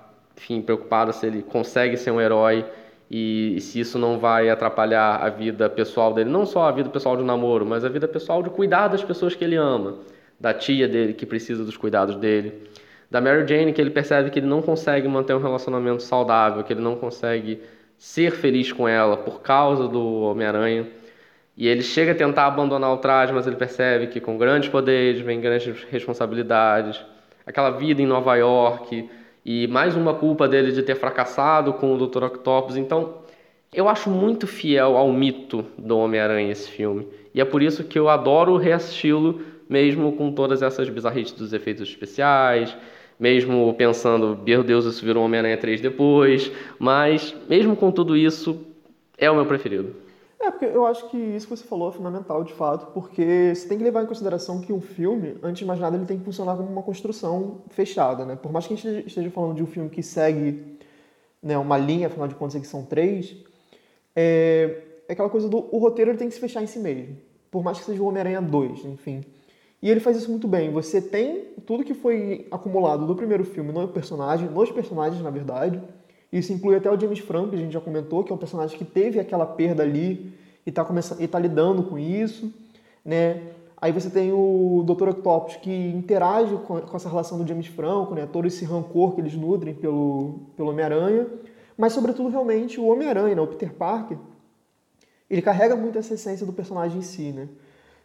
preocupado 0.65 1.13
se 1.13 1.27
ele 1.27 1.43
consegue 1.43 1.97
ser 1.97 2.11
um 2.11 2.21
herói 2.21 2.65
e, 3.11 3.61
se 3.61 3.81
isso 3.81 3.99
não 3.99 4.19
vai 4.19 4.51
atrapalhar 4.51 5.17
a 5.17 5.29
vida 5.29 5.69
pessoal 5.69 6.13
dele, 6.13 6.31
não 6.31 6.45
só 6.45 6.69
a 6.69 6.73
vida 6.73 6.89
pessoal 6.89 7.17
de 7.17 7.23
namoro, 7.23 7.65
mas 7.65 7.85
a 7.85 7.89
vida 7.89 8.09
pessoal 8.09 8.43
de 8.43 8.51
cuidar 8.51 8.89
das 8.89 9.05
pessoas 9.05 9.35
que 9.35 9.45
ele 9.45 9.57
ama, 9.57 9.99
da 10.39 10.53
tia 10.53 10.89
dele 10.89 11.15
que 11.15 11.25
precisa 11.25 11.65
dos 11.65 11.77
cuidados 11.77 12.17
dele, 12.17 12.69
da 13.11 13.21
Mary 13.21 13.47
Jane 13.47 13.73
que 13.73 13.81
ele 13.81 13.91
percebe 13.91 14.31
que 14.31 14.39
ele 14.39 14.47
não 14.47 14.61
consegue 14.61 15.07
manter 15.07 15.35
um 15.35 15.41
relacionamento 15.41 16.03
saudável, 16.03 16.65
que 16.65 16.73
ele 16.73 16.83
não 16.83 16.97
consegue 16.97 17.61
ser 17.97 18.33
feliz 18.33 18.73
com 18.73 18.89
ela 18.89 19.17
por 19.17 19.41
causa 19.41 19.87
do 19.87 20.23
Homem-Aranha. 20.23 20.87
E 21.57 21.69
ele 21.69 21.83
chega 21.83 22.13
a 22.13 22.15
tentar 22.15 22.47
abandonar 22.47 22.93
o 22.93 22.99
traje, 22.99 23.33
mas 23.33 23.47
ele 23.47 23.57
percebe 23.57 24.09
que 24.09 24.21
com 24.21 24.37
grandes 24.37 24.69
poderes 24.69 25.21
vem 25.21 25.41
grandes 25.41 25.85
responsabilidades. 25.85 27.01
Aquela 27.47 27.71
vida 27.71 28.01
em 28.01 28.07
Nova 28.07 28.35
York 28.37 29.09
e 29.45 29.67
mais 29.67 29.95
uma 29.95 30.15
culpa 30.15 30.49
dele 30.49 30.73
de 30.73 30.83
ter 30.83 30.95
fracassado 30.95 31.75
com 31.75 31.95
o 31.95 32.07
Dr. 32.07 32.25
Octopus. 32.25 32.77
Então, 32.77 33.19
eu 33.73 33.87
acho 33.87 34.09
muito 34.09 34.47
fiel 34.47 34.97
ao 34.97 35.13
mito 35.13 35.67
do 35.77 35.99
Homem-Aranha 35.99 36.51
esse 36.51 36.71
filme. 36.71 37.07
E 37.35 37.41
é 37.43 37.45
por 37.45 37.63
isso 37.63 37.85
que 37.85 37.99
eu 37.99 38.09
adoro 38.09 38.57
reassisti-lo, 38.57 39.43
mesmo 39.69 40.13
com 40.13 40.33
todas 40.33 40.63
essas 40.63 40.89
bizarrices 40.89 41.35
dos 41.35 41.53
efeitos 41.53 41.87
especiais, 41.87 42.75
mesmo 43.21 43.75
pensando, 43.75 44.39
meu 44.43 44.63
Deus, 44.63 44.87
isso 44.87 45.05
virou 45.05 45.25
Homem-Aranha 45.25 45.59
3 45.59 45.83
depois. 45.83 46.51
Mas, 46.79 47.37
mesmo 47.47 47.77
com 47.77 47.91
tudo 47.91 48.17
isso, 48.17 48.65
é 49.19 49.31
o 49.31 49.35
meu 49.35 49.45
preferido. 49.45 50.04
É, 50.41 50.51
porque 50.51 50.67
eu 50.67 50.85
acho 50.85 51.09
que 51.09 51.17
isso 51.17 51.47
que 51.47 51.57
você 51.57 51.65
falou 51.65 51.89
é 51.89 51.93
fundamental, 51.93 52.43
de 52.45 52.53
fato, 52.53 52.93
porque 52.93 53.55
você 53.55 53.69
tem 53.69 53.79
que 53.79 53.85
levar 53.85 54.03
em 54.03 54.07
consideração 54.07 54.61
que 54.61 54.73
um 54.73 54.81
filme, 54.81 55.37
antes 55.43 55.61
de 55.61 55.65
mais 55.65 55.81
nada, 55.81 55.97
ele 55.97 56.05
tem 56.05 56.19
que 56.19 56.25
funcionar 56.25 56.57
como 56.57 56.69
uma 56.69 56.83
construção 56.83 57.63
fechada, 57.71 58.25
né? 58.25 58.37
Por 58.37 58.53
mais 58.53 58.67
que 58.67 58.75
a 58.75 58.77
gente 58.77 59.07
esteja 59.07 59.31
falando 59.31 59.55
de 59.55 59.63
um 59.63 59.67
filme 59.67 59.89
que 59.89 60.03
segue 60.03 60.79
né, 61.43 61.57
uma 61.57 61.79
linha, 61.79 62.09
afinal 62.09 62.27
de 62.27 62.35
contas 62.35 62.57
aqui 62.57 62.67
são 62.67 62.85
três, 62.85 63.37
é, 64.15 64.83
é 65.09 65.13
aquela 65.13 65.31
coisa 65.31 65.49
do 65.49 65.59
o 65.75 65.79
roteiro 65.79 66.11
ele 66.11 66.19
tem 66.19 66.29
que 66.29 66.35
se 66.35 66.41
fechar 66.41 66.63
em 66.63 66.67
si 66.67 66.79
mesmo. 66.79 67.17
Por 67.51 67.63
mais 67.63 67.79
que 67.79 67.85
seja 67.85 68.03
o 68.03 68.07
Homem-Aranha 68.07 68.43
2, 68.43 68.85
enfim. 68.87 69.25
E 69.81 69.91
ele 69.91 70.01
faz 70.01 70.17
isso 70.17 70.31
muito 70.31 70.49
bem. 70.49 70.73
Você 70.73 71.01
tem 71.01 71.43
tudo 71.67 71.85
que 71.85 71.95
foi 71.95 72.47
acumulado 72.51 73.07
do 73.07 73.15
primeiro 73.15 73.45
filme 73.45 73.71
no 73.71 73.87
personagem, 73.87 74.49
nos 74.49 74.71
personagens, 74.71 75.23
na 75.23 75.31
verdade, 75.31 75.81
isso 76.39 76.53
inclui 76.53 76.77
até 76.77 76.91
o 76.91 76.99
James 76.99 77.21
Franco, 77.21 77.55
a 77.55 77.59
gente 77.59 77.73
já 77.73 77.81
comentou, 77.81 78.25
que 78.25 78.33
é 78.33 78.35
um 78.35 78.39
personagem 78.39 78.77
que 78.77 78.85
teve 78.85 79.21
aquela 79.21 79.47
perda 79.47 79.83
ali 79.83 80.35
e 80.67 80.71
está 80.71 80.85
tá 80.85 81.39
lidando 81.39 81.85
com 81.85 81.99
isso, 81.99 82.53
né? 83.05 83.41
Aí 83.81 83.93
você 83.93 84.09
tem 84.09 84.33
o 84.33 84.83
Dr. 84.87 85.11
Octopus, 85.11 85.57
que 85.57 85.71
interage 85.71 86.57
com, 86.67 86.81
com, 86.81 86.97
essa 86.97 87.09
relação 87.09 87.39
do 87.39 87.47
James 87.47 87.67
Franco, 87.67 88.15
né? 88.15 88.27
Todo 88.27 88.49
esse 88.49 88.65
rancor 88.65 89.15
que 89.15 89.21
eles 89.21 89.35
nutrem 89.35 89.75
pelo, 89.75 90.41
pelo 90.57 90.71
Homem-Aranha. 90.71 91.27
Mas, 91.77 91.93
sobretudo, 91.93 92.31
realmente, 92.31 92.81
o 92.81 92.87
Homem-Aranha, 92.87 93.35
né? 93.35 93.43
o 93.43 93.47
Peter 93.47 93.73
Parker, 93.75 94.17
ele 95.29 95.43
carrega 95.43 95.77
muito 95.77 95.99
essa 95.99 96.15
essência 96.15 96.47
do 96.47 96.53
personagem 96.53 96.99
em 96.99 97.03
si, 97.03 97.31
né? 97.31 97.49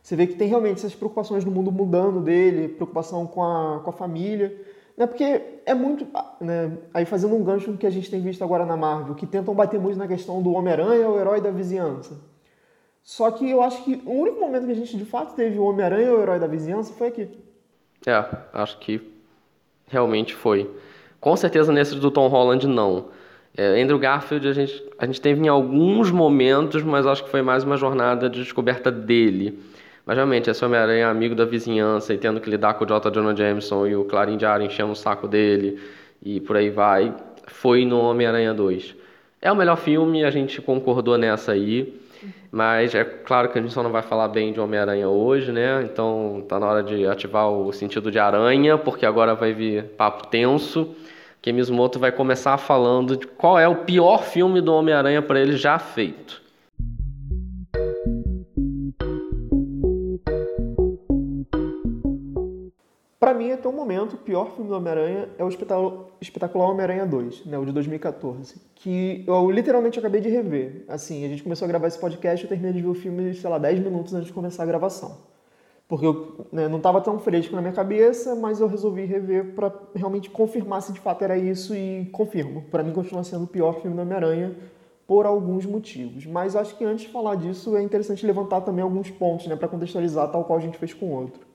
Você 0.04 0.16
vê 0.16 0.28
que 0.28 0.36
tem 0.36 0.48
realmente 0.48 0.78
essas 0.78 0.96
preocupações 0.96 1.44
do 1.44 1.52
mundo 1.52 1.72
mudando 1.72 2.22
dele, 2.22 2.68
preocupação 2.68 3.26
com 3.26 3.44
a, 3.44 3.80
com 3.84 3.90
a 3.90 3.94
família, 3.94 4.56
né? 5.00 5.08
Porque 5.08 5.42
é 5.66 5.74
muito. 5.74 6.06
Né? 6.42 6.78
Aí 6.94 7.06
fazendo 7.06 7.34
um 7.34 7.44
gancho 7.44 7.78
que 7.78 7.88
a 7.88 7.90
gente 7.90 8.12
tem 8.12 8.22
visto 8.22 8.44
agora 8.44 8.66
na 8.66 8.76
Marvel, 8.76 9.16
que 9.16 9.26
tentam 9.26 9.56
bater 9.56 9.80
muito 9.80 9.98
na 9.98 10.08
questão 10.08 10.44
do 10.44 10.52
Homem-Aranha, 10.52 11.10
o 11.10 11.18
herói 11.18 11.40
da 11.40 11.50
vizinhança. 11.50 12.20
Só 13.02 13.32
que 13.32 13.50
eu 13.50 13.64
acho 13.64 13.82
que 13.86 14.02
o 14.06 14.12
único 14.12 14.42
momento 14.42 14.66
que 14.66 14.74
a 14.74 14.76
gente 14.76 14.98
de 14.98 15.06
fato 15.06 15.34
teve 15.36 15.58
o 15.58 15.64
Homem-Aranha, 15.64 16.14
o 16.14 16.22
herói 16.22 16.38
da 16.38 16.48
vizinhança, 16.48 16.94
foi 16.94 17.08
aqui. 17.08 17.30
É, 18.06 18.24
acho 18.54 18.78
que 18.80 19.02
realmente 19.88 20.36
foi. 20.36 20.70
Com 21.20 21.36
certeza 21.38 21.72
nesse 21.72 21.96
do 21.96 22.12
Tom 22.12 22.28
Holland, 22.28 22.68
não. 22.68 23.06
É, 23.56 23.82
Andrew 23.82 23.98
Garfield 23.98 24.48
a 24.50 24.54
gente, 24.54 24.84
a 24.98 25.06
gente 25.06 25.22
teve 25.22 25.42
em 25.42 25.48
alguns 25.48 26.12
momentos, 26.12 26.84
mas 26.84 27.08
acho 27.08 27.24
que 27.24 27.30
foi 27.30 27.42
mais 27.42 27.64
uma 27.64 27.78
jornada 27.78 28.30
de 28.30 28.44
descoberta 28.44 28.92
dele. 28.92 29.60
Mas 30.10 30.16
realmente, 30.16 30.50
esse 30.50 30.66
Homem-Aranha 30.66 31.06
é 31.06 31.08
amigo 31.08 31.36
da 31.36 31.46
vizinhança 31.46 32.12
e 32.16 32.18
tendo 32.18 32.42
que 32.42 32.50
lidar 32.50 32.74
com 32.74 32.84
o 32.84 32.88
J. 32.88 33.12
Jonah 33.12 33.36
Jameson 33.36 33.86
e 33.86 33.96
o 33.96 34.06
Clarim 34.06 34.38
Diário 34.38 34.66
enchendo 34.66 34.92
o 34.92 34.96
saco 34.96 35.28
dele 35.28 35.80
e 36.20 36.40
por 36.40 36.58
aí 36.58 36.72
vai, 36.72 37.14
foi 37.46 37.86
no 37.86 38.00
Homem-Aranha 38.00 38.52
2. 38.52 38.96
É 39.40 39.52
o 39.52 39.56
melhor 39.56 39.76
filme, 39.76 40.26
a 40.26 40.32
gente 40.32 40.64
concordou 40.64 41.16
nessa 41.16 41.52
aí. 41.52 41.94
Mas 42.52 42.96
é 42.96 43.04
claro 43.04 43.50
que 43.50 43.60
a 43.60 43.62
gente 43.62 43.72
só 43.72 43.84
não 43.84 43.92
vai 43.92 44.02
falar 44.02 44.30
bem 44.30 44.52
de 44.52 44.60
Homem-Aranha 44.60 45.08
hoje, 45.08 45.52
né? 45.52 45.84
Então 45.84 46.44
tá 46.50 46.60
na 46.60 46.66
hora 46.66 46.82
de 46.82 47.06
ativar 47.06 47.48
o 47.48 47.72
sentido 47.72 48.10
de 48.10 48.18
aranha, 48.18 48.80
porque 48.80 49.06
agora 49.06 49.36
vai 49.36 49.54
vir 49.54 49.84
papo 49.96 50.26
tenso. 50.26 50.90
Que 51.40 51.54
Mizumoto 51.54 52.00
vai 52.00 52.12
começar 52.12 52.58
falando 52.58 53.16
de 53.16 53.28
qual 53.28 53.60
é 53.60 53.68
o 53.68 53.76
pior 53.76 54.24
filme 54.24 54.60
do 54.60 54.74
Homem-Aranha 54.74 55.22
para 55.22 55.40
ele 55.40 55.56
já 55.56 55.78
feito. 55.78 56.49
Até 63.60 63.68
o 63.70 63.72
momento, 63.72 64.14
o 64.14 64.18
pior 64.18 64.52
filme 64.52 64.70
do 64.70 64.76
Homem-Aranha 64.76 65.30
é 65.38 65.44
o 65.44 65.50
espetacular 66.20 66.70
Homem-Aranha 66.70 67.06
2, 67.06 67.46
né, 67.46 67.58
o 67.58 67.66
de 67.66 67.72
2014, 67.72 68.56
que 68.74 69.24
eu 69.28 69.52
literalmente 69.52 70.00
acabei 70.00 70.22
de 70.22 70.30
rever. 70.30 70.86
Assim, 70.88 71.24
a 71.26 71.28
gente 71.28 71.44
começou 71.44 71.66
a 71.66 71.68
gravar 71.68 71.88
esse 71.88 72.00
podcast, 72.00 72.44
eu 72.44 72.50
terminei 72.50 72.74
de 72.74 72.82
ver 72.82 72.88
o 72.88 72.94
filme, 72.94 73.34
sei 73.34 73.50
lá, 73.50 73.58
10 73.58 73.80
minutos 73.80 74.14
antes 74.14 74.28
de 74.28 74.34
começar 74.34 74.64
a 74.64 74.66
gravação. 74.66 75.18
Porque 75.88 76.06
eu 76.06 76.46
né, 76.52 76.68
não 76.68 76.78
estava 76.78 77.02
tão 77.02 77.18
fresco 77.20 77.56
na 77.56 77.62
minha 77.62 77.74
cabeça, 77.74 78.36
mas 78.36 78.60
eu 78.60 78.68
resolvi 78.68 79.06
rever 79.06 79.56
para 79.56 79.74
realmente 79.96 80.30
confirmar 80.30 80.82
se 80.84 80.94
de 80.94 81.00
fato 81.00 81.24
era 81.24 81.36
isso 81.36 81.76
e 81.76 82.06
confirmo. 82.12 82.64
Para 82.70 82.84
mim, 82.84 82.94
continua 82.94 83.24
sendo 83.24 83.46
o 83.46 83.48
pior 83.48 83.82
filme 83.82 83.96
do 83.96 84.02
Homem-Aranha 84.04 84.56
por 85.08 85.26
alguns 85.26 85.66
motivos. 85.66 86.28
Mas 86.28 86.56
acho 86.56 86.78
que 86.78 86.86
antes 86.86 87.06
de 87.06 87.12
falar 87.12 87.34
disso, 87.34 87.76
é 87.76 87.82
interessante 87.82 88.24
levantar 88.24 88.62
também 88.62 88.84
alguns 88.84 89.10
pontos 89.10 89.48
né, 89.48 89.56
para 89.56 89.68
contextualizar, 89.68 90.32
tal 90.32 90.46
qual 90.46 90.60
a 90.60 90.62
gente 90.62 90.78
fez 90.78 90.94
com 90.94 91.08
o 91.08 91.12
outro. 91.12 91.49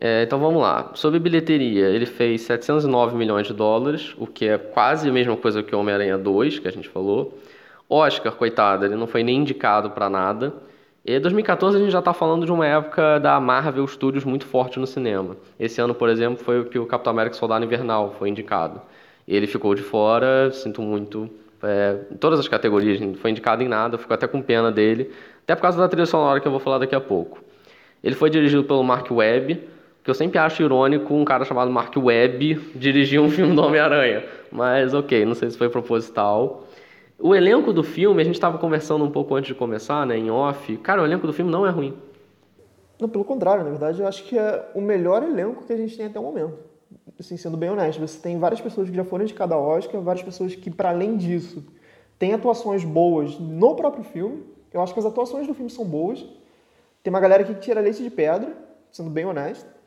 É, 0.00 0.22
então 0.22 0.38
vamos 0.38 0.62
lá. 0.62 0.92
Sobre 0.94 1.18
bilheteria, 1.18 1.86
ele 1.88 2.06
fez 2.06 2.42
709 2.42 3.16
milhões 3.16 3.46
de 3.46 3.52
dólares, 3.52 4.14
o 4.16 4.26
que 4.26 4.46
é 4.46 4.56
quase 4.56 5.08
a 5.08 5.12
mesma 5.12 5.36
coisa 5.36 5.62
que 5.62 5.74
o 5.74 5.78
Homem-Aranha 5.80 6.16
2, 6.16 6.60
que 6.60 6.68
a 6.68 6.70
gente 6.70 6.88
falou. 6.88 7.36
Oscar, 7.88 8.32
coitado, 8.32 8.84
ele 8.84 8.94
não 8.94 9.06
foi 9.06 9.24
nem 9.24 9.38
indicado 9.38 9.90
para 9.90 10.08
nada. 10.08 10.52
E 11.04 11.18
2014 11.18 11.76
a 11.76 11.80
gente 11.80 11.90
já 11.90 12.00
está 12.00 12.12
falando 12.12 12.44
de 12.44 12.52
uma 12.52 12.66
época 12.66 13.18
da 13.18 13.40
Marvel 13.40 13.86
Studios 13.88 14.24
muito 14.24 14.46
forte 14.46 14.78
no 14.78 14.86
cinema. 14.86 15.36
Esse 15.58 15.80
ano, 15.80 15.94
por 15.94 16.08
exemplo, 16.08 16.44
foi 16.44 16.60
o 16.60 16.66
que 16.66 16.78
o 16.78 16.86
Capitão 16.86 17.12
América 17.12 17.34
Soldado 17.34 17.64
Invernal 17.64 18.14
foi 18.18 18.28
indicado. 18.28 18.80
Ele 19.26 19.46
ficou 19.46 19.74
de 19.74 19.82
fora, 19.82 20.50
sinto 20.52 20.82
muito. 20.82 21.28
É, 21.62 21.96
em 22.12 22.16
todas 22.16 22.38
as 22.38 22.46
categorias, 22.46 23.00
não 23.00 23.14
foi 23.14 23.30
indicado 23.30 23.62
em 23.62 23.68
nada, 23.68 23.98
fico 23.98 24.12
até 24.12 24.28
com 24.28 24.40
pena 24.40 24.70
dele. 24.70 25.10
Até 25.42 25.56
por 25.56 25.62
causa 25.62 25.78
da 25.78 25.88
trilha 25.88 26.06
sonora 26.06 26.40
que 26.40 26.46
eu 26.46 26.52
vou 26.52 26.60
falar 26.60 26.78
daqui 26.78 26.94
a 26.94 27.00
pouco. 27.00 27.42
Ele 28.04 28.14
foi 28.14 28.30
dirigido 28.30 28.62
pelo 28.62 28.82
Mark 28.84 29.10
Webb, 29.10 29.60
que 30.02 30.10
eu 30.10 30.14
sempre 30.14 30.38
acho 30.38 30.62
irônico 30.62 31.14
um 31.14 31.24
cara 31.24 31.44
chamado 31.44 31.70
Mark 31.70 31.94
Webb 31.96 32.72
dirigir 32.74 33.20
um 33.20 33.28
filme 33.30 33.54
do 33.54 33.62
Homem-Aranha. 33.62 34.24
Mas 34.50 34.94
ok, 34.94 35.24
não 35.24 35.34
sei 35.34 35.50
se 35.50 35.58
foi 35.58 35.68
proposital. 35.68 36.64
O 37.18 37.34
elenco 37.34 37.72
do 37.72 37.82
filme, 37.82 38.22
a 38.22 38.24
gente 38.24 38.36
estava 38.36 38.58
conversando 38.58 39.04
um 39.04 39.10
pouco 39.10 39.34
antes 39.34 39.48
de 39.48 39.54
começar, 39.54 40.06
né, 40.06 40.16
em 40.16 40.30
off. 40.30 40.76
Cara, 40.78 41.02
o 41.02 41.04
elenco 41.04 41.26
do 41.26 41.32
filme 41.32 41.50
não 41.50 41.66
é 41.66 41.70
ruim. 41.70 41.94
Não, 43.00 43.08
pelo 43.08 43.24
contrário, 43.24 43.64
na 43.64 43.70
verdade, 43.70 44.00
eu 44.00 44.06
acho 44.06 44.24
que 44.24 44.38
é 44.38 44.70
o 44.74 44.80
melhor 44.80 45.22
elenco 45.22 45.64
que 45.64 45.72
a 45.72 45.76
gente 45.76 45.96
tem 45.96 46.06
até 46.06 46.18
o 46.18 46.22
momento. 46.22 46.58
Assim, 47.18 47.36
sendo 47.36 47.56
bem 47.56 47.70
honesto, 47.70 48.00
você 48.00 48.20
tem 48.20 48.38
várias 48.38 48.60
pessoas 48.60 48.88
que 48.88 48.94
já 48.94 49.04
foram 49.04 49.24
de 49.24 49.34
cada 49.34 49.58
Oscar, 49.58 50.00
várias 50.00 50.24
pessoas 50.24 50.54
que, 50.54 50.70
para 50.70 50.90
além 50.90 51.16
disso, 51.16 51.64
têm 52.18 52.34
atuações 52.34 52.84
boas 52.84 53.38
no 53.38 53.74
próprio 53.74 54.04
filme. 54.04 54.44
Eu 54.72 54.80
acho 54.80 54.92
que 54.92 55.00
as 55.00 55.06
atuações 55.06 55.46
do 55.46 55.54
filme 55.54 55.70
são 55.70 55.84
boas. 55.84 56.24
Tem 57.02 57.12
uma 57.12 57.20
galera 57.20 57.42
que 57.42 57.54
tira 57.54 57.80
leite 57.80 58.02
de 58.02 58.10
pedra, 58.10 58.52
sendo 58.90 59.10
bem 59.10 59.24
honesto. 59.24 59.77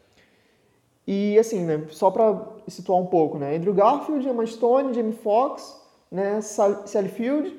E 1.08 1.38
assim, 1.38 1.66
né, 1.66 1.84
só 1.90 2.12
para 2.12 2.40
situar 2.68 3.00
um 3.00 3.06
pouco, 3.06 3.38
né, 3.38 3.56
Andrew 3.56 3.74
Garfield, 3.74 4.28
Emma 4.28 4.46
Stone, 4.46 4.94
Jamie 4.94 5.14
Foxx, 5.14 5.82
né, 6.12 6.40
Sally 6.42 7.10
Field, 7.10 7.50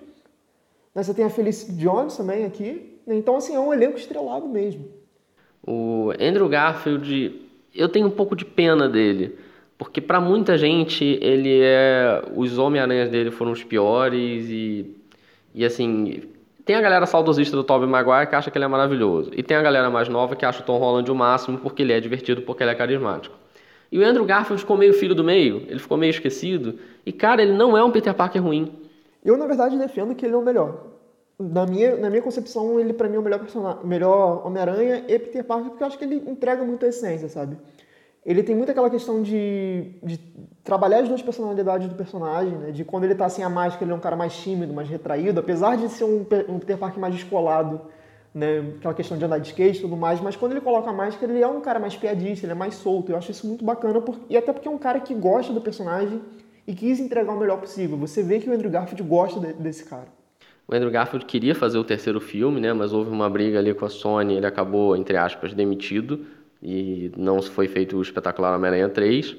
né, 0.95 1.03
você 1.03 1.13
tem 1.13 1.25
a 1.25 1.31
Felicity 1.31 1.73
Jones 1.73 2.17
também 2.17 2.45
aqui. 2.45 2.99
Né, 3.07 3.17
então, 3.17 3.37
assim, 3.37 3.55
é 3.55 3.61
um 3.61 3.73
elenco 3.73 3.99
estrelado 3.99 4.49
mesmo. 4.49 4.85
O 5.67 6.13
Andrew 6.21 6.49
Garfield, 6.49 7.41
eu 7.75 7.89
tenho 7.89 8.07
um 8.07 8.11
pouco 8.11 8.35
de 8.35 8.45
pena 8.45 8.89
dele, 8.89 9.37
porque 9.77 10.01
para 10.01 10.21
muita 10.21 10.57
gente 10.57 11.05
ele 11.21 11.61
é 11.63 12.23
os 12.35 12.59
Homem-Aranhas 12.59 13.11
dele 13.11 13.31
foram 13.31 13.53
os 13.53 13.63
piores 13.63 14.47
e 14.49 14.97
e 15.55 15.65
assim, 15.65 16.23
tem 16.65 16.77
a 16.77 16.81
galera 16.81 17.07
saudosista 17.07 17.57
do 17.57 17.65
Tobey 17.65 17.89
Maguire 17.89 18.29
que 18.29 18.35
acha 18.35 18.51
que 18.51 18.57
ele 18.59 18.65
é 18.65 18.69
maravilhoso. 18.69 19.31
E 19.35 19.43
tem 19.43 19.57
a 19.57 19.63
galera 19.63 19.91
mais 19.91 20.09
nova 20.09 20.37
que 20.37 20.45
acha 20.45 20.61
o 20.61 20.65
Tom 20.65 20.79
Holland 20.79 21.11
o 21.11 21.15
máximo 21.15 21.59
porque 21.59 21.83
ele 21.83 21.93
é 21.93 22.01
divertido, 22.01 22.43
porque 22.43 22.63
ele 22.63 22.71
é 22.71 22.75
carismático. 22.75 23.37
E 23.91 23.99
o 23.99 24.07
Andrew 24.07 24.25
Garfield 24.25 24.63
ficou 24.63 24.77
meio 24.77 24.95
filho 24.95 25.15
do 25.15 25.23
meio, 25.23 25.65
ele 25.69 25.79
ficou 25.79 25.99
meio 25.99 26.11
esquecido. 26.11 26.79
E, 27.05 27.13
cara, 27.13 27.43
ele 27.43 27.53
não 27.53 27.77
é 27.77 27.85
um 27.85 27.91
Peter 27.91 28.15
Parker 28.15 28.43
ruim. 28.43 28.73
Eu, 29.23 29.37
na 29.37 29.47
verdade, 29.47 29.77
defendo 29.77 30.15
que 30.15 30.25
ele 30.25 30.35
é 30.35 30.39
o 30.39 30.43
melhor. 30.43 30.87
Na 31.39 31.67
minha, 31.67 31.97
na 31.97 32.09
minha 32.09 32.23
concepção, 32.23 32.81
ele 32.81 32.93
para 32.93 33.09
mim 33.09 33.17
é 33.17 33.19
o 33.19 33.23
melhor 33.23 33.41
personagem, 33.41 33.85
melhor 33.85 34.47
Homem-Aranha 34.47 35.05
e 35.09 35.19
Peter 35.19 35.45
Parker, 35.45 35.71
porque 35.71 35.83
eu 35.83 35.87
acho 35.87 35.99
que 35.99 36.05
ele 36.05 36.17
entrega 36.27 36.65
muita 36.65 36.87
essência, 36.87 37.29
sabe? 37.29 37.57
Ele 38.25 38.43
tem 38.43 38.55
muito 38.55 38.71
aquela 38.71 38.89
questão 38.89 39.21
de, 39.21 39.97
de 40.03 40.17
trabalhar 40.63 41.01
as 41.01 41.09
duas 41.09 41.21
personalidades 41.21 41.89
do 41.89 41.95
personagem, 41.97 42.57
né? 42.57 42.71
De 42.71 42.85
quando 42.85 43.05
ele 43.05 43.17
tá 43.17 43.29
sem 43.29 43.45
a 43.45 43.49
máscara, 43.49 43.85
ele 43.85 43.93
é 43.93 43.97
um 43.97 44.01
cara 44.01 44.15
mais 44.15 44.37
tímido, 44.37 44.73
mais 44.73 44.89
retraído, 44.89 45.41
apesar 45.41 45.77
de 45.77 45.89
ser 45.89 46.05
um, 46.05 46.25
um 46.49 46.59
Peter 46.61 46.79
Parker 46.79 47.01
mais 47.01 47.15
descolado, 47.15 47.81
né? 48.33 48.61
Aquela 48.79 48.95
questão 48.95 49.19
de 49.19 49.25
andar 49.25 49.39
de 49.39 49.49
skate 49.49 49.79
e 49.79 49.83
tudo 49.83 49.97
mais, 49.97 50.21
mas 50.21 50.37
quando 50.37 50.53
ele 50.53 50.61
coloca 50.61 50.89
a 50.89 50.93
máscara, 50.93 51.33
ele 51.33 51.43
é 51.43 51.49
um 51.49 51.61
cara 51.61 51.81
mais 51.81 51.97
piadista, 51.97 52.47
ele 52.47 52.53
é 52.53 52.55
mais 52.55 52.75
solto. 52.75 53.11
Eu 53.11 53.17
acho 53.17 53.33
isso 53.33 53.45
muito 53.45 53.65
bacana, 53.65 54.01
porque, 54.01 54.23
e 54.31 54.37
até 54.37 54.53
porque 54.53 54.69
é 54.69 54.71
um 54.71 54.79
cara 54.79 55.01
que 55.01 55.15
gosta 55.15 55.53
do 55.53 55.61
personagem 55.61 56.23
e 56.65 56.75
quis 56.75 57.01
entregar 57.01 57.33
o 57.33 57.41
melhor 57.41 57.59
possível. 57.59 57.97
Você 57.99 58.23
vê 58.23 58.39
que 58.39 58.49
o 58.49 58.53
Andrew 58.53 58.71
Garfield 58.71 59.03
gosta 59.03 59.41
de, 59.41 59.53
desse 59.55 59.85
cara. 59.85 60.07
O 60.69 60.73
Andrew 60.73 60.93
Garfield 60.93 61.27
queria 61.27 61.57
fazer 61.57 61.77
o 61.77 61.83
terceiro 61.83 62.21
filme, 62.21 62.61
né? 62.61 62.73
Mas 62.73 62.93
houve 62.93 63.11
uma 63.11 63.29
briga 63.29 63.59
ali 63.59 63.75
com 63.75 63.85
a 63.85 63.89
Sony, 63.89 64.35
ele 64.35 64.47
acabou, 64.47 64.97
entre 64.97 65.17
aspas, 65.17 65.53
demitido 65.53 66.25
e 66.63 67.11
não 67.17 67.43
foi 67.43 67.67
feito 67.67 67.97
o 67.97 68.03
espetacular 68.03 68.55
Homem-Aranha 68.55 68.89
3. 68.89 69.37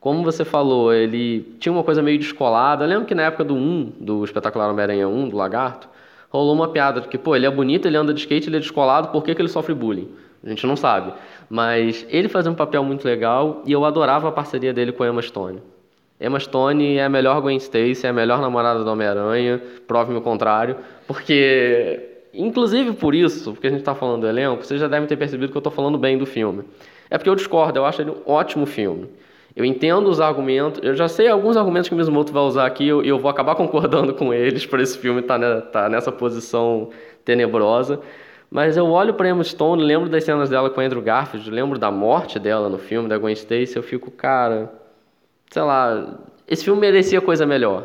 Como 0.00 0.22
você 0.22 0.44
falou, 0.44 0.92
ele 0.92 1.56
tinha 1.58 1.72
uma 1.72 1.84
coisa 1.84 2.02
meio 2.02 2.18
descolada. 2.18 2.84
Eu 2.84 2.88
lembro 2.88 3.04
que 3.04 3.14
na 3.14 3.22
época 3.22 3.44
do 3.44 3.54
1, 3.54 3.92
do 4.00 4.24
espetacular 4.24 4.70
Homem-Aranha 4.70 5.08
1, 5.08 5.28
do 5.28 5.36
Lagarto, 5.36 5.88
rolou 6.30 6.54
uma 6.54 6.68
piada 6.68 7.00
de 7.00 7.08
que, 7.08 7.18
pô, 7.18 7.36
ele 7.36 7.46
é 7.46 7.50
bonito, 7.50 7.86
ele 7.86 7.96
anda 7.96 8.14
de 8.14 8.20
skate, 8.20 8.48
ele 8.48 8.56
é 8.56 8.60
descolado, 8.60 9.08
por 9.08 9.22
que, 9.22 9.34
que 9.34 9.42
ele 9.42 9.48
sofre 9.48 9.74
bullying? 9.74 10.08
A 10.44 10.48
gente 10.48 10.66
não 10.66 10.76
sabe. 10.76 11.12
Mas 11.48 12.06
ele 12.08 12.28
fazia 12.28 12.50
um 12.50 12.54
papel 12.54 12.82
muito 12.82 13.04
legal 13.04 13.62
e 13.66 13.72
eu 13.72 13.84
adorava 13.84 14.28
a 14.28 14.32
parceria 14.32 14.72
dele 14.72 14.92
com 14.92 15.02
a 15.02 15.08
Emma 15.08 15.22
Stone. 15.22 15.60
Emma 16.20 16.38
Stone 16.38 16.96
é 16.96 17.04
a 17.04 17.08
melhor 17.08 17.40
Gwen 17.40 17.56
Stacy, 17.56 18.06
é 18.06 18.10
a 18.10 18.12
melhor 18.12 18.40
namorada 18.40 18.82
do 18.82 18.90
Homem-Aranha, 18.90 19.60
prove-me 19.86 20.18
o 20.18 20.22
contrário, 20.22 20.76
porque 21.06 22.11
Inclusive 22.32 22.94
por 22.94 23.14
isso, 23.14 23.52
porque 23.52 23.66
a 23.66 23.70
gente 23.70 23.80
está 23.80 23.94
falando 23.94 24.22
do 24.22 24.28
elenco, 24.28 24.64
vocês 24.64 24.80
já 24.80 24.88
devem 24.88 25.06
ter 25.06 25.16
percebido 25.16 25.50
que 25.50 25.56
eu 25.56 25.60
estou 25.60 25.72
falando 25.72 25.98
bem 25.98 26.16
do 26.16 26.24
filme. 26.24 26.64
É 27.10 27.18
porque 27.18 27.28
eu 27.28 27.34
discordo, 27.34 27.78
eu 27.78 27.84
acho 27.84 28.00
ele 28.00 28.10
um 28.10 28.22
ótimo 28.24 28.64
filme. 28.64 29.08
Eu 29.54 29.66
entendo 29.66 30.08
os 30.08 30.18
argumentos, 30.18 30.80
eu 30.82 30.94
já 30.94 31.08
sei 31.08 31.28
alguns 31.28 31.58
argumentos 31.58 31.88
que 31.88 31.94
o 31.94 31.98
Mizumoto 31.98 32.32
vai 32.32 32.42
usar 32.42 32.64
aqui 32.64 32.84
e 32.84 32.88
eu, 32.88 33.02
eu, 33.02 33.18
vou 33.18 33.30
acabar 33.30 33.54
concordando 33.56 34.14
com 34.14 34.32
eles 34.32 34.64
por 34.64 34.80
esse 34.80 34.96
filme 34.96 35.20
estar 35.20 35.38
tá, 35.38 35.60
tá 35.60 35.88
nessa 35.90 36.10
posição 36.10 36.88
tenebrosa. 37.24 38.00
Mas 38.50 38.76
eu 38.76 38.86
olho 38.86 39.14
para 39.14 39.28
Emma 39.28 39.44
Stone, 39.44 39.82
lembro 39.82 40.08
das 40.08 40.24
cenas 40.24 40.50
dela 40.50 40.70
com 40.70 40.80
Andrew 40.80 41.02
Garfield, 41.02 41.50
lembro 41.50 41.78
da 41.78 41.90
morte 41.90 42.38
dela 42.38 42.68
no 42.68 42.78
filme, 42.78 43.08
da 43.08 43.18
Gwen 43.18 43.32
Stacy, 43.34 43.76
eu 43.76 43.82
fico, 43.82 44.10
cara, 44.10 44.70
sei 45.50 45.62
lá, 45.62 46.18
esse 46.48 46.64
filme 46.64 46.80
merecia 46.80 47.20
coisa 47.20 47.46
melhor. 47.46 47.84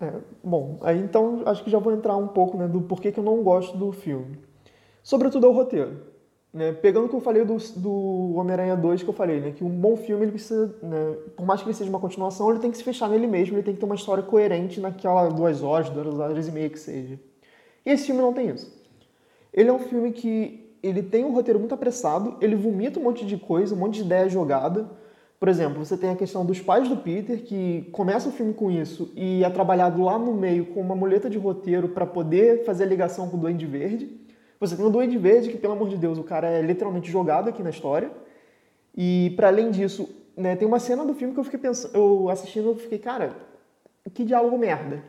É, 0.00 0.12
bom, 0.44 0.78
aí 0.80 0.98
então 0.98 1.42
acho 1.44 1.64
que 1.64 1.70
já 1.70 1.78
vou 1.78 1.92
entrar 1.92 2.16
um 2.16 2.28
pouco 2.28 2.56
né, 2.56 2.68
do 2.68 2.80
porquê 2.82 3.10
que 3.10 3.18
eu 3.18 3.24
não 3.24 3.42
gosto 3.42 3.76
do 3.76 3.90
filme. 3.90 4.38
Sobretudo 5.02 5.46
é 5.46 5.50
o 5.50 5.52
roteiro. 5.52 6.08
Né? 6.52 6.72
Pegando 6.72 7.06
o 7.06 7.08
que 7.08 7.16
eu 7.16 7.20
falei 7.20 7.44
do, 7.44 7.56
do 7.76 8.34
Homem-Aranha 8.36 8.76
2, 8.76 9.02
que 9.02 9.08
eu 9.08 9.14
falei, 9.14 9.40
né, 9.40 9.50
que 9.50 9.64
um 9.64 9.70
bom 9.70 9.96
filme, 9.96 10.24
ele 10.24 10.32
precisa, 10.32 10.74
né, 10.82 11.16
por 11.36 11.44
mais 11.44 11.60
que 11.60 11.66
ele 11.66 11.74
seja 11.74 11.90
uma 11.90 12.00
continuação, 12.00 12.50
ele 12.50 12.60
tem 12.60 12.70
que 12.70 12.76
se 12.76 12.84
fechar 12.84 13.08
nele 13.08 13.26
mesmo, 13.26 13.56
ele 13.56 13.62
tem 13.62 13.74
que 13.74 13.80
ter 13.80 13.86
uma 13.86 13.94
história 13.94 14.22
coerente 14.22 14.80
naquela 14.80 15.28
duas 15.28 15.62
horas, 15.62 15.90
duas 15.90 16.18
horas 16.18 16.48
e 16.48 16.52
meia 16.52 16.70
que 16.70 16.78
seja. 16.78 17.18
E 17.84 17.90
esse 17.90 18.06
filme 18.06 18.20
não 18.20 18.32
tem 18.32 18.50
isso. 18.50 18.72
Ele 19.52 19.68
é 19.68 19.72
um 19.72 19.78
filme 19.78 20.12
que 20.12 20.76
ele 20.82 21.02
tem 21.02 21.24
um 21.24 21.32
roteiro 21.32 21.58
muito 21.58 21.74
apressado, 21.74 22.36
ele 22.40 22.54
vomita 22.54 23.00
um 23.00 23.02
monte 23.02 23.26
de 23.26 23.36
coisa, 23.36 23.74
um 23.74 23.78
monte 23.78 23.96
de 23.96 24.02
ideia 24.02 24.28
jogada, 24.28 24.88
por 25.38 25.48
exemplo, 25.48 25.84
você 25.84 25.96
tem 25.96 26.10
a 26.10 26.16
questão 26.16 26.44
dos 26.44 26.60
pais 26.60 26.88
do 26.88 26.96
Peter, 26.96 27.44
que 27.44 27.88
começa 27.92 28.28
o 28.28 28.32
filme 28.32 28.52
com 28.52 28.70
isso 28.70 29.12
e 29.14 29.44
é 29.44 29.50
trabalhado 29.50 30.02
lá 30.02 30.18
no 30.18 30.34
meio 30.34 30.66
com 30.66 30.80
uma 30.80 30.96
muleta 30.96 31.30
de 31.30 31.38
roteiro 31.38 31.90
para 31.90 32.04
poder 32.04 32.64
fazer 32.64 32.84
a 32.84 32.86
ligação 32.86 33.28
com 33.28 33.36
o 33.36 33.40
Duende 33.40 33.64
Verde. 33.64 34.10
Você 34.58 34.74
tem 34.74 34.84
o 34.84 34.90
Duende 34.90 35.16
Verde, 35.16 35.50
que, 35.50 35.56
pelo 35.56 35.74
amor 35.74 35.88
de 35.88 35.96
Deus, 35.96 36.18
o 36.18 36.24
cara 36.24 36.48
é 36.48 36.60
literalmente 36.60 37.08
jogado 37.08 37.48
aqui 37.48 37.62
na 37.62 37.70
história. 37.70 38.10
E, 38.96 39.32
para 39.36 39.46
além 39.46 39.70
disso, 39.70 40.08
né, 40.36 40.56
tem 40.56 40.66
uma 40.66 40.80
cena 40.80 41.04
do 41.04 41.14
filme 41.14 41.32
que 41.32 41.38
eu 41.38 41.44
fiquei 41.44 41.60
pensando, 41.60 41.94
eu 41.94 42.28
assistindo, 42.28 42.70
eu 42.70 42.76
fiquei, 42.76 42.98
cara, 42.98 43.36
que 44.12 44.24
diálogo 44.24 44.58
merda. 44.58 45.04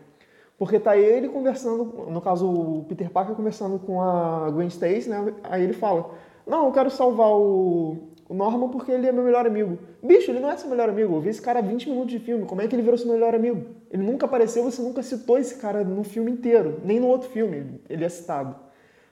Porque 0.59 0.79
tá 0.79 0.95
ele 0.95 1.29
conversando, 1.29 1.85
no 2.07 2.21
caso 2.21 2.47
o 2.47 2.85
Peter 2.87 3.09
Parker 3.09 3.33
conversando 3.33 3.79
com 3.79 4.01
a 4.01 4.51
Gwen 4.51 4.67
Stacy, 4.67 5.09
né? 5.09 5.33
Aí 5.43 5.63
ele 5.63 5.73
fala: 5.73 6.11
"Não, 6.45 6.65
eu 6.65 6.71
quero 6.73 6.91
salvar 6.91 7.31
o 7.31 8.08
o 8.29 8.35
Norman 8.35 8.69
porque 8.69 8.91
ele 8.91 9.07
é 9.07 9.11
meu 9.11 9.23
melhor 9.23 9.47
amigo. 9.47 9.79
Bicho, 10.03 10.29
ele 10.29 10.39
não 10.39 10.51
é 10.51 10.55
seu 10.55 10.69
melhor 10.69 10.87
amigo. 10.87 11.15
Eu 11.15 11.19
vi 11.19 11.29
esse 11.29 11.41
cara 11.41 11.63
20 11.63 11.89
minutos 11.89 12.11
de 12.11 12.19
filme. 12.19 12.45
Como 12.45 12.61
é 12.61 12.67
que 12.67 12.75
ele 12.75 12.83
virou 12.83 12.95
seu 12.95 13.11
melhor 13.11 13.33
amigo? 13.33 13.65
Ele 13.89 14.03
nunca 14.03 14.27
apareceu, 14.27 14.63
você 14.63 14.83
nunca 14.83 15.01
citou 15.01 15.39
esse 15.39 15.55
cara 15.55 15.83
no 15.83 16.03
filme 16.03 16.31
inteiro. 16.31 16.79
Nem 16.85 16.99
no 16.99 17.07
outro 17.07 17.27
filme 17.29 17.81
ele 17.89 18.05
é 18.05 18.09
citado. 18.09 18.55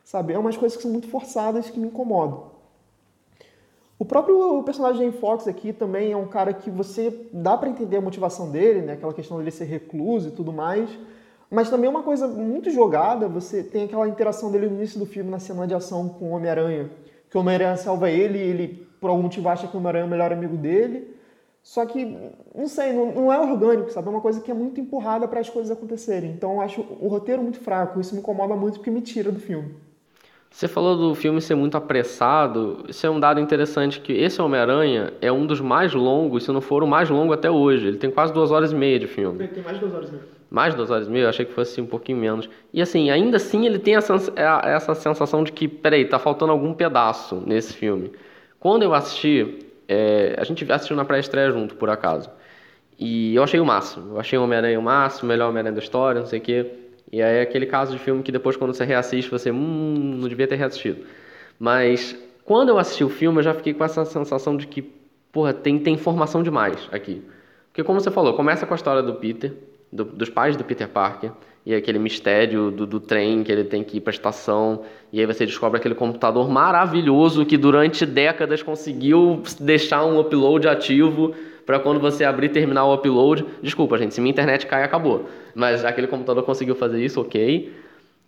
Sabe? 0.04 0.34
É 0.34 0.38
umas 0.38 0.56
coisas 0.56 0.78
que 0.78 0.84
são 0.84 0.92
muito 0.92 1.10
forçadas 1.10 1.68
que 1.68 1.80
me 1.80 1.88
incomodam. 1.88 2.52
O 3.98 4.06
próprio 4.06 4.62
personagem 4.62 5.08
Jane 5.08 5.18
Fox 5.18 5.48
aqui 5.48 5.74
também 5.74 6.12
é 6.12 6.18
um 6.18 6.28
cara 6.28 6.54
que 6.54 6.70
você 6.70 7.28
dá 7.34 7.58
para 7.58 7.70
entender 7.70 7.98
a 7.98 8.02
motivação 8.02 8.52
dele, 8.52 8.84
né? 8.84 8.94
Aquela 8.94 9.16
questão 9.16 9.40
dele 9.40 9.50
ser 9.50 9.66
recluso 9.66 10.28
e 10.28 10.32
tudo 10.32 10.54
mais. 10.54 10.88
Mas 11.50 11.72
também 11.72 11.88
é 11.88 11.90
uma 11.90 12.04
coisa 12.04 12.28
muito 12.28 12.70
jogada. 12.70 13.28
Você 13.28 13.64
tem 13.64 13.86
aquela 13.86 14.08
interação 14.08 14.52
dele 14.52 14.68
no 14.68 14.76
início 14.76 15.00
do 15.00 15.08
filme, 15.08 15.32
na 15.32 15.40
cena 15.40 15.66
de 15.66 15.74
ação 15.74 16.08
com 16.08 16.26
o 16.26 16.36
Homem-Aranha. 16.36 16.92
Que 17.32 17.36
o 17.36 17.42
Homem-Aranha 17.42 17.76
salva 17.78 18.12
ele 18.12 18.38
ele 18.38 18.87
por 19.00 19.10
algum 19.10 19.24
motivo 19.24 19.50
acha 19.50 19.68
que 19.68 19.76
o 19.76 19.80
Homem-Aranha 19.80 20.04
é 20.04 20.08
o 20.08 20.10
melhor 20.10 20.32
amigo 20.32 20.58
dele. 20.58 21.16
Só 21.62 21.86
que, 21.86 22.18
não 22.56 22.68
sei, 22.68 22.94
não, 22.94 23.12
não, 23.12 23.34
é 23.34 23.40
orgânico, 23.40 23.92
sabe? 23.92 24.08
É 24.08 24.12
uma 24.12 24.22
coisa 24.22 24.40
que 24.40 24.50
é 24.50 24.54
muito 24.54 24.80
empurrada 24.80 25.28
para 25.28 25.42
as 25.42 25.50
coisas 25.50 25.70
acontecerem. 25.70 26.32
Então 26.32 26.54
eu 26.54 26.62
acho 26.62 26.80
o 26.80 27.10
roteiro 27.10 27.42
muito 27.42 27.60
fraco, 27.60 28.00
isso 28.00 28.16
me 28.16 28.22
incomoda 28.22 28.56
muito 28.56 28.76
porque 28.76 28.90
me 28.90 29.02
tira 29.02 29.32
do 29.32 29.40
filme. 29.40 29.76
Você 30.50 30.68
falou 30.68 30.96
do 30.98 31.14
filme 31.14 31.42
ser 31.42 31.56
muito 31.56 31.76
apressado. 31.76 32.86
Isso 32.88 33.06
é 33.06 33.10
um 33.10 33.20
dado 33.20 33.40
interessante 33.40 34.00
que 34.00 34.14
esse 34.14 34.42
Homem-Aranha 34.42 35.14
é 35.22 35.32
um 35.32 35.46
dos 35.46 35.60
mais 35.60 35.94
longos, 35.94 36.46
se 36.46 36.52
não 36.52 36.62
for 36.62 36.84
o 36.84 36.88
mais 36.88 37.10
longo 37.10 37.34
até 37.34 37.52
hoje. 37.52 37.88
Ele 37.88 37.98
tem 37.98 38.10
quase 38.10 38.34
duas 38.34 38.50
horas 38.50 38.72
e 38.72 38.76
meia 38.76 38.98
de 38.98 39.08
filme. 39.08 39.40
Ele 39.40 39.48
tem 39.50 39.62
mais 39.62 39.76
de 39.76 39.82
duas 39.82 39.94
horas 39.94 40.10
e 40.10 40.12
meia. 40.14 40.24
Mais 40.50 40.74
de 40.74 40.78
duas 40.78 40.90
horas 40.90 41.08
e 41.08 41.12
meia? 41.12 41.24
Eu 41.26 41.30
achei 41.30 41.46
que 41.46 41.54
fosse 41.54 41.82
um 41.82 41.86
pouquinho 41.86 42.18
menos. 42.18 42.50
E 42.74 42.82
assim, 42.82 43.10
ainda 43.10 43.38
assim 43.38 43.66
ele 43.66 43.78
tem 43.78 43.98
essa, 43.98 44.16
essa 44.64 44.96
sensação 44.96 45.44
de 45.44 45.52
que, 45.52 45.68
peraí, 45.68 46.06
tá 46.06 46.18
faltando 46.18 46.54
algum 46.54 46.74
pedaço 46.74 47.44
nesse 47.46 47.74
filme. 47.74 48.12
Quando 48.60 48.84
eu 48.84 48.94
assisti, 48.94 49.60
é, 49.88 50.36
a 50.38 50.44
gente 50.44 50.70
assistiu 50.72 50.96
na 50.96 51.06
pré-estreia 51.06 51.52
junto, 51.52 51.76
por 51.76 51.90
acaso. 51.90 52.30
E 53.00 53.36
eu 53.36 53.44
achei 53.44 53.60
o 53.60 53.66
máximo. 53.66 54.16
Eu 54.16 54.20
achei 54.20 54.38
o 54.38 54.44
Homem-Aranha 54.44 54.80
o 54.80 54.84
máximo, 54.84 55.30
melhor 55.30 55.50
Homem-Aranha 55.50 55.76
da 55.76 55.82
história, 55.82 56.20
não 56.20 56.28
sei 56.28 56.40
o 56.40 56.42
quê. 56.42 56.72
E 57.12 57.22
aí 57.22 57.38
é 57.38 57.42
aquele 57.42 57.66
caso 57.66 57.94
de 57.94 58.00
filme 58.00 58.24
que 58.24 58.32
depois, 58.32 58.58
quando 58.58 58.74
você 58.74 58.84
reassiste, 58.84 59.30
você, 59.32 59.52
hum, 59.52 60.18
não 60.20 60.28
devia 60.28 60.48
ter 60.48 60.56
reassistido. 60.56 61.06
Mas 61.60 62.16
quando 62.44 62.70
eu 62.70 62.80
assisti 62.80 63.04
o 63.04 63.10
filme, 63.10 63.40
eu 63.40 63.44
já 63.44 63.54
fiquei 63.54 63.74
com 63.74 63.84
essa 63.84 64.04
sensação 64.06 64.58
de 64.58 64.68
que, 64.68 64.82
porra, 65.32 65.54
tem, 65.54 65.80
tem 65.80 65.94
informação 65.94 66.42
demais 66.42 66.90
aqui. 66.92 67.24
Porque, 67.70 67.84
como 67.84 68.00
você 68.00 68.10
falou, 68.10 68.34
começa 68.34 68.66
com 68.66 68.74
a 68.74 68.76
história 68.76 69.04
do 69.04 69.16
Peter, 69.16 69.54
do, 69.92 70.04
dos 70.04 70.30
pais 70.30 70.58
do 70.58 70.64
Peter 70.64 70.88
Parker 70.88 71.32
e 71.68 71.76
aquele 71.76 72.00
mistério 72.00 72.72
do, 72.72 72.88
do 72.88 72.98
trem 72.98 73.44
que 73.44 73.52
ele 73.52 73.66
tem 73.66 73.84
que 73.84 73.98
ir 73.98 74.00
para 74.00 74.12
a 74.12 74.16
estação 74.16 74.84
e 75.12 75.20
aí 75.20 75.26
você 75.26 75.46
descobre 75.46 75.78
aquele 75.78 75.96
computador 75.96 76.50
maravilhoso 76.50 77.46
que 77.46 77.58
durante 77.58 78.06
décadas 78.06 78.64
conseguiu 78.64 79.42
deixar 79.60 80.06
um 80.06 80.18
upload 80.18 80.66
ativo 80.66 81.36
para 81.66 81.78
quando 81.78 82.00
você 82.00 82.24
abrir 82.24 82.46
e 82.46 82.50
terminar 82.52 82.86
o 82.86 82.94
upload. 82.94 83.44
Desculpa, 83.62 83.98
gente, 83.98 84.14
se 84.14 84.22
minha 84.22 84.32
internet 84.32 84.66
cai, 84.66 84.82
acabou. 84.82 85.26
Mas 85.54 85.84
aquele 85.84 86.08
computador 86.08 86.42
conseguiu 86.44 86.74
fazer 86.74 87.04
isso, 87.04 87.20
ok. 87.20 87.74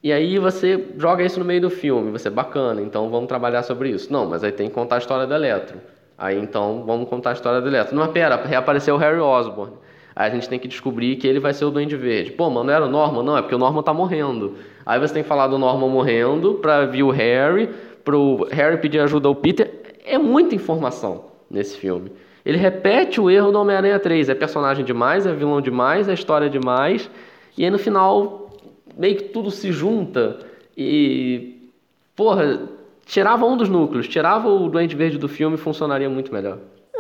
E 0.04 0.12
aí 0.12 0.38
você 0.38 0.88
joga 0.98 1.24
isso 1.24 1.40
no 1.40 1.46
meio 1.46 1.62
do 1.62 1.70
filme, 1.70 2.12
você 2.12 2.30
bacana, 2.30 2.82
então 2.82 3.10
vamos 3.10 3.30
trabalhar 3.30 3.64
sobre 3.64 3.90
isso. 3.90 4.12
Não, 4.12 4.26
mas 4.26 4.44
aí 4.44 4.52
tem 4.52 4.68
que 4.68 4.76
contar 4.76 4.96
a 4.96 5.00
história 5.00 5.26
do 5.26 5.34
Eletro. 5.34 5.78
Aí 6.18 6.38
então 6.38 6.84
vamos 6.86 7.08
contar 7.08 7.30
a 7.30 7.34
história 7.34 7.62
do 7.62 7.70
Eletro. 7.70 7.96
Não, 7.96 8.06
pera, 8.12 8.36
reapareceu 8.36 8.96
o 8.96 8.98
Harry 8.98 9.20
Osborn. 9.20 9.72
A 10.20 10.30
gente 10.30 10.50
tem 10.50 10.60
que 10.60 10.68
descobrir 10.68 11.16
que 11.16 11.26
ele 11.26 11.40
vai 11.40 11.54
ser 11.54 11.64
o 11.64 11.72
Duende 11.72 11.96
Verde. 11.96 12.32
Pô, 12.34 12.50
mano, 12.50 12.66
não 12.66 12.74
era 12.74 12.86
o 12.86 12.90
Norman? 12.90 13.24
Não, 13.24 13.38
é 13.38 13.42
porque 13.42 13.56
o 13.56 13.58
Norman 13.58 13.82
tá 13.82 13.94
morrendo. 13.94 14.56
Aí 14.86 15.00
você 15.00 15.14
tem 15.14 15.24
que 15.24 15.30
falar 15.30 15.48
do 15.48 15.58
Norman 15.58 15.88
morrendo 15.88 16.56
pra 16.56 16.86
vir 16.86 17.04
o 17.04 17.10
Harry, 17.10 17.70
pro 18.04 18.46
Harry 18.52 18.76
pedir 18.82 19.00
ajuda 19.00 19.30
ao 19.30 19.36
Peter. 19.36 19.72
é 20.04 20.18
muita 20.18 20.54
informação 20.54 21.24
nesse 21.50 21.78
filme. 21.78 22.12
Ele 22.46 22.58
repete 22.58 23.22
o 23.22 23.30
erro 23.30 23.50
do 23.50 23.62
Homem-Aranha 23.62 23.98
3. 23.98 24.28
É 24.28 24.36
personagem 24.36 24.84
demais, 24.84 25.26
é 25.26 25.32
vilão 25.32 25.62
demais, 25.62 26.10
é 26.10 26.14
história 26.14 26.50
demais. 26.50 27.10
E 27.58 27.64
aí 27.64 27.72
no 27.72 27.80
final, 27.80 28.50
meio 28.98 29.16
que 29.16 29.24
tudo 29.24 29.50
se 29.50 29.72
junta 29.72 30.40
e. 30.78 31.72
Porra, 32.14 32.60
tirava 33.06 33.46
um 33.46 33.56
dos 33.56 33.70
núcleos, 33.70 34.06
tirava 34.06 34.50
o 34.50 34.68
Duende 34.68 34.98
Verde 34.98 35.18
do 35.18 35.30
filme 35.30 35.56
funcionaria 35.56 36.10
muito 36.10 36.34
melhor. 36.34 36.58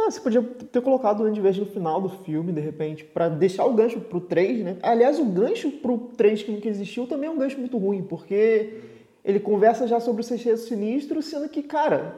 É, 0.09 0.11
você 0.11 0.19
podia 0.19 0.41
ter 0.41 0.81
colocado 0.81 1.19
o 1.19 1.23
Duende 1.23 1.39
Verde 1.39 1.59
no 1.59 1.67
final 1.67 2.01
do 2.01 2.09
filme, 2.09 2.51
de 2.51 2.59
repente, 2.59 3.03
para 3.03 3.29
deixar 3.29 3.65
o 3.65 3.73
gancho 3.75 4.01
pro 4.01 4.19
3, 4.19 4.63
né? 4.63 4.77
Aliás, 4.81 5.19
o 5.19 5.25
gancho 5.25 5.69
pro 5.69 5.99
3 6.17 6.41
que 6.41 6.51
nunca 6.51 6.67
existiu 6.67 7.05
também 7.05 7.29
é 7.29 7.31
um 7.31 7.37
gancho 7.37 7.59
muito 7.59 7.77
ruim, 7.77 8.01
porque 8.01 8.81
ele 9.23 9.39
conversa 9.39 9.87
já 9.87 9.99
sobre 9.99 10.21
o 10.21 10.23
Sexteto 10.23 10.61
Sinistro, 10.61 11.21
sendo 11.21 11.47
que, 11.47 11.61
cara, 11.61 12.17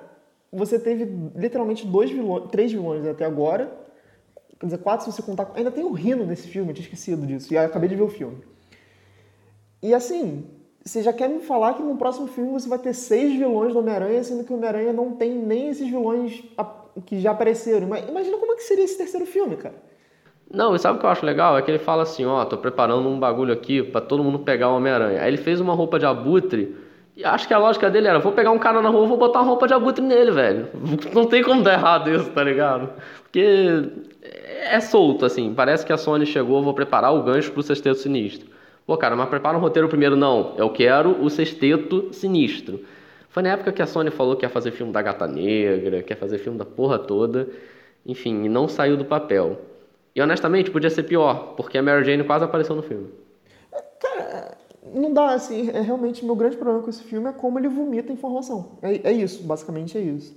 você 0.49 0.80
teve 0.80 1.06
literalmente 1.36 1.86
dois 1.86 2.10
vilões, 2.10 2.49
três 2.49 2.71
vilões 2.71 3.06
até 3.06 3.25
agora. 3.25 3.69
Quer 4.58 4.67
dizer, 4.67 4.77
quatro 4.77 5.06
se 5.06 5.12
você 5.12 5.21
contar. 5.21 5.51
Ainda 5.56 5.69
tem 5.69 5.84
o 5.84 5.91
Rino 5.91 6.25
nesse 6.25 6.47
filme, 6.47 6.69
eu 6.69 6.73
tinha 6.73 6.86
esquecido 6.86 7.27
disso. 7.27 7.54
E 7.54 7.58
acabei 7.58 7.89
de 7.89 7.95
ver 7.95 8.04
o 8.04 8.10
filme. 8.10 8.38
E 9.84 9.93
assim, 9.93 10.45
você 10.82 11.04
já 11.04 11.12
quer 11.12 11.27
me 11.27 11.39
falar 11.39 11.73
que 11.73 11.84
no 11.84 11.97
próximo 11.97 12.27
filme 12.27 12.51
você 12.51 12.69
vai 12.69 12.80
ter 12.80 12.93
seis 12.93 13.38
vilões 13.38 13.73
do 13.73 13.80
Homem-Aranha, 13.80 14.23
sendo 14.23 14.45
que 14.45 14.54
o 14.54 14.56
Homem-Aranha 14.56 14.93
não 14.93 15.12
tem 15.12 15.38
nem 15.38 15.67
esses 15.67 15.89
vilões 15.89 16.41
que 17.06 17.19
já 17.19 17.32
apareceram. 17.32 17.88
Imagina 17.88 18.38
como 18.38 18.54
é 18.54 18.56
que 18.56 18.63
seria 18.63 18.84
esse 18.84 18.97
terceiro 18.97 19.25
filme, 19.25 19.56
cara. 19.56 19.75
Não, 20.54 20.75
e 20.75 20.80
sabe 20.80 20.97
o 20.97 20.99
que 20.99 21.06
eu 21.06 21.10
acho 21.10 21.25
legal? 21.25 21.58
É 21.58 21.62
que 21.62 21.71
ele 21.71 21.80
fala 21.80 22.04
assim, 22.04 22.25
ó, 22.25 22.43
tô 22.43 22.58
preparando 22.58 23.08
um 23.08 23.17
bagulho 23.17 23.54
aqui 23.54 23.82
para 23.82 24.01
todo 24.01 24.23
mundo 24.23 24.39
pegar 24.39 24.69
o 24.69 24.75
Homem-Aranha. 24.75 25.21
Aí 25.21 25.30
ele 25.30 25.38
fez 25.38 25.62
uma 25.62 25.73
roupa 25.73 25.97
de 25.97 26.06
abutre 26.06 26.75
e 27.15 27.23
acho 27.23 27.47
que 27.47 27.54
a 27.54 27.58
lógica 27.58 27.89
dele 27.89 28.08
era, 28.08 28.19
vou 28.19 28.32
pegar 28.32 28.51
um 28.51 28.60
cara 28.60 28.82
na 28.82 28.89
rua, 28.89 29.06
vou 29.06 29.17
botar 29.17 29.39
uma 29.39 29.47
roupa 29.47 29.67
de 29.67 29.73
abutre 29.73 30.04
nele, 30.04 30.32
velho. 30.32 30.67
Não 31.13 31.25
tem 31.25 31.43
como 31.43 31.62
dar 31.62 31.73
errado 31.73 32.10
isso, 32.10 32.30
tá 32.32 32.43
ligado? 32.43 32.89
Porque 33.23 33.89
é 34.21 34.80
solto, 34.80 35.25
assim. 35.25 35.54
Parece 35.54 35.86
que 35.86 35.93
a 35.93 35.97
Sony 35.97 36.25
chegou, 36.25 36.62
vou 36.62 36.73
preparar 36.73 37.13
o 37.13 37.23
gancho 37.23 37.51
pro 37.51 37.63
Sexteto 37.63 37.99
Sinistro. 37.99 38.49
Pô, 38.86 38.97
cara, 38.97 39.15
mas 39.15 39.30
prepara 39.30 39.58
um 39.58 39.62
roteiro 39.62 39.88
primeiro. 39.88 40.15
Não, 40.15 40.54
eu 40.58 40.69
quero 40.69 41.21
o 41.23 41.30
Sexteto 41.30 42.10
Sinistro. 42.12 42.82
Foi 43.32 43.41
na 43.41 43.50
época 43.50 43.72
que 43.72 43.82
a 43.82 43.88
Sony 43.88 44.12
falou 44.12 44.36
que 44.36 44.46
ia 44.46 44.50
fazer 44.50 44.72
filme 44.72 44.91
da 44.91 45.02
Gata 45.02 45.26
Negra, 45.26 46.04
que 46.04 46.12
ia 46.12 46.17
fazer 46.17 46.38
filme 46.38 46.58
da 46.58 46.65
porra 46.65 47.00
toda. 47.00 47.48
Enfim, 48.06 48.44
e 48.44 48.50
não 48.50 48.67
saiu 48.67 48.98
do 48.98 49.06
papel. 49.06 49.58
E 50.13 50.22
honestamente, 50.22 50.70
podia 50.70 50.89
ser 50.89 51.04
pior, 51.04 51.54
porque 51.56 51.78
a 51.78 51.82
Mary 51.82 52.04
Jane 52.04 52.26
quase 52.26 52.44
apareceu 52.44 52.76
no 52.76 52.84
filme. 52.84 53.08
Cara, 54.02 54.58
não 54.94 55.13
dá, 55.13 55.30
assim, 55.34 55.70
é 55.70 55.80
realmente 55.80 56.26
meu 56.26 56.36
grande 56.36 56.58
problema 56.58 56.84
com 56.84 56.89
esse 56.89 57.04
filme 57.04 57.30
é 57.30 57.32
como 57.32 57.58
ele 57.58 57.70
vomita 57.70 58.12
informação. 58.12 58.78
É, 58.82 59.10
é 59.10 59.12
isso, 59.13 59.44
basicamente 59.44 59.98
é 59.98 60.02
isso. 60.02 60.36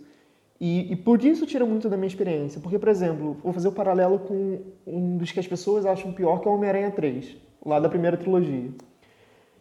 E, 0.61 0.93
e, 0.93 0.95
por 0.95 1.23
isso 1.25 1.45
tira 1.47 1.67
muito 1.67 1.89
da 1.89 1.97
minha 1.97 2.07
experiência. 2.07 2.61
Porque, 2.61 2.79
por 2.79 2.89
exemplo, 2.89 3.37
vou 3.43 3.53
fazer 3.53 3.67
o 3.67 3.73
um 3.73 3.75
paralelo 3.75 4.21
com 4.21 4.61
um 4.87 5.17
dos 5.17 5.33
que 5.33 5.41
as 5.41 5.49
pessoas 5.49 5.85
acham 5.85 6.13
pior, 6.13 6.39
que 6.39 6.47
é 6.47 6.51
o 6.51 6.55
Homem-Aranha 6.55 6.93
3, 6.93 7.37
lá 7.67 7.81
da 7.81 7.89
primeira 7.89 8.17
trilogia. 8.17 8.71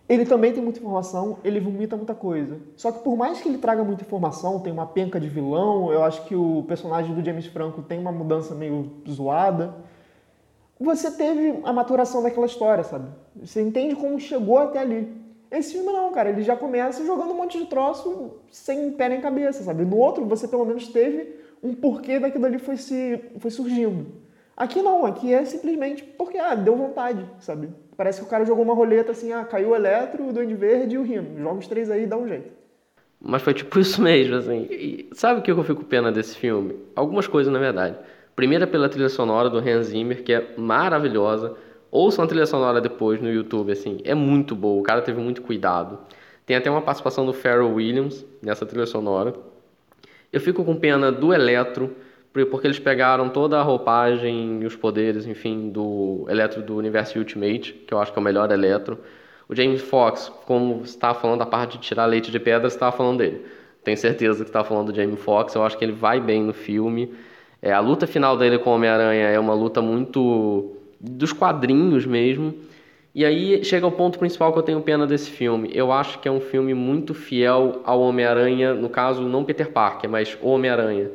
Ele 0.07 0.25
também 0.25 0.51
tem 0.51 0.61
muita 0.61 0.79
informação, 0.79 1.37
ele 1.43 1.59
vomita 1.59 1.95
muita 1.95 2.13
coisa. 2.13 2.59
Só 2.75 2.91
que 2.91 2.99
por 3.03 3.15
mais 3.15 3.41
que 3.41 3.47
ele 3.47 3.57
traga 3.57 3.83
muita 3.83 4.03
informação, 4.03 4.59
tem 4.59 4.71
uma 4.73 4.85
penca 4.85 5.19
de 5.19 5.29
vilão, 5.29 5.91
eu 5.91 6.03
acho 6.03 6.25
que 6.25 6.35
o 6.35 6.63
personagem 6.67 7.15
do 7.15 7.23
James 7.23 7.45
Franco 7.45 7.81
tem 7.81 7.99
uma 7.99 8.11
mudança 8.11 8.53
meio 8.53 8.91
zoada 9.09 9.73
você 10.83 11.11
teve 11.11 11.59
a 11.63 11.71
maturação 11.71 12.21
daquela 12.21 12.45
história, 12.45 12.83
sabe? 12.83 13.07
Você 13.37 13.61
entende 13.61 13.95
como 13.95 14.19
chegou 14.19 14.57
até 14.57 14.79
ali. 14.79 15.11
Esse 15.49 15.73
filme 15.73 15.91
não, 15.91 16.11
cara, 16.11 16.29
ele 16.29 16.41
já 16.41 16.55
começa 16.55 17.05
jogando 17.05 17.31
um 17.31 17.37
monte 17.37 17.59
de 17.59 17.65
troço 17.67 18.39
sem 18.51 18.91
pé 18.91 19.07
nem 19.09 19.21
cabeça, 19.21 19.63
sabe? 19.63 19.85
No 19.85 19.97
outro, 19.97 20.25
você 20.25 20.47
pelo 20.47 20.65
menos 20.65 20.87
teve 20.87 21.35
um 21.61 21.73
porquê 21.73 22.19
daquilo 22.19 22.45
ali 22.45 22.57
foi, 22.57 22.75
se, 22.75 23.23
foi 23.37 23.51
surgindo. 23.51 24.07
Aqui 24.55 24.81
não, 24.81 25.05
aqui 25.05 25.33
é 25.33 25.43
simplesmente 25.45 26.03
porque, 26.03 26.37
ah, 26.37 26.53
deu 26.53 26.75
vontade, 26.75 27.25
sabe? 27.39 27.69
Parece 27.97 28.21
que 28.21 28.27
o 28.27 28.29
cara 28.29 28.45
jogou 28.45 28.63
uma 28.63 28.75
roleta 28.75 29.11
assim, 29.11 29.31
ah, 29.33 29.43
caiu 29.43 29.69
o 29.69 29.75
Eletro, 29.75 30.27
o 30.27 30.33
Duende 30.33 30.53
Verde 30.53 30.95
e 30.95 30.97
o 30.97 31.03
Rino. 31.03 31.39
Joga 31.39 31.59
os 31.59 31.67
três 31.67 31.89
aí 31.89 32.03
e 32.03 32.07
dá 32.07 32.17
um 32.17 32.27
jeito. 32.27 32.51
Mas 33.19 33.41
foi 33.41 33.53
tipo 33.53 33.77
isso 33.79 34.01
mesmo, 34.01 34.35
assim. 34.35 34.67
E 34.69 35.09
sabe 35.13 35.39
o 35.39 35.43
que 35.43 35.51
eu 35.51 35.63
fico 35.63 35.83
pena 35.83 36.11
desse 36.11 36.37
filme? 36.37 36.75
Algumas 36.95 37.25
coisas, 37.25 37.51
na 37.51 37.59
verdade. 37.59 37.97
Primeira 38.35 38.67
pela 38.67 38.89
trilha 38.89 39.09
sonora 39.09 39.49
do 39.49 39.57
Hans 39.57 39.87
Zimmer, 39.87 40.23
que 40.23 40.33
é 40.33 40.53
maravilhosa. 40.57 41.55
Ouçam 41.89 42.25
a 42.25 42.27
trilha 42.27 42.45
sonora 42.45 42.81
depois 42.81 43.21
no 43.21 43.31
YouTube, 43.31 43.71
assim, 43.71 43.99
é 44.03 44.15
muito 44.15 44.55
boa. 44.55 44.79
O 44.79 44.83
cara 44.83 45.01
teve 45.01 45.21
muito 45.21 45.41
cuidado. 45.41 45.99
Tem 46.45 46.57
até 46.57 46.69
uma 46.69 46.81
participação 46.81 47.25
do 47.25 47.33
Pharrell 47.33 47.73
Williams 47.73 48.25
nessa 48.41 48.65
trilha 48.65 48.85
sonora. 48.85 49.33
Eu 50.31 50.41
fico 50.41 50.65
com 50.65 50.75
pena 50.75 51.11
do 51.11 51.31
Eletro, 51.31 51.95
porque 52.34 52.67
eles 52.67 52.80
pegaram 52.80 53.30
toda 53.30 53.60
a 53.60 53.62
roupagem 53.62 54.62
e 54.62 54.65
os 54.65 54.76
poderes, 54.76 55.28
enfim, 55.28 55.69
do 55.69 56.26
Eletro 56.28 56.63
do 56.63 56.76
Universo 56.76 57.19
Ultimate, 57.19 57.74
que 57.74 57.93
eu 57.93 58.00
acho 58.00 58.12
que 58.12 58.17
é 58.17 58.22
o 58.22 58.24
melhor 58.24 58.52
Eletro. 58.52 58.98
O 59.48 59.56
James 59.56 59.82
Fox, 59.82 60.32
como 60.46 60.82
estava 60.84 61.19
falando 61.19 61.39
da 61.39 61.46
parte 61.46 61.78
de 61.78 61.84
tirar 61.84 62.06
leite 62.06 62.32
de 62.32 62.39
pedra, 62.39 62.67
estava 62.67 62.91
falando 62.91 63.19
dele. 63.19 63.46
Tenho 63.84 63.98
certeza 63.98 64.43
que 64.43 64.50
estava 64.50 64.67
falando 64.67 64.91
do 64.91 64.96
James 64.96 65.19
Fox, 65.19 65.54
eu 65.54 65.63
acho 65.63 65.78
que 65.78 65.86
ele 65.86 65.91
vai 65.91 66.19
bem 66.19 66.41
no 66.41 66.54
filme. 66.54 67.13
É, 67.62 67.72
a 67.72 67.80
luta 67.80 68.08
final 68.08 68.36
dele 68.36 68.58
com 68.58 68.72
o 68.72 68.74
Homem-Aranha 68.74 69.28
é 69.28 69.39
uma 69.39 69.54
luta 69.54 69.82
muito 69.82 70.76
dos 71.00 71.32
quadrinhos 71.32 72.06
mesmo. 72.06 72.54
E 73.13 73.24
aí 73.24 73.63
chega 73.63 73.86
o 73.86 73.91
ponto 73.91 74.17
principal 74.17 74.52
que 74.52 74.58
eu 74.58 74.63
tenho 74.63 74.82
pena 74.82 75.06
desse 75.06 75.30
filme. 75.30 75.69
Eu 75.72 75.91
acho 75.91 76.17
que 76.19 76.28
é 76.28 76.32
um 76.32 76.39
filme 76.39 76.74
muito 76.74 77.13
fiel 77.13 77.82
ao 77.86 78.02
Homem-Aranha, 78.02 78.74
no 78.74 78.89
caso, 78.89 79.22
não 79.22 79.43
Peter 79.43 79.72
Parker, 79.72 80.10
mas 80.10 80.36
o 80.41 80.48
Homem-Aranha. 80.48 81.12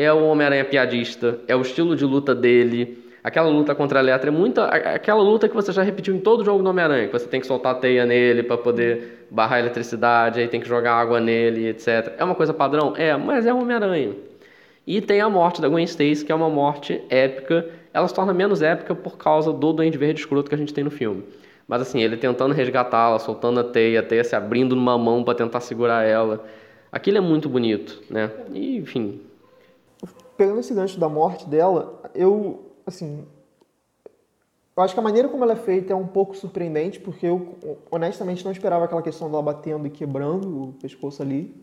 É 0.00 0.10
o 0.10 0.24
Homem-Aranha 0.24 0.64
piadista, 0.64 1.40
é 1.46 1.54
o 1.54 1.60
estilo 1.60 1.94
de 1.94 2.06
luta 2.06 2.34
dele. 2.34 3.04
Aquela 3.22 3.50
luta 3.50 3.74
contra 3.74 3.98
a 3.98 4.02
Letra 4.02 4.30
é 4.30 4.32
muita. 4.32 4.64
Aquela 4.64 5.20
luta 5.20 5.46
que 5.46 5.54
você 5.54 5.72
já 5.72 5.82
repetiu 5.82 6.14
em 6.14 6.18
todo 6.18 6.42
jogo 6.42 6.62
do 6.62 6.70
Homem-Aranha, 6.70 7.06
que 7.06 7.12
você 7.12 7.26
tem 7.26 7.38
que 7.38 7.46
soltar 7.46 7.74
teia 7.80 8.06
nele 8.06 8.42
para 8.42 8.56
poder 8.56 9.26
barrar 9.30 9.56
a 9.56 9.60
eletricidade, 9.60 10.40
aí 10.40 10.48
tem 10.48 10.58
que 10.58 10.66
jogar 10.66 10.94
água 10.94 11.20
nele, 11.20 11.68
etc. 11.68 12.14
É 12.16 12.24
uma 12.24 12.34
coisa 12.34 12.54
padrão? 12.54 12.94
É, 12.96 13.14
mas 13.14 13.44
é 13.44 13.52
o 13.52 13.58
Homem-Aranha. 13.60 14.14
E 14.86 15.02
tem 15.02 15.20
a 15.20 15.28
morte 15.28 15.60
da 15.60 15.68
Gwen 15.68 15.84
Stacy, 15.84 16.24
que 16.24 16.32
é 16.32 16.34
uma 16.34 16.48
morte 16.48 16.98
épica. 17.10 17.68
Ela 17.92 18.08
se 18.08 18.14
torna 18.14 18.32
menos 18.32 18.62
épica 18.62 18.94
por 18.94 19.18
causa 19.18 19.52
do 19.52 19.70
Duende 19.70 19.98
Verde 19.98 20.20
escroto 20.20 20.48
que 20.48 20.54
a 20.54 20.58
gente 20.58 20.72
tem 20.72 20.82
no 20.82 20.90
filme. 20.90 21.24
Mas 21.68 21.82
assim, 21.82 22.02
ele 22.02 22.16
tentando 22.16 22.54
resgatá-la, 22.54 23.18
soltando 23.18 23.60
a 23.60 23.64
teia, 23.64 24.00
a 24.00 24.02
teia 24.02 24.24
se 24.24 24.34
abrindo 24.34 24.74
numa 24.74 24.96
mão 24.96 25.22
para 25.22 25.34
tentar 25.34 25.60
segurar 25.60 26.06
ela. 26.06 26.42
Aquilo 26.90 27.18
é 27.18 27.20
muito 27.20 27.50
bonito, 27.50 28.02
né? 28.08 28.30
E, 28.54 28.78
enfim. 28.78 29.20
Pegando 30.40 30.60
esse 30.60 30.72
gancho 30.72 30.98
da 30.98 31.06
morte 31.06 31.46
dela, 31.46 32.00
eu, 32.14 32.70
assim, 32.86 33.26
eu 34.74 34.82
acho 34.82 34.94
que 34.94 34.98
a 34.98 35.02
maneira 35.02 35.28
como 35.28 35.44
ela 35.44 35.52
é 35.52 35.56
feita 35.56 35.92
é 35.92 35.94
um 35.94 36.06
pouco 36.06 36.34
surpreendente, 36.34 36.98
porque 36.98 37.26
eu 37.26 37.58
honestamente 37.90 38.42
não 38.42 38.50
esperava 38.50 38.86
aquela 38.86 39.02
questão 39.02 39.30
dela 39.30 39.42
batendo 39.42 39.86
e 39.86 39.90
quebrando 39.90 40.68
o 40.68 40.72
pescoço 40.80 41.20
ali. 41.20 41.54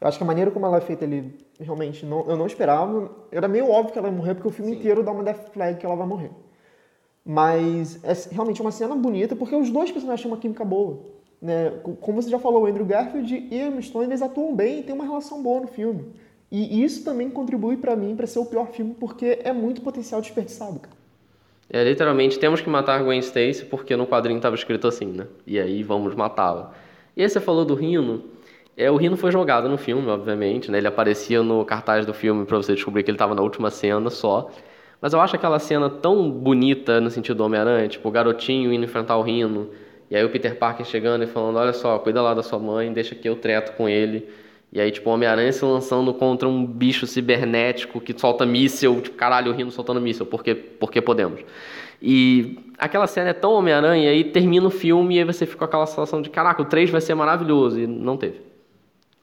Eu 0.00 0.08
acho 0.08 0.16
que 0.16 0.24
a 0.24 0.26
maneira 0.26 0.50
como 0.50 0.64
ela 0.64 0.78
é 0.78 0.80
feita 0.80 1.04
ali, 1.04 1.36
realmente, 1.60 2.06
não, 2.06 2.24
eu 2.26 2.38
não 2.38 2.46
esperava. 2.46 3.10
Era 3.30 3.46
meio 3.48 3.70
óbvio 3.70 3.92
que 3.92 3.98
ela 3.98 4.08
ia 4.08 4.14
morrer, 4.14 4.34
porque 4.34 4.48
o 4.48 4.50
filme 4.50 4.72
Sim. 4.72 4.78
inteiro 4.78 5.02
dá 5.02 5.12
uma 5.12 5.22
death 5.22 5.50
flag 5.52 5.78
que 5.78 5.84
ela 5.84 5.94
vai 5.94 6.06
morrer. 6.06 6.30
Mas 7.22 8.02
é 8.02 8.14
realmente 8.32 8.62
uma 8.62 8.72
cena 8.72 8.96
bonita, 8.96 9.36
porque 9.36 9.54
os 9.54 9.68
dois 9.68 9.92
personagens 9.92 10.22
têm 10.22 10.32
uma 10.32 10.38
química 10.38 10.64
boa. 10.64 11.00
Né? 11.38 11.70
Como 12.00 12.22
você 12.22 12.30
já 12.30 12.38
falou, 12.38 12.62
o 12.62 12.66
Andrew 12.66 12.86
Garfield 12.86 13.46
e 13.50 13.60
a 13.60 13.66
Emma 13.66 13.82
Stone, 13.82 14.06
eles 14.06 14.22
atuam 14.22 14.56
bem 14.56 14.80
e 14.80 14.82
tem 14.82 14.94
uma 14.94 15.04
relação 15.04 15.42
boa 15.42 15.60
no 15.60 15.66
filme. 15.66 16.14
E 16.50 16.84
isso 16.84 17.04
também 17.04 17.28
contribui 17.28 17.76
para 17.76 17.96
mim 17.96 18.14
para 18.14 18.26
ser 18.26 18.38
o 18.38 18.46
pior 18.46 18.68
filme, 18.68 18.94
porque 18.98 19.40
é 19.42 19.52
muito 19.52 19.80
potencial 19.82 20.20
desperdiçado, 20.20 20.78
cara. 20.78 20.96
É, 21.68 21.82
literalmente, 21.82 22.38
temos 22.38 22.60
que 22.60 22.70
matar 22.70 23.02
Gwen 23.02 23.18
Stacy 23.18 23.64
porque 23.64 23.96
no 23.96 24.06
quadrinho 24.06 24.36
estava 24.36 24.54
escrito 24.54 24.86
assim, 24.86 25.06
né? 25.06 25.26
E 25.44 25.58
aí 25.58 25.82
vamos 25.82 26.14
matá-la. 26.14 26.72
E 27.16 27.22
aí 27.22 27.28
você 27.28 27.40
falou 27.40 27.64
do 27.64 27.74
Rino, 27.74 28.22
é, 28.76 28.90
o 28.90 28.96
Rino 28.96 29.16
foi 29.16 29.32
jogado 29.32 29.68
no 29.68 29.76
filme, 29.76 30.06
obviamente, 30.08 30.70
né? 30.70 30.78
Ele 30.78 30.86
aparecia 30.86 31.42
no 31.42 31.64
cartaz 31.64 32.06
do 32.06 32.14
filme 32.14 32.44
para 32.44 32.56
você 32.58 32.74
descobrir 32.74 33.02
que 33.02 33.10
ele 33.10 33.16
estava 33.16 33.34
na 33.34 33.42
última 33.42 33.70
cena 33.70 34.10
só. 34.10 34.50
Mas 35.00 35.12
eu 35.12 35.20
acho 35.20 35.34
aquela 35.34 35.58
cena 35.58 35.90
tão 35.90 36.30
bonita 36.30 37.00
no 37.00 37.10
sentido 37.10 37.38
do 37.38 37.44
Homem-Aranha, 37.44 37.88
tipo, 37.88 38.08
o 38.08 38.12
garotinho 38.12 38.72
indo 38.72 38.84
enfrentar 38.84 39.16
o 39.16 39.22
Rino, 39.22 39.70
e 40.10 40.16
aí 40.16 40.24
o 40.24 40.30
Peter 40.30 40.56
Parker 40.56 40.86
chegando 40.86 41.24
e 41.24 41.26
falando, 41.26 41.56
olha 41.56 41.72
só, 41.72 41.98
cuida 41.98 42.22
lá 42.22 42.32
da 42.34 42.42
sua 42.42 42.58
mãe, 42.58 42.92
deixa 42.92 43.14
que 43.14 43.28
eu 43.28 43.36
treto 43.36 43.72
com 43.72 43.88
ele. 43.88 44.28
E 44.76 44.80
aí, 44.80 44.90
tipo, 44.90 45.08
o 45.08 45.14
Homem-Aranha 45.14 45.50
se 45.52 45.64
lançando 45.64 46.12
contra 46.12 46.46
um 46.46 46.66
bicho 46.66 47.06
cibernético 47.06 47.98
que 47.98 48.12
solta 48.14 48.44
míssel, 48.44 49.00
tipo, 49.00 49.16
caralho, 49.16 49.50
o 49.50 49.54
Rino 49.54 49.70
soltando 49.70 50.02
míssel, 50.02 50.26
porque, 50.26 50.54
porque 50.54 51.00
podemos. 51.00 51.40
E 52.02 52.58
aquela 52.76 53.06
cena 53.06 53.30
é 53.30 53.32
tão 53.32 53.52
Homem-Aranha, 53.54 54.04
e 54.04 54.08
aí 54.08 54.24
termina 54.24 54.66
o 54.66 54.70
filme 54.70 55.16
e 55.16 55.18
aí 55.20 55.24
você 55.24 55.46
fica 55.46 55.60
com 55.60 55.64
aquela 55.64 55.86
sensação 55.86 56.20
de, 56.20 56.28
caraca, 56.28 56.60
o 56.60 56.66
3 56.66 56.90
vai 56.90 57.00
ser 57.00 57.14
maravilhoso, 57.14 57.80
e 57.80 57.86
não 57.86 58.18
teve. 58.18 58.42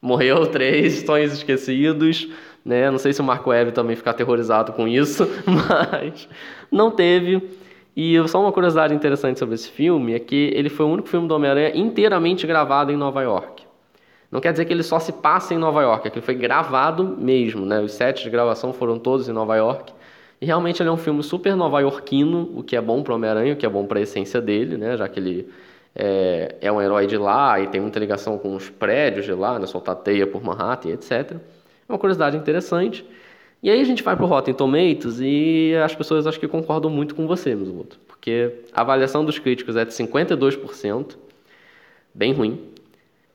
Morreu 0.02 0.44
três, 0.48 1.04
sonhos 1.06 1.32
esquecidos, 1.32 2.28
né? 2.64 2.90
Não 2.90 2.98
sei 2.98 3.12
se 3.12 3.20
o 3.20 3.24
Marco 3.24 3.50
Webb 3.50 3.70
também 3.70 3.94
fica 3.94 4.10
aterrorizado 4.10 4.72
com 4.72 4.88
isso, 4.88 5.24
mas 5.46 6.28
não 6.68 6.90
teve. 6.90 7.48
E 7.96 8.16
só 8.26 8.40
uma 8.40 8.50
curiosidade 8.50 8.92
interessante 8.92 9.38
sobre 9.38 9.54
esse 9.54 9.70
filme 9.70 10.14
é 10.14 10.18
que 10.18 10.50
ele 10.52 10.68
foi 10.68 10.84
o 10.84 10.88
único 10.88 11.08
filme 11.08 11.28
do 11.28 11.34
Homem-Aranha 11.36 11.70
inteiramente 11.76 12.44
gravado 12.44 12.90
em 12.90 12.96
Nova 12.96 13.22
York. 13.22 13.63
Não 14.34 14.40
quer 14.40 14.50
dizer 14.50 14.64
que 14.64 14.72
ele 14.72 14.82
só 14.82 14.98
se 14.98 15.12
passa 15.12 15.54
em 15.54 15.58
Nova 15.58 15.80
York, 15.80 16.08
é 16.08 16.10
que 16.10 16.18
ele 16.18 16.26
foi 16.26 16.34
gravado 16.34 17.04
mesmo, 17.16 17.64
né? 17.64 17.80
Os 17.80 17.92
sets 17.92 18.24
de 18.24 18.28
gravação 18.28 18.72
foram 18.72 18.98
todos 18.98 19.28
em 19.28 19.32
Nova 19.32 19.54
York. 19.54 19.92
E 20.40 20.44
realmente 20.44 20.82
ele 20.82 20.88
é 20.88 20.92
um 20.92 20.96
filme 20.96 21.22
super 21.22 21.54
nova-iorquino, 21.54 22.50
o 22.52 22.64
que 22.64 22.74
é 22.74 22.80
bom 22.80 23.00
para 23.00 23.14
Homem-Aranha, 23.14 23.54
o 23.54 23.56
que 23.56 23.64
é 23.64 23.68
bom 23.68 23.86
para 23.86 24.00
a 24.00 24.02
essência 24.02 24.40
dele, 24.40 24.76
né? 24.76 24.96
Já 24.96 25.08
que 25.08 25.20
ele 25.20 25.48
é, 25.94 26.56
é, 26.60 26.72
um 26.72 26.82
herói 26.82 27.06
de 27.06 27.16
lá 27.16 27.60
e 27.60 27.68
tem 27.68 27.80
muita 27.80 28.00
ligação 28.00 28.36
com 28.36 28.56
os 28.56 28.68
prédios 28.68 29.24
de 29.24 29.32
lá, 29.32 29.56
né? 29.56 29.66
Soltar 29.66 29.94
teia 29.94 30.26
por 30.26 30.42
Manhattan, 30.42 30.88
etc. 30.88 31.12
É 31.12 31.36
uma 31.88 31.96
curiosidade 31.96 32.36
interessante. 32.36 33.06
E 33.62 33.70
aí 33.70 33.80
a 33.80 33.84
gente 33.84 34.02
vai 34.02 34.16
para 34.16 34.24
o 34.24 34.28
Rotten 34.28 34.52
Tomatoes 34.52 35.20
e 35.20 35.74
as 35.76 35.94
pessoas 35.94 36.26
acho 36.26 36.40
que 36.40 36.48
concordam 36.48 36.90
muito 36.90 37.14
com 37.14 37.24
você, 37.28 37.54
Mizumoto. 37.54 38.00
Porque 38.08 38.50
a 38.72 38.80
avaliação 38.80 39.24
dos 39.24 39.38
críticos 39.38 39.76
é 39.76 39.84
de 39.84 39.92
52%, 39.92 41.16
bem 42.12 42.32
ruim. 42.32 42.73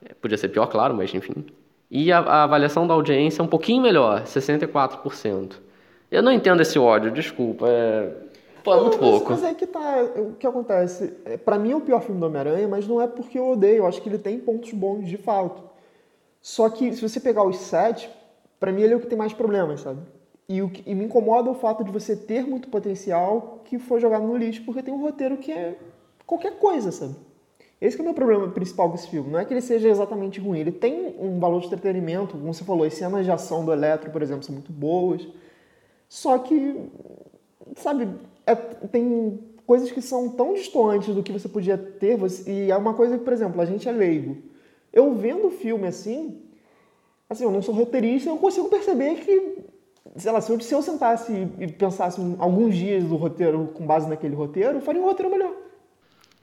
É, 0.09 0.13
podia 0.13 0.37
ser 0.37 0.49
pior, 0.49 0.67
claro, 0.67 0.93
mas 0.93 1.13
enfim. 1.13 1.45
E 1.89 2.11
a, 2.11 2.19
a 2.19 2.43
avaliação 2.43 2.85
da 2.85 2.93
audiência 2.93 3.41
é 3.41 3.45
um 3.45 3.47
pouquinho 3.47 3.81
melhor, 3.81 4.23
64%. 4.23 5.53
Eu 6.11 6.23
não 6.23 6.31
entendo 6.31 6.61
esse 6.61 6.77
ódio, 6.77 7.11
desculpa. 7.11 7.67
É, 7.69 8.11
Pô, 8.63 8.73
é 8.73 8.81
muito 8.81 8.99
mas, 8.99 9.09
pouco. 9.09 9.31
Mas 9.31 9.43
é 9.43 9.53
que 9.53 9.67
tá. 9.67 10.03
O 10.17 10.33
que 10.33 10.45
acontece? 10.45 11.13
É, 11.25 11.37
para 11.37 11.57
mim 11.57 11.71
é 11.71 11.75
o 11.75 11.81
pior 11.81 12.01
filme 12.01 12.19
do 12.19 12.25
Homem-Aranha, 12.25 12.67
mas 12.67 12.87
não 12.87 13.01
é 13.01 13.07
porque 13.07 13.37
eu 13.37 13.49
odeio. 13.51 13.77
Eu 13.77 13.87
acho 13.87 14.01
que 14.01 14.09
ele 14.09 14.17
tem 14.17 14.39
pontos 14.39 14.71
bons 14.73 15.07
de 15.07 15.17
fato. 15.17 15.63
Só 16.41 16.69
que 16.69 16.91
se 16.93 17.01
você 17.01 17.19
pegar 17.19 17.43
os 17.43 17.57
sete, 17.57 18.09
para 18.59 18.71
mim 18.71 18.81
ele 18.81 18.93
é 18.93 18.97
o 18.97 18.99
que 18.99 19.07
tem 19.07 19.17
mais 19.17 19.33
problemas, 19.33 19.81
sabe? 19.81 19.99
E, 20.47 20.61
o 20.61 20.69
que, 20.69 20.83
e 20.89 20.95
me 20.95 21.05
incomoda 21.05 21.49
o 21.49 21.53
fato 21.53 21.83
de 21.83 21.91
você 21.91 22.15
ter 22.15 22.45
muito 22.45 22.69
potencial 22.69 23.61
que 23.65 23.77
foi 23.77 23.99
jogado 23.99 24.25
no 24.25 24.35
lixo 24.35 24.63
porque 24.65 24.81
tem 24.81 24.93
um 24.93 25.01
roteiro 25.01 25.37
que 25.37 25.51
é 25.51 25.77
qualquer 26.25 26.57
coisa, 26.57 26.91
sabe? 26.91 27.15
Esse 27.81 27.97
é 27.97 28.01
o 28.01 28.03
meu 28.03 28.13
problema 28.13 28.49
principal 28.49 28.89
com 28.89 28.95
esse 28.95 29.07
filme. 29.07 29.31
Não 29.31 29.39
é 29.39 29.45
que 29.45 29.53
ele 29.53 29.61
seja 29.61 29.87
exatamente 29.87 30.39
ruim. 30.39 30.59
Ele 30.59 30.71
tem 30.71 31.15
um 31.17 31.39
valor 31.39 31.61
de 31.61 31.67
entretenimento, 31.67 32.37
como 32.37 32.53
você 32.53 32.63
falou, 32.63 32.85
as 32.85 32.93
cenas 32.93 33.23
de 33.23 33.31
ação 33.31 33.63
do 33.63 33.71
Eletro, 33.71 34.11
por 34.11 34.21
exemplo, 34.21 34.43
são 34.43 34.53
muito 34.53 34.71
boas. 34.71 35.25
Só 36.09 36.37
que, 36.39 36.89
sabe, 37.75 38.09
é, 38.45 38.53
tem 38.55 39.39
coisas 39.65 39.91
que 39.91 40.01
são 40.01 40.29
tão 40.29 40.55
distantes 40.55 41.15
do 41.15 41.23
que 41.23 41.31
você 41.31 41.47
podia 41.47 41.77
ter. 41.77 42.17
Você, 42.17 42.51
e 42.51 42.71
é 42.71 42.75
uma 42.75 42.93
coisa 42.93 43.17
que, 43.17 43.23
por 43.23 43.31
exemplo, 43.31 43.61
a 43.61 43.65
gente 43.65 43.87
é 43.87 43.91
leigo. 43.91 44.37
Eu 44.91 45.13
vendo 45.13 45.47
o 45.47 45.51
filme 45.51 45.87
assim, 45.87 46.41
assim, 47.29 47.45
eu 47.45 47.51
não 47.51 47.61
sou 47.61 47.73
roteirista, 47.73 48.29
eu 48.29 48.37
consigo 48.37 48.67
perceber 48.67 49.15
que, 49.15 49.59
sei 50.17 50.31
lá, 50.31 50.41
se 50.41 50.51
eu, 50.51 50.59
se 50.59 50.73
eu 50.73 50.81
sentasse 50.81 51.47
e 51.59 51.67
pensasse 51.67 52.19
alguns 52.39 52.75
dias 52.75 53.05
do 53.05 53.15
roteiro 53.15 53.69
com 53.73 53.85
base 53.85 54.09
naquele 54.09 54.35
roteiro, 54.35 54.79
eu 54.79 54.81
faria 54.81 55.01
um 55.01 55.05
roteiro 55.05 55.31
melhor. 55.31 55.68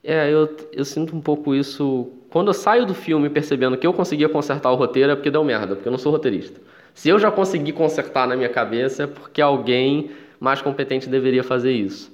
É, 0.07 0.33
eu, 0.33 0.57
eu 0.73 0.85
sinto 0.85 1.16
um 1.16 1.21
pouco 1.21 1.53
isso. 1.53 2.12
Quando 2.31 2.49
eu 2.49 2.55
saio 2.55 2.87
do 2.87 2.95
filme 2.95 3.29
percebendo 3.29 3.77
que 3.77 3.85
eu 3.85 3.92
conseguia 3.92 4.29
consertar 4.29 4.71
o 4.71 4.77
roteiro, 4.77 5.11
é 5.11 5.16
porque 5.16 5.31
deu 5.33 5.42
merda, 5.42 5.75
porque 5.75 5.88
eu 5.88 5.90
não 5.90 5.99
sou 5.99 6.12
roteirista. 6.12 6.61
Se 6.95 7.09
eu 7.09 7.19
já 7.19 7.29
consegui 7.31 7.73
consertar 7.73 8.29
na 8.29 8.37
minha 8.37 8.49
cabeça, 8.49 9.03
é 9.03 9.07
porque 9.09 9.42
alguém 9.42 10.11
mais 10.38 10.62
competente 10.62 11.09
deveria 11.09 11.42
fazer 11.42 11.73
isso. 11.73 12.12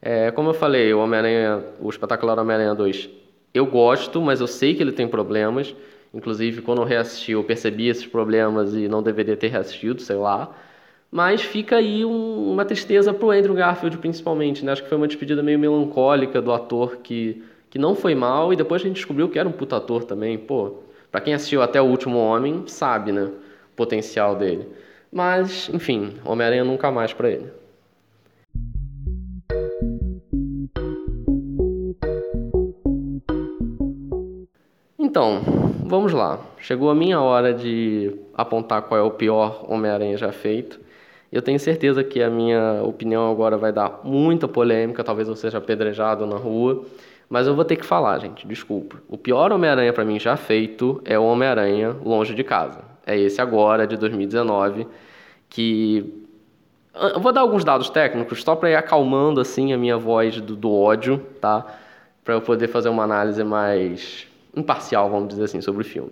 É, 0.00 0.30
como 0.30 0.50
eu 0.50 0.54
falei, 0.54 0.94
o 0.94 0.98
Homem-Aranha, 1.00 1.62
o 1.78 1.90
espetacular 1.90 2.38
Homem-Aranha 2.38 2.74
2, 2.74 3.10
eu 3.52 3.66
gosto, 3.66 4.20
mas 4.22 4.40
eu 4.40 4.46
sei 4.46 4.74
que 4.74 4.82
ele 4.82 4.92
tem 4.92 5.06
problemas. 5.06 5.74
Inclusive, 6.14 6.62
quando 6.62 6.80
eu 6.80 6.86
reassisti, 6.86 7.32
eu 7.32 7.44
percebi 7.44 7.88
esses 7.88 8.06
problemas 8.06 8.74
e 8.74 8.88
não 8.88 9.02
deveria 9.02 9.36
ter 9.36 9.48
reassistido, 9.48 10.00
sei 10.00 10.16
lá. 10.16 10.56
Mas 11.10 11.42
fica 11.42 11.76
aí 11.76 12.04
um, 12.04 12.52
uma 12.52 12.64
tristeza 12.64 13.14
pro 13.14 13.30
Andrew 13.30 13.54
Garfield, 13.54 13.98
principalmente. 13.98 14.64
Né? 14.64 14.72
Acho 14.72 14.82
que 14.82 14.88
foi 14.88 14.98
uma 14.98 15.06
despedida 15.06 15.42
meio 15.42 15.58
melancólica 15.58 16.42
do 16.42 16.52
ator 16.52 16.96
que, 16.98 17.42
que 17.70 17.78
não 17.78 17.94
foi 17.94 18.14
mal 18.14 18.52
e 18.52 18.56
depois 18.56 18.82
a 18.82 18.84
gente 18.84 18.96
descobriu 18.96 19.28
que 19.28 19.38
era 19.38 19.48
um 19.48 19.52
puta 19.52 19.76
ator 19.76 20.04
também. 20.04 20.36
Pô, 20.36 20.78
pra 21.10 21.20
quem 21.20 21.34
assistiu 21.34 21.62
até 21.62 21.80
O 21.80 21.86
Último 21.86 22.18
Homem, 22.18 22.64
sabe, 22.66 23.12
né? 23.12 23.24
O 23.72 23.76
potencial 23.76 24.36
dele. 24.36 24.68
Mas, 25.12 25.70
enfim, 25.72 26.14
Homem-Aranha 26.24 26.64
nunca 26.64 26.90
mais 26.90 27.12
para 27.12 27.30
ele. 27.30 27.50
Então, 34.98 35.40
vamos 35.86 36.12
lá. 36.12 36.40
Chegou 36.58 36.90
a 36.90 36.94
minha 36.94 37.20
hora 37.20 37.54
de 37.54 38.14
apontar 38.34 38.82
qual 38.82 39.00
é 39.00 39.02
o 39.02 39.10
pior 39.10 39.64
Homem-Aranha 39.66 40.18
já 40.18 40.30
feito. 40.30 40.78
Eu 41.30 41.42
tenho 41.42 41.58
certeza 41.58 42.04
que 42.04 42.22
a 42.22 42.30
minha 42.30 42.82
opinião 42.82 43.30
agora 43.30 43.56
vai 43.56 43.72
dar 43.72 44.00
muita 44.04 44.46
polêmica, 44.46 45.02
talvez 45.02 45.28
eu 45.28 45.36
seja 45.36 45.58
apedrejado 45.58 46.26
na 46.26 46.36
rua, 46.36 46.84
mas 47.28 47.46
eu 47.46 47.54
vou 47.54 47.64
ter 47.64 47.76
que 47.76 47.84
falar, 47.84 48.18
gente, 48.18 48.46
desculpa. 48.46 48.96
O 49.08 49.18
pior 49.18 49.52
Homem-Aranha 49.52 49.92
para 49.92 50.04
mim 50.04 50.18
já 50.20 50.36
feito 50.36 51.02
é 51.04 51.18
o 51.18 51.24
Homem-Aranha 51.24 51.96
Longe 52.04 52.34
de 52.34 52.44
Casa. 52.44 52.84
É 53.04 53.18
esse 53.18 53.40
agora, 53.40 53.86
de 53.86 53.96
2019, 53.96 54.86
que 55.48 56.26
eu 56.94 57.20
vou 57.20 57.32
dar 57.32 57.42
alguns 57.42 57.64
dados 57.64 57.90
técnicos 57.90 58.42
só 58.42 58.56
para 58.56 58.70
ir 58.70 58.74
acalmando 58.74 59.40
assim 59.40 59.72
a 59.72 59.78
minha 59.78 59.98
voz 59.98 60.40
do, 60.40 60.56
do 60.56 60.72
ódio, 60.72 61.18
tá? 61.40 61.66
Para 62.24 62.34
eu 62.34 62.40
poder 62.40 62.68
fazer 62.68 62.88
uma 62.88 63.04
análise 63.04 63.42
mais 63.44 64.26
imparcial, 64.54 65.10
vamos 65.10 65.28
dizer 65.28 65.44
assim, 65.44 65.60
sobre 65.60 65.82
o 65.82 65.84
filme. 65.84 66.10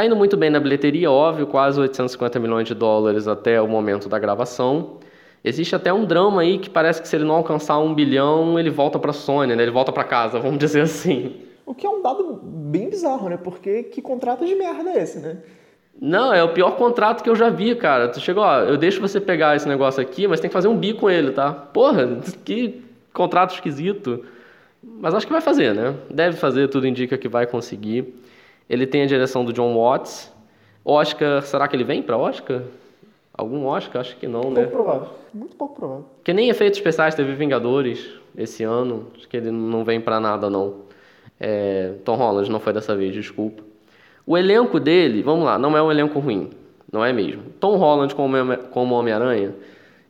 Tá 0.00 0.06
indo 0.06 0.16
muito 0.16 0.34
bem 0.34 0.48
na 0.48 0.58
bilheteria, 0.58 1.10
óbvio, 1.10 1.46
quase 1.46 1.78
850 1.78 2.38
milhões 2.38 2.66
de 2.66 2.74
dólares 2.74 3.28
até 3.28 3.60
o 3.60 3.68
momento 3.68 4.08
da 4.08 4.18
gravação. 4.18 4.96
Existe 5.44 5.76
até 5.76 5.92
um 5.92 6.06
drama 6.06 6.40
aí 6.40 6.58
que 6.58 6.70
parece 6.70 7.02
que 7.02 7.06
se 7.06 7.16
ele 7.16 7.26
não 7.26 7.34
alcançar 7.34 7.78
um 7.78 7.92
bilhão, 7.92 8.58
ele 8.58 8.70
volta 8.70 8.98
para 8.98 9.12
Sony, 9.12 9.54
né? 9.54 9.62
Ele 9.62 9.70
volta 9.70 9.92
para 9.92 10.02
casa, 10.02 10.38
vamos 10.40 10.58
dizer 10.58 10.80
assim. 10.80 11.42
O 11.66 11.74
que 11.74 11.84
é 11.84 11.90
um 11.90 12.00
dado 12.00 12.40
bem 12.42 12.88
bizarro, 12.88 13.28
né? 13.28 13.36
Porque 13.36 13.82
que 13.82 14.00
contrato 14.00 14.46
de 14.46 14.54
merda 14.54 14.88
é 14.88 15.02
esse, 15.02 15.18
né? 15.18 15.36
Não, 16.00 16.32
é 16.32 16.42
o 16.42 16.54
pior 16.54 16.76
contrato 16.76 17.22
que 17.22 17.28
eu 17.28 17.36
já 17.36 17.50
vi, 17.50 17.74
cara. 17.74 18.08
Tu 18.08 18.20
chegou, 18.20 18.42
ó, 18.42 18.60
eu 18.60 18.78
deixo 18.78 19.02
você 19.02 19.20
pegar 19.20 19.54
esse 19.54 19.68
negócio 19.68 20.00
aqui, 20.00 20.26
mas 20.26 20.40
tem 20.40 20.48
que 20.48 20.54
fazer 20.54 20.68
um 20.68 20.78
bi 20.78 20.94
com 20.94 21.10
ele, 21.10 21.32
tá? 21.32 21.52
Porra, 21.52 22.22
que 22.42 22.82
contrato 23.12 23.52
esquisito. 23.52 24.24
Mas 24.82 25.14
acho 25.14 25.26
que 25.26 25.32
vai 25.32 25.42
fazer, 25.42 25.74
né? 25.74 25.94
Deve 26.08 26.38
fazer, 26.38 26.68
tudo 26.68 26.86
indica 26.86 27.18
que 27.18 27.28
vai 27.28 27.46
conseguir. 27.46 28.14
Ele 28.70 28.86
tem 28.86 29.02
a 29.02 29.06
direção 29.06 29.44
do 29.44 29.52
John 29.52 29.74
Watts. 29.74 30.32
Oscar, 30.84 31.42
será 31.42 31.66
que 31.66 31.74
ele 31.74 31.82
vem 31.82 32.00
para 32.00 32.16
Oscar? 32.16 32.62
Algum 33.34 33.66
Oscar? 33.66 34.00
Acho 34.00 34.16
que 34.16 34.28
não, 34.28 34.42
pouco 34.42 34.54
né? 34.54 34.66
Pouco 34.66 34.84
provável. 34.84 35.08
Muito 35.34 35.56
pouco 35.56 35.74
provável. 35.74 36.04
Porque 36.16 36.32
nem 36.32 36.48
efeitos 36.48 36.78
especiais 36.78 37.16
teve 37.16 37.34
Vingadores 37.34 38.08
esse 38.38 38.62
ano. 38.62 39.08
Acho 39.16 39.28
que 39.28 39.36
ele 39.36 39.50
não 39.50 39.84
vem 39.84 40.00
para 40.00 40.20
nada, 40.20 40.48
não. 40.48 40.76
É, 41.38 41.94
Tom 42.04 42.14
Holland 42.14 42.48
não 42.48 42.60
foi 42.60 42.72
dessa 42.72 42.94
vez, 42.94 43.12
desculpa. 43.12 43.62
O 44.24 44.38
elenco 44.38 44.78
dele, 44.78 45.22
vamos 45.22 45.44
lá, 45.44 45.58
não 45.58 45.76
é 45.76 45.82
um 45.82 45.90
elenco 45.90 46.20
ruim, 46.20 46.50
não 46.92 47.04
é 47.04 47.12
mesmo. 47.12 47.42
Tom 47.58 47.76
Holland 47.76 48.14
como 48.14 48.94
Homem-Aranha, 48.94 49.54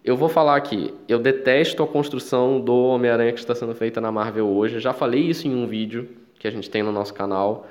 eu 0.04 0.16
vou 0.16 0.28
falar 0.28 0.56
aqui, 0.56 0.92
eu 1.08 1.18
detesto 1.18 1.82
a 1.82 1.86
construção 1.86 2.60
do 2.60 2.74
Homem-Aranha 2.74 3.32
que 3.32 3.38
está 3.38 3.54
sendo 3.54 3.74
feita 3.74 4.00
na 4.00 4.10
Marvel 4.12 4.46
hoje. 4.46 4.80
Já 4.80 4.92
falei 4.92 5.20
isso 5.20 5.46
em 5.46 5.54
um 5.54 5.66
vídeo 5.66 6.08
que 6.38 6.48
a 6.48 6.50
gente 6.50 6.68
tem 6.68 6.82
no 6.82 6.90
nosso 6.90 7.14
canal, 7.14 7.66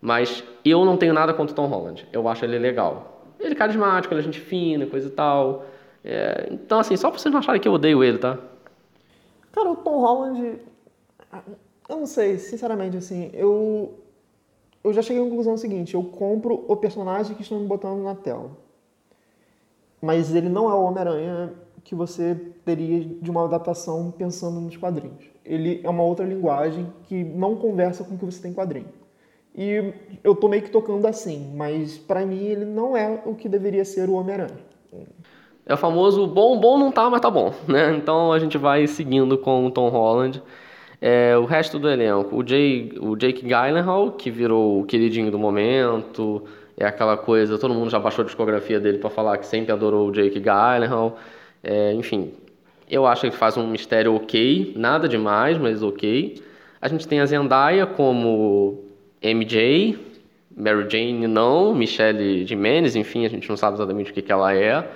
mas 0.00 0.44
eu 0.64 0.84
não 0.84 0.96
tenho 0.96 1.12
nada 1.14 1.32
contra 1.34 1.52
o 1.52 1.56
Tom 1.56 1.66
Holland. 1.66 2.06
Eu 2.12 2.28
acho 2.28 2.44
ele 2.44 2.58
legal. 2.58 3.22
Ele 3.38 3.52
é 3.52 3.56
carismático, 3.56 4.12
ele 4.14 4.20
é 4.20 4.24
gente 4.24 4.40
fina, 4.40 4.86
coisa 4.86 5.08
e 5.08 5.10
tal. 5.10 5.66
É, 6.04 6.48
então, 6.50 6.78
assim, 6.78 6.96
só 6.96 7.10
pra 7.10 7.18
vocês 7.18 7.32
não 7.32 7.40
acharem 7.40 7.60
que 7.60 7.68
eu 7.68 7.72
odeio 7.72 8.02
ele, 8.02 8.18
tá? 8.18 8.38
Cara, 9.52 9.70
o 9.70 9.76
Tom 9.76 10.00
Holland. 10.00 10.58
Eu 11.88 11.96
não 11.96 12.06
sei, 12.06 12.38
sinceramente, 12.38 12.96
assim, 12.96 13.30
eu 13.32 13.94
eu 14.86 14.92
já 14.92 15.02
cheguei 15.02 15.20
à 15.20 15.24
conclusão 15.24 15.56
seguinte: 15.56 15.94
eu 15.94 16.02
compro 16.04 16.64
o 16.68 16.76
personagem 16.76 17.34
que 17.34 17.42
estão 17.42 17.58
me 17.58 17.66
botando 17.66 18.04
na 18.04 18.14
tela. 18.14 18.50
Mas 20.00 20.32
ele 20.32 20.48
não 20.48 20.70
é 20.70 20.74
o 20.74 20.84
Homem-Aranha 20.84 21.52
que 21.82 21.92
você 21.92 22.36
teria 22.64 23.04
de 23.04 23.28
uma 23.28 23.44
adaptação 23.44 24.12
pensando 24.16 24.60
nos 24.60 24.76
quadrinhos. 24.76 25.24
Ele 25.44 25.80
é 25.82 25.90
uma 25.90 26.04
outra 26.04 26.24
linguagem 26.24 26.92
que 27.04 27.24
não 27.24 27.56
conversa 27.56 28.04
com 28.04 28.14
o 28.14 28.18
que 28.18 28.24
você 28.24 28.40
tem 28.40 28.52
em 28.52 28.54
quadrinho. 28.54 28.88
E 29.56 29.94
eu 30.22 30.34
tô 30.34 30.48
meio 30.48 30.62
que 30.62 30.70
tocando 30.70 31.06
assim, 31.06 31.50
mas 31.56 31.96
para 31.96 32.26
mim 32.26 32.44
ele 32.44 32.66
não 32.66 32.94
é 32.94 33.22
o 33.24 33.34
que 33.34 33.48
deveria 33.48 33.86
ser 33.86 34.06
o 34.08 34.12
Homem-Aranha. 34.12 34.58
É 35.64 35.72
o 35.72 35.76
famoso 35.78 36.26
bom, 36.26 36.60
bom 36.60 36.78
não 36.78 36.92
tá, 36.92 37.08
mas 37.08 37.22
tá 37.22 37.30
bom, 37.30 37.54
né? 37.66 37.94
Então 37.96 38.32
a 38.32 38.38
gente 38.38 38.58
vai 38.58 38.86
seguindo 38.86 39.38
com 39.38 39.66
o 39.66 39.70
Tom 39.70 39.88
Holland. 39.88 40.42
É, 41.00 41.36
o 41.36 41.44
resto 41.44 41.78
do 41.78 41.88
elenco, 41.88 42.36
o, 42.36 42.46
Jay, 42.46 42.92
o 43.00 43.16
Jake 43.16 43.42
Gyllenhaal, 43.42 44.12
que 44.12 44.30
virou 44.30 44.80
o 44.80 44.84
queridinho 44.84 45.30
do 45.30 45.38
momento, 45.38 46.42
é 46.76 46.86
aquela 46.86 47.16
coisa, 47.16 47.58
todo 47.58 47.74
mundo 47.74 47.90
já 47.90 47.98
baixou 47.98 48.22
a 48.22 48.26
discografia 48.26 48.80
dele 48.80 48.98
para 48.98 49.10
falar 49.10 49.36
que 49.38 49.46
sempre 49.46 49.72
adorou 49.72 50.08
o 50.08 50.12
Jake 50.12 50.40
Gyllenhaal. 50.40 51.18
É, 51.62 51.92
enfim, 51.94 52.32
eu 52.90 53.06
acho 53.06 53.22
que 53.22 53.26
ele 53.28 53.36
faz 53.36 53.56
um 53.56 53.66
mistério 53.66 54.14
ok, 54.14 54.74
nada 54.76 55.08
demais, 55.08 55.58
mas 55.58 55.82
ok. 55.82 56.42
A 56.80 56.88
gente 56.88 57.08
tem 57.08 57.20
a 57.20 57.26
Zendaya 57.26 57.86
como 57.86 58.85
MJ, 59.34 59.98
Mary 60.56 60.88
Jane 60.88 61.26
não, 61.26 61.74
Michelle 61.74 62.46
Jimenez, 62.46 62.96
enfim, 62.96 63.26
a 63.26 63.28
gente 63.28 63.48
não 63.48 63.56
sabe 63.56 63.76
exatamente 63.76 64.10
o 64.10 64.14
que, 64.14 64.22
que 64.22 64.32
ela 64.32 64.54
é. 64.54 64.88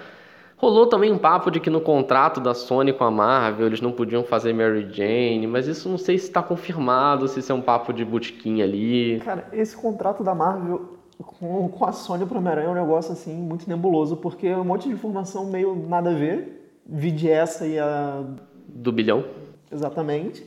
Rolou 0.56 0.86
também 0.86 1.10
um 1.10 1.16
papo 1.16 1.50
de 1.50 1.58
que 1.58 1.70
no 1.70 1.80
contrato 1.80 2.38
da 2.38 2.52
Sony 2.52 2.92
com 2.92 3.04
a 3.04 3.10
Marvel 3.10 3.66
eles 3.66 3.80
não 3.80 3.92
podiam 3.92 4.22
fazer 4.22 4.52
Mary 4.52 4.86
Jane, 4.90 5.46
mas 5.46 5.66
isso 5.66 5.88
não 5.88 5.96
sei 5.96 6.18
se 6.18 6.26
está 6.26 6.42
confirmado, 6.42 7.26
se 7.28 7.40
isso 7.40 7.50
é 7.50 7.54
um 7.54 7.62
papo 7.62 7.92
de 7.92 8.04
botiquim 8.04 8.60
ali. 8.60 9.20
Cara, 9.24 9.48
esse 9.52 9.74
contrato 9.74 10.22
da 10.22 10.34
Marvel 10.34 10.98
com, 11.18 11.68
com 11.68 11.84
a 11.84 11.92
Sony 11.92 12.26
pro 12.26 12.38
Homem-Aranha 12.38 12.68
é 12.68 12.70
um 12.70 12.74
negócio 12.74 13.12
assim 13.12 13.34
muito 13.34 13.68
nebuloso, 13.68 14.16
porque 14.16 14.46
é 14.46 14.56
um 14.56 14.64
monte 14.64 14.88
de 14.88 14.94
informação 14.94 15.46
meio 15.46 15.74
nada 15.74 16.10
a 16.10 16.14
ver. 16.14 16.78
Vide 16.86 17.30
essa 17.30 17.66
e 17.66 17.78
a. 17.78 18.24
Do 18.68 18.92
bilhão. 18.92 19.24
Exatamente. 19.70 20.44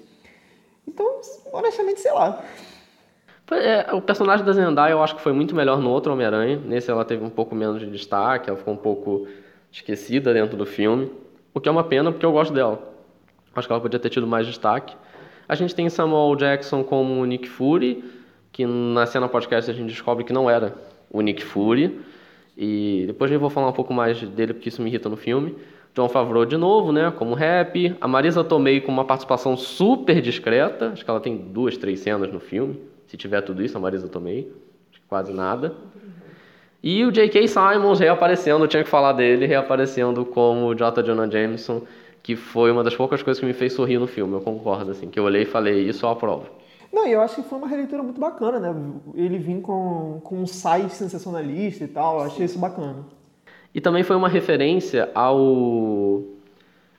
Então, 0.87 1.21
honestamente, 1.51 1.99
sei 2.01 2.11
lá. 2.11 2.43
É, 3.51 3.93
o 3.93 4.01
personagem 4.01 4.45
da 4.45 4.53
Zendaya 4.53 4.93
eu 4.93 5.03
acho 5.03 5.15
que 5.15 5.21
foi 5.21 5.33
muito 5.33 5.55
melhor 5.55 5.79
no 5.79 5.89
outro 5.89 6.13
Homem-Aranha. 6.13 6.59
Nesse 6.65 6.89
ela 6.89 7.03
teve 7.03 7.23
um 7.23 7.29
pouco 7.29 7.53
menos 7.53 7.79
de 7.79 7.87
destaque, 7.87 8.49
ela 8.49 8.57
ficou 8.57 8.73
um 8.73 8.77
pouco 8.77 9.27
esquecida 9.71 10.33
dentro 10.33 10.55
do 10.55 10.65
filme. 10.65 11.11
O 11.53 11.59
que 11.59 11.67
é 11.67 11.71
uma 11.71 11.83
pena, 11.83 12.11
porque 12.11 12.25
eu 12.25 12.31
gosto 12.31 12.53
dela. 12.53 12.81
Acho 13.55 13.67
que 13.67 13.73
ela 13.73 13.81
podia 13.81 13.99
ter 13.99 14.09
tido 14.09 14.25
mais 14.25 14.47
destaque. 14.47 14.95
A 15.47 15.55
gente 15.55 15.75
tem 15.75 15.89
Samuel 15.89 16.35
Jackson 16.35 16.83
como 16.83 17.25
Nick 17.25 17.47
Fury, 17.47 18.03
que 18.51 18.65
na 18.65 19.05
cena 19.05 19.27
podcast 19.27 19.69
a 19.69 19.73
gente 19.73 19.89
descobre 19.89 20.23
que 20.23 20.33
não 20.33 20.49
era 20.49 20.73
o 21.11 21.21
Nick 21.21 21.43
Fury. 21.43 21.99
E 22.57 23.03
depois 23.07 23.31
eu 23.31 23.39
vou 23.39 23.49
falar 23.49 23.67
um 23.67 23.73
pouco 23.73 23.93
mais 23.93 24.21
dele, 24.21 24.53
porque 24.53 24.69
isso 24.69 24.81
me 24.81 24.89
irrita 24.89 25.09
no 25.09 25.17
filme. 25.17 25.55
John 25.93 26.09
Favreau 26.09 26.45
de 26.45 26.57
novo, 26.57 26.91
né, 26.91 27.11
como 27.11 27.35
rap. 27.35 27.95
A 27.99 28.07
Marisa 28.07 28.43
Tomei 28.43 28.81
com 28.81 28.91
uma 28.91 29.05
participação 29.05 29.55
super 29.55 30.21
discreta. 30.21 30.89
Acho 30.89 31.03
que 31.03 31.09
ela 31.09 31.19
tem 31.19 31.37
duas, 31.37 31.77
três 31.77 31.99
cenas 31.99 32.31
no 32.31 32.39
filme. 32.39 32.79
Se 33.13 33.17
tiver 33.17 33.41
tudo 33.41 33.61
isso, 33.61 33.77
a 33.77 33.79
Marisa 33.79 34.07
Tomei. 34.07 34.51
Quase 35.07 35.31
nada. 35.31 35.75
E 36.81 37.05
o 37.05 37.11
J.K. 37.11 37.47
Simons 37.47 37.99
reaparecendo, 37.99 38.63
eu 38.63 38.67
tinha 38.67 38.83
que 38.83 38.89
falar 38.89 39.13
dele, 39.13 39.45
reaparecendo 39.45 40.25
como 40.25 40.73
J. 40.73 41.03
Jonah 41.03 41.29
Jameson, 41.29 41.83
que 42.23 42.35
foi 42.35 42.71
uma 42.71 42.83
das 42.83 42.95
poucas 42.95 43.21
coisas 43.21 43.39
que 43.39 43.45
me 43.45 43.53
fez 43.53 43.73
sorrir 43.73 43.99
no 43.99 44.07
filme, 44.07 44.33
eu 44.33 44.41
concordo, 44.41 44.89
assim, 44.89 45.11
que 45.11 45.19
eu 45.19 45.25
olhei 45.25 45.43
e 45.43 45.45
falei, 45.45 45.87
isso 45.87 46.07
eu 46.07 46.09
aprovo. 46.09 46.47
Não, 46.91 47.05
eu 47.05 47.21
acho 47.21 47.35
que 47.35 47.43
foi 47.43 47.59
uma 47.59 47.67
releitura 47.67 48.01
muito 48.01 48.19
bacana, 48.19 48.59
né? 48.59 48.75
Ele 49.13 49.37
vir 49.37 49.61
com, 49.61 50.19
com 50.23 50.37
um 50.41 50.47
site 50.47 50.95
sensacionalista 50.95 51.83
e 51.83 51.87
tal, 51.87 52.17
eu 52.17 52.25
achei 52.25 52.45
isso 52.45 52.57
bacana. 52.57 53.05
E 53.75 53.79
também 53.79 54.01
foi 54.01 54.15
uma 54.15 54.27
referência 54.27 55.11
ao, 55.13 56.23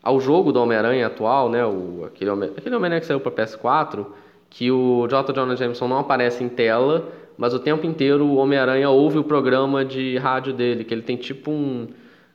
ao 0.01 0.21
jogo 0.21 0.53
do 0.53 0.63
Homem-Aranha 0.63 1.09
atual, 1.09 1.49
né? 1.51 1.67
O, 1.67 2.05
aquele 2.07 2.31
Homem-Aranha 2.31 2.77
Homem 2.77 3.01
que 3.01 3.07
saiu 3.07 3.19
para 3.19 3.33
PS4, 3.33 4.07
que 4.55 4.71
o 4.71 5.09
J. 5.09 5.33
Jonah 5.33 5.57
Jameson 5.57 5.89
não 5.89 5.99
aparece 5.99 6.45
em 6.45 6.49
tela, 6.49 7.09
mas 7.37 7.53
o 7.53 7.59
tempo 7.59 7.85
inteiro 7.85 8.25
o 8.25 8.37
Homem-Aranha 8.37 8.89
ouve 8.89 9.19
o 9.19 9.25
programa 9.25 9.85
de 9.85 10.17
rádio 10.17 10.53
dele, 10.53 10.85
que 10.85 10.95
ele 10.95 11.03
tem 11.03 11.17
tipo 11.17 11.51
um, 11.51 11.89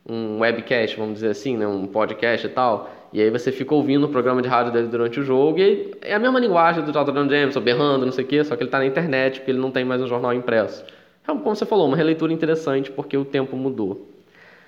um 0.05 0.39
webcast, 0.39 0.97
vamos 0.97 1.13
dizer 1.13 1.29
assim, 1.29 1.55
né, 1.55 1.65
um 1.65 1.87
podcast 1.87 2.45
e 2.45 2.49
tal. 2.49 2.89
E 3.13 3.21
aí 3.21 3.29
você 3.29 3.53
fica 3.53 3.73
ouvindo 3.73 4.05
o 4.05 4.09
programa 4.09 4.41
de 4.41 4.49
rádio 4.49 4.73
dele 4.73 4.87
durante 4.87 5.17
o 5.17 5.23
jogo 5.23 5.59
e 5.59 5.95
é 6.01 6.13
a 6.13 6.19
mesma 6.19 6.41
linguagem 6.41 6.83
do 6.83 6.91
Jonathan 6.91 7.29
Jameson, 7.29 7.61
berrando, 7.61 8.05
não 8.05 8.11
sei 8.11 8.25
o 8.25 8.27
quê, 8.27 8.43
só 8.43 8.57
que 8.57 8.63
ele 8.63 8.67
está 8.67 8.79
na 8.79 8.85
internet, 8.85 9.39
porque 9.39 9.51
ele 9.51 9.59
não 9.59 9.71
tem 9.71 9.85
mais 9.85 10.01
um 10.01 10.07
jornal 10.07 10.33
impresso. 10.33 10.83
É, 11.23 11.27
como 11.27 11.55
você 11.55 11.65
falou, 11.65 11.87
uma 11.87 11.95
releitura 11.95 12.33
interessante, 12.33 12.91
porque 12.91 13.15
o 13.15 13.23
tempo 13.23 13.55
mudou. 13.55 14.09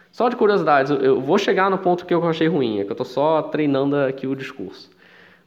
Só 0.10 0.30
de 0.30 0.38
curiosidades, 0.38 0.90
eu 0.90 1.20
vou 1.20 1.38
chegar 1.38 1.70
no 1.70 1.78
ponto 1.78 2.06
que 2.06 2.14
eu 2.14 2.26
achei 2.30 2.48
ruim, 2.48 2.80
é 2.80 2.86
que 2.86 2.92
eu 2.92 2.94
estou 2.94 3.06
só 3.06 3.42
treinando 3.42 3.98
aqui 3.98 4.26
o 4.26 4.38
discurso. 4.38 4.90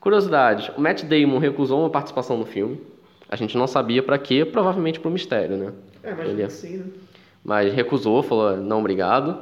Curiosidade, 0.04 0.70
o 0.76 0.80
Matt 0.82 1.02
Damon 1.04 1.38
recusou 1.38 1.80
uma 1.80 1.88
participação 1.88 2.36
no 2.36 2.44
filme, 2.44 2.78
a 3.26 3.36
gente 3.36 3.56
não 3.56 3.66
sabia 3.66 4.02
para 4.02 4.18
quê, 4.18 4.44
provavelmente 4.44 5.00
para 5.00 5.08
o 5.08 5.10
mistério, 5.10 5.56
né? 5.56 5.72
É, 6.02 6.12
mas 6.12 6.28
Ele... 6.28 6.50
sim, 6.50 6.76
né? 6.76 6.84
Mas 7.42 7.72
recusou, 7.72 8.22
falou 8.22 8.54
não 8.54 8.80
obrigado. 8.80 9.38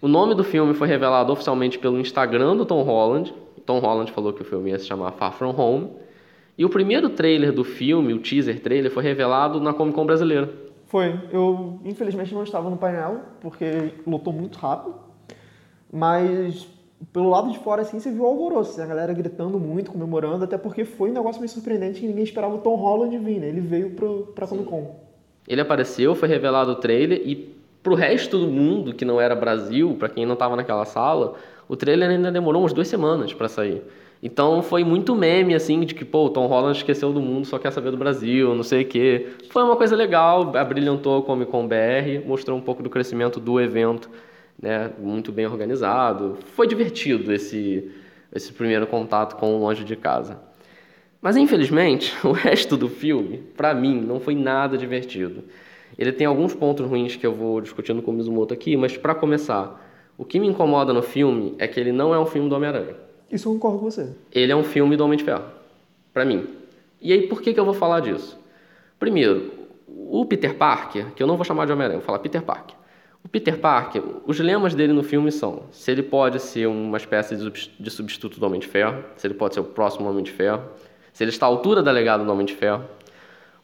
O 0.00 0.08
nome 0.08 0.34
do 0.34 0.42
filme 0.42 0.74
foi 0.74 0.88
revelado 0.88 1.32
oficialmente 1.32 1.78
pelo 1.78 2.00
Instagram 2.00 2.56
do 2.56 2.66
Tom 2.66 2.82
Holland. 2.82 3.32
Tom 3.64 3.78
Holland 3.78 4.10
falou 4.10 4.32
que 4.32 4.42
o 4.42 4.44
filme 4.44 4.70
ia 4.70 4.78
se 4.80 4.86
chamar 4.86 5.12
Far 5.12 5.32
From 5.34 5.54
Home. 5.56 5.90
E 6.58 6.64
o 6.64 6.68
primeiro 6.68 7.08
trailer 7.10 7.52
do 7.52 7.62
filme, 7.62 8.12
o 8.12 8.18
teaser 8.18 8.58
trailer, 8.58 8.90
foi 8.90 9.04
revelado 9.04 9.60
na 9.60 9.72
Comic 9.72 9.94
Con 9.94 10.04
brasileira. 10.04 10.50
Foi. 10.86 11.14
Eu, 11.30 11.78
infelizmente, 11.84 12.34
não 12.34 12.42
estava 12.42 12.68
no 12.68 12.76
painel, 12.76 13.20
porque 13.40 13.92
lotou 14.04 14.32
muito 14.32 14.58
rápido. 14.58 14.96
Mas 15.92 16.66
pelo 17.12 17.30
lado 17.30 17.50
de 17.50 17.58
fora, 17.58 17.82
assim, 17.82 17.98
você 17.98 18.10
viu 18.10 18.22
o 18.22 18.26
alvoroço, 18.26 18.80
a 18.80 18.86
galera 18.86 19.12
gritando 19.12 19.58
muito, 19.58 19.90
comemorando, 19.90 20.44
até 20.44 20.58
porque 20.58 20.84
foi 20.84 21.10
um 21.10 21.14
negócio 21.14 21.40
meio 21.40 21.50
surpreendente 21.50 22.00
que 22.00 22.06
ninguém 22.06 22.24
esperava 22.24 22.54
o 22.54 22.58
Tom 22.58 22.76
Holland 22.76 23.16
vir, 23.18 23.40
né? 23.40 23.48
Ele 23.48 23.60
veio 23.60 23.90
pro, 23.90 24.32
pra 24.34 24.46
Comic 24.46 24.68
Con. 24.68 24.94
Ele 25.48 25.60
apareceu, 25.60 26.14
foi 26.14 26.28
revelado 26.28 26.72
o 26.72 26.74
trailer 26.76 27.20
e 27.24 27.56
pro 27.82 27.94
resto 27.94 28.38
do 28.38 28.46
mundo 28.46 28.94
que 28.94 29.04
não 29.04 29.20
era 29.20 29.34
Brasil, 29.34 29.96
para 29.98 30.08
quem 30.08 30.24
não 30.24 30.34
estava 30.34 30.54
naquela 30.54 30.84
sala, 30.84 31.34
o 31.68 31.74
trailer 31.74 32.10
ainda 32.10 32.30
demorou 32.30 32.62
umas 32.62 32.72
duas 32.72 32.86
semanas 32.86 33.32
para 33.32 33.48
sair. 33.48 33.82
Então 34.22 34.62
foi 34.62 34.84
muito 34.84 35.16
meme, 35.16 35.52
assim, 35.52 35.80
de 35.80 35.96
que, 35.96 36.04
pô, 36.04 36.26
o 36.26 36.30
Tom 36.30 36.46
Holland 36.46 36.76
esqueceu 36.76 37.12
do 37.12 37.20
mundo, 37.20 37.44
só 37.44 37.58
quer 37.58 37.72
saber 37.72 37.90
do 37.90 37.96
Brasil, 37.96 38.54
não 38.54 38.62
sei 38.62 38.82
o 38.82 38.86
quê. 38.86 39.30
Foi 39.50 39.64
uma 39.64 39.74
coisa 39.74 39.96
legal, 39.96 40.56
abrilhantou 40.56 41.18
a 41.18 41.22
Comic 41.22 41.50
Con 41.50 41.66
BR, 41.66 42.24
mostrou 42.24 42.56
um 42.56 42.60
pouco 42.60 42.84
do 42.84 42.88
crescimento 42.88 43.40
do 43.40 43.60
evento 43.60 44.08
né, 44.62 44.92
muito 44.96 45.32
bem 45.32 45.44
organizado. 45.44 46.38
Foi 46.54 46.68
divertido 46.68 47.32
esse, 47.32 47.90
esse 48.32 48.52
primeiro 48.52 48.86
contato 48.86 49.34
com 49.36 49.56
o 49.56 49.58
Longe 49.58 49.82
de 49.82 49.96
Casa. 49.96 50.40
Mas 51.20 51.36
infelizmente, 51.36 52.14
o 52.24 52.30
resto 52.30 52.76
do 52.76 52.88
filme, 52.88 53.38
para 53.56 53.74
mim, 53.74 54.00
não 54.00 54.20
foi 54.20 54.36
nada 54.36 54.78
divertido. 54.78 55.42
Ele 55.98 56.12
tem 56.12 56.26
alguns 56.26 56.54
pontos 56.54 56.86
ruins 56.86 57.16
que 57.16 57.26
eu 57.26 57.34
vou 57.34 57.60
discutindo 57.60 58.00
com 58.00 58.12
o 58.12 58.14
Mizumoto 58.14 58.54
aqui, 58.54 58.76
mas 58.76 58.96
para 58.96 59.14
começar, 59.14 59.78
o 60.16 60.24
que 60.24 60.38
me 60.38 60.46
incomoda 60.46 60.92
no 60.92 61.02
filme 61.02 61.54
é 61.58 61.66
que 61.66 61.78
ele 61.78 61.92
não 61.92 62.14
é 62.14 62.18
um 62.18 62.24
filme 62.24 62.48
do 62.48 62.54
Homem-Aranha. 62.54 62.94
Isso 63.30 63.48
eu 63.48 63.52
concordo 63.54 63.78
com 63.78 63.90
você. 63.90 64.14
Ele 64.30 64.52
é 64.52 64.56
um 64.56 64.62
filme 64.62 64.96
do 64.96 65.04
Homem 65.04 65.18
de 65.18 65.24
Ferro, 65.24 65.44
para 66.14 66.24
mim. 66.24 66.46
E 67.00 67.12
aí, 67.12 67.26
por 67.26 67.42
que, 67.42 67.52
que 67.52 67.60
eu 67.60 67.64
vou 67.64 67.74
falar 67.74 68.00
disso? 68.00 68.38
Primeiro, 68.98 69.50
o 69.86 70.24
Peter 70.24 70.54
Parker, 70.54 71.12
que 71.14 71.22
eu 71.22 71.26
não 71.26 71.36
vou 71.36 71.44
chamar 71.44 71.66
de 71.66 71.72
Homem-Aranha, 71.72 71.98
vou 71.98 72.06
falar 72.06 72.20
Peter 72.20 72.42
Parker. 72.42 72.76
O 73.24 73.28
Peter 73.28 73.58
Parker, 73.58 74.02
os 74.26 74.38
lemas 74.40 74.74
dele 74.74 74.92
no 74.92 75.02
filme 75.02 75.30
são 75.30 75.64
se 75.70 75.90
ele 75.90 76.02
pode 76.02 76.40
ser 76.40 76.66
uma 76.66 76.96
espécie 76.96 77.36
de 77.36 77.90
substituto 77.90 78.38
do 78.38 78.44
Homem 78.44 78.60
de 78.60 78.66
Ferro, 78.66 79.04
se 79.16 79.26
ele 79.26 79.34
pode 79.34 79.54
ser 79.54 79.60
o 79.60 79.64
próximo 79.64 80.08
Homem 80.10 80.24
de 80.24 80.32
Ferro, 80.32 80.62
se 81.12 81.22
ele 81.22 81.30
está 81.30 81.46
à 81.46 81.48
altura 81.48 81.82
da 81.82 81.90
legada 81.90 82.24
do 82.24 82.32
Homem 82.32 82.44
de 82.44 82.54
Ferro. 82.54 82.84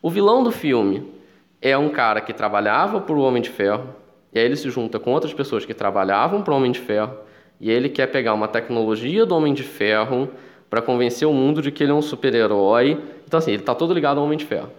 O 0.00 0.08
vilão 0.08 0.44
do 0.44 0.52
filme 0.52 1.12
é 1.60 1.76
um 1.76 1.88
cara 1.88 2.20
que 2.20 2.32
trabalhava 2.32 3.00
para 3.00 3.14
o 3.14 3.20
Homem 3.20 3.42
de 3.42 3.50
Ferro, 3.50 3.88
e 4.32 4.38
aí 4.38 4.44
ele 4.44 4.56
se 4.56 4.70
junta 4.70 4.98
com 4.98 5.12
outras 5.12 5.34
pessoas 5.34 5.64
que 5.64 5.74
trabalhavam 5.74 6.40
para 6.42 6.54
o 6.54 6.56
Homem 6.56 6.70
de 6.70 6.78
Ferro, 6.78 7.16
e 7.60 7.68
ele 7.70 7.88
quer 7.88 8.06
pegar 8.06 8.34
uma 8.34 8.46
tecnologia 8.46 9.26
do 9.26 9.34
Homem 9.34 9.52
de 9.52 9.64
Ferro 9.64 10.28
para 10.70 10.80
convencer 10.80 11.26
o 11.26 11.32
mundo 11.32 11.60
de 11.60 11.72
que 11.72 11.82
ele 11.82 11.90
é 11.90 11.94
um 11.94 12.02
super-herói. 12.02 13.00
Então, 13.26 13.38
assim, 13.38 13.50
ele 13.50 13.62
está 13.62 13.74
todo 13.74 13.92
ligado 13.92 14.18
ao 14.18 14.24
Homem 14.24 14.38
de 14.38 14.44
Ferro. 14.44 14.70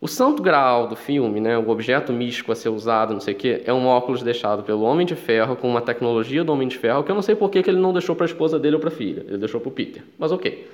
O 0.00 0.08
santo 0.08 0.42
graal 0.42 0.86
do 0.86 0.96
filme, 0.96 1.40
né, 1.40 1.56
o 1.56 1.68
objeto 1.70 2.12
místico 2.12 2.52
a 2.52 2.54
ser 2.54 2.68
usado, 2.68 3.14
não 3.14 3.20
sei 3.20 3.32
o 3.32 3.36
quê, 3.36 3.62
é 3.64 3.72
um 3.72 3.86
óculos 3.86 4.22
deixado 4.22 4.62
pelo 4.62 4.82
Homem 4.82 5.06
de 5.06 5.14
Ferro 5.14 5.56
com 5.56 5.68
uma 5.68 5.80
tecnologia 5.80 6.44
do 6.44 6.52
Homem 6.52 6.68
de 6.68 6.76
Ferro 6.76 7.02
que 7.02 7.10
eu 7.10 7.14
não 7.14 7.22
sei 7.22 7.34
por 7.34 7.48
que, 7.48 7.58
ele 7.58 7.78
não 7.78 7.92
deixou 7.92 8.14
para 8.14 8.24
a 8.24 8.28
esposa 8.28 8.58
dele 8.58 8.74
ou 8.74 8.80
para 8.80 8.90
a 8.90 8.92
filha. 8.92 9.24
Ele 9.26 9.38
deixou 9.38 9.60
para 9.60 9.68
o 9.68 9.72
Peter. 9.72 10.02
Mas 10.18 10.30
ok. 10.30 10.68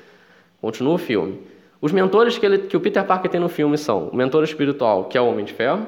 Continua 0.60 0.94
o 0.94 0.98
filme. 0.98 1.40
Os 1.80 1.92
mentores 1.92 2.36
que, 2.36 2.44
ele, 2.44 2.58
que 2.58 2.76
o 2.76 2.80
Peter 2.80 3.04
Parker 3.04 3.30
tem 3.30 3.40
no 3.40 3.48
filme 3.48 3.78
são 3.78 4.08
o 4.08 4.16
mentor 4.16 4.44
espiritual, 4.44 5.04
que 5.04 5.16
é 5.16 5.20
o 5.20 5.28
Homem 5.28 5.44
de 5.44 5.52
Ferro, 5.52 5.86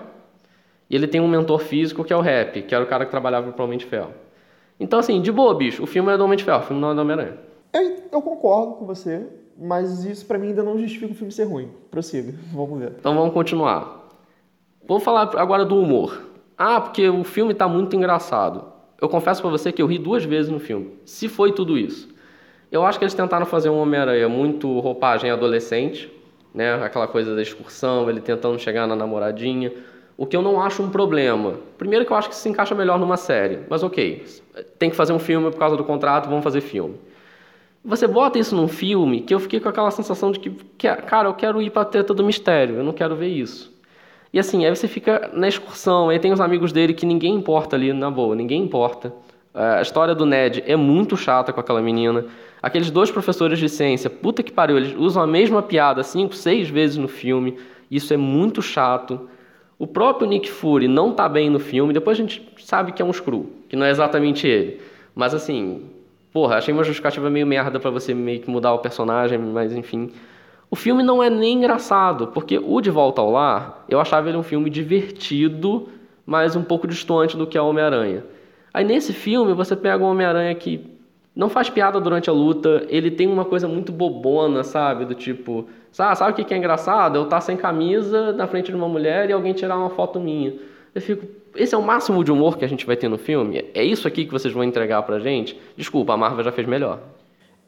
e 0.88 0.94
ele 0.94 1.06
tem 1.06 1.20
um 1.20 1.28
mentor 1.28 1.58
físico, 1.58 2.04
que 2.04 2.12
é 2.12 2.16
o 2.16 2.20
Rap, 2.20 2.62
que 2.62 2.74
era 2.74 2.82
o 2.82 2.86
cara 2.86 3.04
que 3.04 3.10
trabalhava 3.10 3.50
para 3.52 3.62
o 3.62 3.66
Homem 3.66 3.78
de 3.78 3.84
Ferro. 3.84 4.12
Então, 4.78 4.98
assim, 4.98 5.20
de 5.20 5.30
boa, 5.30 5.54
bicho, 5.54 5.82
o 5.82 5.86
filme 5.86 6.12
é 6.12 6.16
do 6.16 6.24
Homem 6.24 6.36
de 6.36 6.44
Ferro, 6.44 6.60
o 6.60 6.62
filme 6.62 6.80
não 6.80 6.92
é 6.92 6.94
do 6.94 7.00
Homem-Aranha. 7.00 7.38
Eu 8.10 8.22
concordo 8.22 8.74
com 8.74 8.86
você 8.86 9.26
mas 9.62 10.04
isso 10.04 10.26
para 10.26 10.38
mim 10.38 10.48
ainda 10.48 10.62
não 10.62 10.76
justifica 10.76 11.12
o 11.12 11.14
filme 11.14 11.32
ser 11.32 11.44
ruim. 11.44 11.70
Prossiga, 11.90 12.34
vamos 12.52 12.80
ver. 12.80 12.92
Então 12.98 13.14
vamos 13.14 13.32
continuar. 13.32 14.08
Vamos 14.86 15.04
falar 15.04 15.30
agora 15.38 15.64
do 15.64 15.78
humor. 15.78 16.20
Ah, 16.58 16.80
porque 16.80 17.08
o 17.08 17.22
filme 17.22 17.52
está 17.52 17.68
muito 17.68 17.94
engraçado. 17.94 18.64
Eu 19.00 19.08
confesso 19.08 19.40
para 19.40 19.50
você 19.50 19.70
que 19.70 19.80
eu 19.80 19.86
ri 19.86 19.98
duas 19.98 20.24
vezes 20.24 20.50
no 20.50 20.58
filme. 20.58 20.98
Se 21.04 21.28
foi 21.28 21.52
tudo 21.52 21.78
isso. 21.78 22.08
Eu 22.70 22.84
acho 22.84 22.98
que 22.98 23.04
eles 23.04 23.14
tentaram 23.14 23.46
fazer 23.46 23.68
um 23.68 23.78
Homem-Aranha 23.78 24.28
muito 24.28 24.80
roupagem 24.80 25.30
adolescente, 25.30 26.10
né? 26.54 26.74
Aquela 26.82 27.06
coisa 27.06 27.34
da 27.34 27.42
excursão, 27.42 28.08
ele 28.10 28.20
tentando 28.20 28.58
chegar 28.58 28.86
na 28.86 28.96
namoradinha. 28.96 29.72
O 30.16 30.26
que 30.26 30.36
eu 30.36 30.42
não 30.42 30.60
acho 30.60 30.82
um 30.82 30.90
problema. 30.90 31.54
Primeiro 31.78 32.04
que 32.04 32.12
eu 32.12 32.16
acho 32.16 32.28
que 32.28 32.34
se 32.34 32.48
encaixa 32.48 32.74
melhor 32.74 32.98
numa 32.98 33.16
série. 33.16 33.60
Mas 33.68 33.82
ok, 33.82 34.24
tem 34.78 34.90
que 34.90 34.96
fazer 34.96 35.12
um 35.12 35.18
filme 35.18 35.50
por 35.50 35.58
causa 35.58 35.76
do 35.76 35.84
contrato, 35.84 36.28
vamos 36.28 36.42
fazer 36.42 36.60
filme. 36.60 36.98
Você 37.84 38.06
bota 38.06 38.38
isso 38.38 38.54
num 38.54 38.68
filme 38.68 39.22
que 39.22 39.34
eu 39.34 39.40
fiquei 39.40 39.58
com 39.58 39.68
aquela 39.68 39.90
sensação 39.90 40.30
de 40.30 40.38
que, 40.38 40.50
cara, 40.78 41.28
eu 41.28 41.34
quero 41.34 41.60
ir 41.60 41.70
para 41.70 41.82
a 41.82 41.84
treta 41.84 42.14
do 42.14 42.22
mistério, 42.22 42.76
eu 42.76 42.84
não 42.84 42.92
quero 42.92 43.16
ver 43.16 43.28
isso. 43.28 43.72
E 44.32 44.38
assim, 44.38 44.64
aí 44.64 44.74
você 44.74 44.86
fica 44.86 45.30
na 45.32 45.48
excursão, 45.48 46.08
aí 46.08 46.18
tem 46.18 46.32
os 46.32 46.40
amigos 46.40 46.72
dele 46.72 46.94
que 46.94 47.04
ninguém 47.04 47.34
importa 47.34 47.76
ali, 47.76 47.92
na 47.92 48.10
boa, 48.10 48.36
ninguém 48.36 48.62
importa. 48.62 49.12
A 49.52 49.82
história 49.82 50.14
do 50.14 50.24
Ned 50.24 50.62
é 50.66 50.76
muito 50.76 51.16
chata 51.16 51.52
com 51.52 51.60
aquela 51.60 51.82
menina. 51.82 52.24
Aqueles 52.62 52.90
dois 52.90 53.10
professores 53.10 53.58
de 53.58 53.68
ciência, 53.68 54.08
puta 54.08 54.42
que 54.42 54.52
pariu, 54.52 54.78
eles 54.78 54.94
usam 54.96 55.22
a 55.22 55.26
mesma 55.26 55.60
piada 55.60 56.02
cinco, 56.02 56.34
seis 56.34 56.70
vezes 56.70 56.96
no 56.96 57.08
filme. 57.08 57.58
Isso 57.90 58.14
é 58.14 58.16
muito 58.16 58.62
chato. 58.62 59.28
O 59.78 59.86
próprio 59.86 60.28
Nick 60.28 60.48
Fury 60.48 60.86
não 60.88 61.12
tá 61.12 61.28
bem 61.28 61.50
no 61.50 61.58
filme. 61.58 61.92
Depois 61.92 62.16
a 62.16 62.20
gente 62.22 62.48
sabe 62.58 62.92
que 62.92 63.02
é 63.02 63.04
um 63.04 63.12
screw, 63.12 63.50
que 63.68 63.76
não 63.76 63.84
é 63.84 63.90
exatamente 63.90 64.46
ele. 64.46 64.80
Mas 65.14 65.34
assim, 65.34 65.82
Porra, 66.32 66.56
achei 66.56 66.72
uma 66.72 66.82
justificativa 66.82 67.28
meio 67.28 67.46
merda 67.46 67.78
para 67.78 67.90
você 67.90 68.14
meio 68.14 68.40
que 68.40 68.50
mudar 68.50 68.72
o 68.72 68.78
personagem, 68.78 69.38
mas 69.38 69.72
enfim. 69.72 70.10
O 70.70 70.76
filme 70.76 71.02
não 71.02 71.22
é 71.22 71.28
nem 71.28 71.58
engraçado, 71.58 72.28
porque 72.28 72.58
o 72.58 72.80
De 72.80 72.90
Volta 72.90 73.20
ao 73.20 73.30
Lar, 73.30 73.84
eu 73.88 74.00
achava 74.00 74.28
ele 74.28 74.38
um 74.38 74.42
filme 74.42 74.70
divertido, 74.70 75.88
mas 76.24 76.56
um 76.56 76.62
pouco 76.62 76.86
distante 76.86 77.36
do 77.36 77.46
que 77.46 77.58
é 77.58 77.60
o 77.60 77.66
Homem-Aranha. 77.68 78.24
Aí 78.72 78.82
nesse 78.82 79.12
filme 79.12 79.52
você 79.52 79.76
pega 79.76 80.02
um 80.02 80.08
Homem-Aranha 80.08 80.54
que 80.54 80.90
não 81.36 81.50
faz 81.50 81.68
piada 81.68 82.00
durante 82.00 82.30
a 82.30 82.32
luta, 82.32 82.86
ele 82.88 83.10
tem 83.10 83.26
uma 83.26 83.44
coisa 83.44 83.68
muito 83.68 83.92
bobona, 83.92 84.64
sabe? 84.64 85.04
Do 85.04 85.14
tipo, 85.14 85.66
sabe, 85.90 86.16
sabe 86.16 86.32
o 86.32 86.44
que 86.44 86.54
é 86.54 86.56
engraçado? 86.56 87.16
Eu 87.16 87.24
estar 87.24 87.42
sem 87.42 87.56
camisa 87.56 88.32
na 88.32 88.46
frente 88.46 88.70
de 88.70 88.76
uma 88.76 88.88
mulher 88.88 89.28
e 89.28 89.32
alguém 89.32 89.52
tirar 89.52 89.76
uma 89.76 89.90
foto 89.90 90.18
minha. 90.20 90.54
Eu 90.94 91.00
fico, 91.00 91.26
esse 91.54 91.74
é 91.74 91.78
o 91.78 91.82
máximo 91.82 92.24
de 92.24 92.32
humor 92.32 92.56
que 92.56 92.64
a 92.64 92.68
gente 92.68 92.86
vai 92.86 92.96
ter 92.96 93.08
no 93.08 93.18
filme? 93.18 93.64
É 93.74 93.84
isso 93.84 94.08
aqui 94.08 94.24
que 94.24 94.32
vocês 94.32 94.52
vão 94.52 94.64
entregar 94.64 95.02
pra 95.02 95.18
gente? 95.18 95.58
Desculpa, 95.76 96.14
a 96.14 96.16
Marvel 96.16 96.44
já 96.44 96.52
fez 96.52 96.66
melhor. 96.66 97.00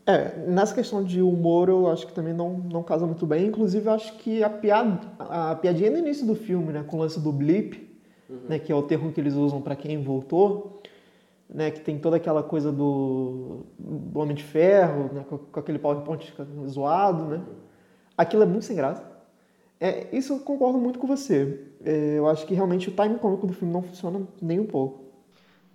É, 0.07 0.37
nessa 0.47 0.75
questão 0.75 1.03
de 1.03 1.23
humor 1.23 1.71
eu 1.71 1.91
acho 1.91 2.07
que 2.07 2.13
também 2.13 2.35
não, 2.35 2.59
não 2.59 2.83
casa 2.83 3.07
muito 3.07 3.27
bem. 3.27 3.47
Inclusive, 3.47 3.87
eu 3.87 3.93
acho 3.93 4.17
que 4.19 4.43
a, 4.43 4.51
piada, 4.51 5.01
a 5.19 5.55
piadinha 5.55 5.91
no 5.91 5.99
início 5.99 6.27
do 6.27 6.35
filme, 6.35 6.73
né, 6.73 6.85
com 6.87 6.97
o 6.97 7.01
lance 7.01 7.19
do 7.19 7.33
blip, 7.33 7.89
uhum. 8.29 8.41
né, 8.49 8.59
que 8.59 8.71
é 8.71 8.75
o 8.75 8.83
termo 8.83 9.13
que 9.13 9.21
eles 9.21 9.35
usam 9.35 9.63
para 9.63 9.75
quem 9.75 10.03
voltou, 10.03 10.83
né, 11.49 11.71
que 11.71 11.81
tem 11.81 11.99
toda 11.99 12.17
aquela 12.17 12.43
coisa 12.43 12.71
do, 12.71 13.65
do 13.79 14.19
Homem 14.19 14.35
de 14.35 14.43
Ferro, 14.43 15.11
né, 15.13 15.25
com, 15.29 15.39
com 15.39 15.61
aquele 15.61 15.79
PowerPoint 15.79 16.35
zoado, 16.67 17.25
né? 17.25 17.41
Aquilo 18.17 18.43
é 18.43 18.47
muito 18.47 18.65
sem 18.65 18.77
graça. 18.77 19.14
É, 19.85 20.07
isso 20.15 20.33
eu 20.33 20.39
concordo 20.39 20.79
muito 20.79 20.99
com 20.99 21.07
você. 21.07 21.61
É, 21.85 22.15
eu 22.17 22.27
acho 22.27 22.47
que 22.47 22.55
realmente 22.55 22.89
o 22.89 22.91
time 22.91 23.19
cômico 23.19 23.47
do 23.47 23.53
filme 23.53 23.71
não 23.71 23.83
funciona 23.83 24.19
nem 24.41 24.59
um 24.59 24.65
pouco. 24.65 25.05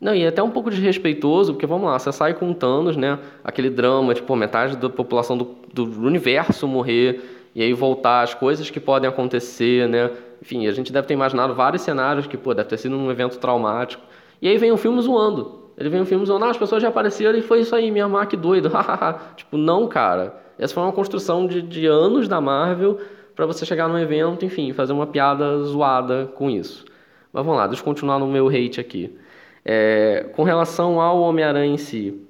Não, 0.02 0.16
e 0.16 0.24
é 0.24 0.30
até 0.30 0.42
um 0.42 0.50
pouco 0.50 0.72
desrespeitoso, 0.72 1.54
porque 1.54 1.68
vamos 1.68 1.88
lá, 1.88 2.00
você 2.00 2.12
sai 2.12 2.34
com 2.34 2.52
Thanos, 2.52 2.98
né? 2.98 3.20
Aquele 3.44 3.70
drama, 3.70 4.16
tipo, 4.16 4.36
metade 4.36 4.76
da 4.78 4.90
população 4.90 5.38
do, 5.38 5.56
do 5.72 5.84
universo 6.08 6.68
morrer, 6.68 7.22
e 7.54 7.62
aí 7.62 7.72
voltar 7.72 8.24
as 8.24 8.34
coisas 8.34 8.68
que 8.72 8.80
podem 8.80 9.08
acontecer, 9.08 9.88
né? 9.88 10.10
Enfim, 10.42 10.66
a 10.66 10.72
gente 10.72 10.92
deve 10.92 11.06
ter 11.06 11.14
imaginado 11.14 11.54
vários 11.54 11.84
cenários 11.84 12.26
que, 12.26 12.36
pô, 12.36 12.56
deve 12.56 12.68
ter 12.68 12.78
sido 12.78 12.96
um 12.96 13.12
evento 13.12 13.38
traumático. 13.38 14.02
E 14.42 14.48
aí 14.48 14.58
vem 14.58 14.72
um 14.72 14.78
filme 14.78 15.00
zoando. 15.04 15.70
Ele 15.78 15.88
vem 15.88 16.02
um 16.02 16.06
filme 16.06 16.24
dizendo, 16.24 16.44
ah, 16.44 16.50
as 16.50 16.58
pessoas 16.58 16.82
já 16.82 16.90
apareceram 16.90 17.38
e 17.38 17.44
foi 17.44 17.60
isso 17.60 17.76
aí, 17.76 17.92
minha 17.92 18.08
Mark 18.08 18.34
doido. 18.34 18.72
tipo, 19.38 19.56
não, 19.56 19.88
cara. 19.88 20.50
Essa 20.58 20.74
foi 20.74 20.82
uma 20.82 20.92
construção 20.92 21.46
de, 21.46 21.62
de 21.62 21.86
anos 21.86 22.28
da 22.28 22.42
Marvel 22.42 23.00
para 23.40 23.46
você 23.46 23.66
chegar 23.66 23.88
num 23.88 23.98
evento, 23.98 24.44
enfim, 24.44 24.74
fazer 24.74 24.92
uma 24.92 25.08
piada 25.08 25.64
zoada 25.64 26.30
com 26.36 26.50
isso. 26.50 26.84
Mas 27.32 27.46
vamos 27.46 27.58
lá, 27.58 27.68
deixa 27.68 27.82
eu 27.82 27.86
continuar 27.86 28.20
no 28.20 28.28
meu 28.28 28.50
hate 28.50 28.82
aqui. 28.82 29.18
É, 29.64 30.26
com 30.36 30.44
relação 30.44 31.00
ao 31.00 31.22
Homem-Aranha 31.22 31.74
em 31.74 31.78
si, 31.78 32.22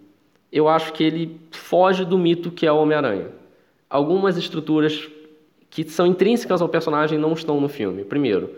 eu 0.52 0.68
acho 0.68 0.94
que 0.94 1.04
ele 1.04 1.42
foge 1.50 2.06
do 2.06 2.16
mito 2.16 2.52
que 2.52 2.64
é 2.68 2.72
o 2.72 2.78
Homem-Aranha. 2.78 3.26
Algumas 3.90 4.38
estruturas 4.38 5.10
que 5.68 5.84
são 5.90 6.06
intrínsecas 6.06 6.62
ao 6.62 6.70
personagem 6.70 7.18
não 7.18 7.34
estão 7.34 7.60
no 7.60 7.68
filme. 7.68 8.04
Primeiro, 8.04 8.54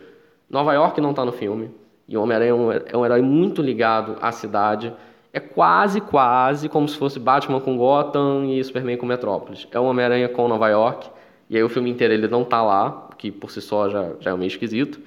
Nova 0.49 0.73
York 0.73 0.99
não 0.99 1.11
está 1.11 1.23
no 1.23 1.31
filme. 1.31 1.71
E 2.05 2.17
o 2.17 2.21
Homem-Aranha 2.21 2.51
é, 2.51 2.91
é 2.91 2.97
um 2.97 3.05
herói 3.05 3.21
muito 3.21 3.61
ligado 3.61 4.17
à 4.21 4.29
cidade. 4.33 4.93
É 5.31 5.39
quase, 5.39 6.01
quase 6.01 6.67
como 6.67 6.85
se 6.85 6.97
fosse 6.97 7.17
Batman 7.17 7.61
com 7.61 7.77
Gotham 7.77 8.43
e 8.47 8.61
Superman 8.61 8.97
com 8.97 9.05
Metrópolis. 9.05 9.69
É 9.71 9.79
o 9.79 9.85
Homem-Aranha 9.85 10.27
com 10.27 10.49
Nova 10.49 10.67
York. 10.67 11.20
E 11.51 11.57
aí 11.57 11.63
o 11.63 11.67
filme 11.67 11.89
inteiro 11.89 12.13
ele 12.13 12.29
não 12.29 12.45
tá 12.45 12.63
lá, 12.63 13.09
que 13.17 13.29
por 13.29 13.51
si 13.51 13.61
só 13.61 13.89
já, 13.89 14.13
já 14.21 14.31
é 14.31 14.35
meio 14.37 14.47
esquisito. 14.47 15.01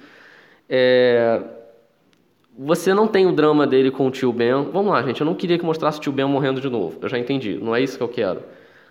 É... 0.69 1.41
Você 2.55 2.93
não 2.93 3.07
tem 3.07 3.25
o 3.25 3.31
drama 3.31 3.65
dele 3.65 3.89
com 3.89 4.05
o 4.05 4.11
tio 4.11 4.31
Ben. 4.31 4.69
Vamos 4.71 4.91
lá, 4.93 5.01
gente. 5.01 5.19
Eu 5.19 5.25
não 5.25 5.33
queria 5.33 5.57
que 5.57 5.65
mostrasse 5.65 5.97
o 5.97 6.01
tio 6.01 6.11
Ben 6.11 6.27
morrendo 6.27 6.61
de 6.61 6.69
novo. 6.69 6.99
Eu 7.01 7.09
já 7.09 7.17
entendi. 7.17 7.57
Não 7.59 7.75
é 7.75 7.81
isso 7.81 7.97
que 7.97 8.03
eu 8.03 8.07
quero. 8.07 8.43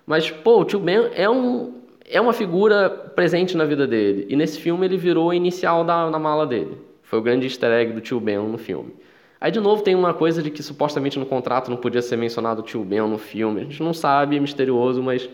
Mas, 0.04 0.28
pô, 0.32 0.62
o 0.62 0.64
tio 0.64 0.80
Ben 0.80 1.10
é 1.14 1.30
um, 1.30 1.74
é 2.04 2.20
uma 2.20 2.32
figura 2.32 2.90
presente 2.90 3.56
na 3.56 3.64
vida 3.64 3.86
dele. 3.86 4.26
E 4.28 4.34
nesse 4.34 4.58
filme 4.58 4.84
ele 4.84 4.96
virou 4.96 5.30
a 5.30 5.36
inicial 5.36 5.84
da, 5.84 6.10
da 6.10 6.18
mala 6.18 6.44
dele. 6.44 6.76
Foi 7.04 7.20
o 7.20 7.22
grande 7.22 7.46
easter 7.46 7.70
egg 7.70 7.92
do 7.92 8.00
tio 8.00 8.18
Ben 8.18 8.36
no 8.36 8.58
filme. 8.58 8.92
Aí, 9.40 9.52
de 9.52 9.60
novo, 9.60 9.80
tem 9.80 9.94
uma 9.94 10.12
coisa 10.12 10.42
de 10.42 10.50
que 10.50 10.62
supostamente 10.62 11.20
no 11.20 11.26
contrato 11.26 11.70
não 11.70 11.76
podia 11.76 12.02
ser 12.02 12.16
mencionado 12.16 12.62
o 12.62 12.64
tio 12.64 12.82
Ben 12.82 13.02
no 13.02 13.16
filme. 13.16 13.60
A 13.60 13.64
gente 13.64 13.80
não 13.80 13.94
sabe, 13.94 14.36
é 14.36 14.40
misterioso, 14.40 15.00
mas 15.00 15.30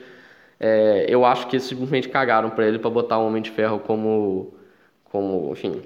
é, 0.60 1.06
eu 1.08 1.24
acho 1.24 1.48
que 1.48 1.58
simplesmente 1.58 2.08
cagaram 2.08 2.50
para 2.50 2.66
ele 2.66 2.78
para 2.78 2.90
botar 2.90 3.18
o 3.18 3.26
Homem 3.26 3.42
de 3.42 3.50
Ferro 3.50 3.80
como, 3.80 4.52
como 5.10 5.50
enfim, 5.52 5.82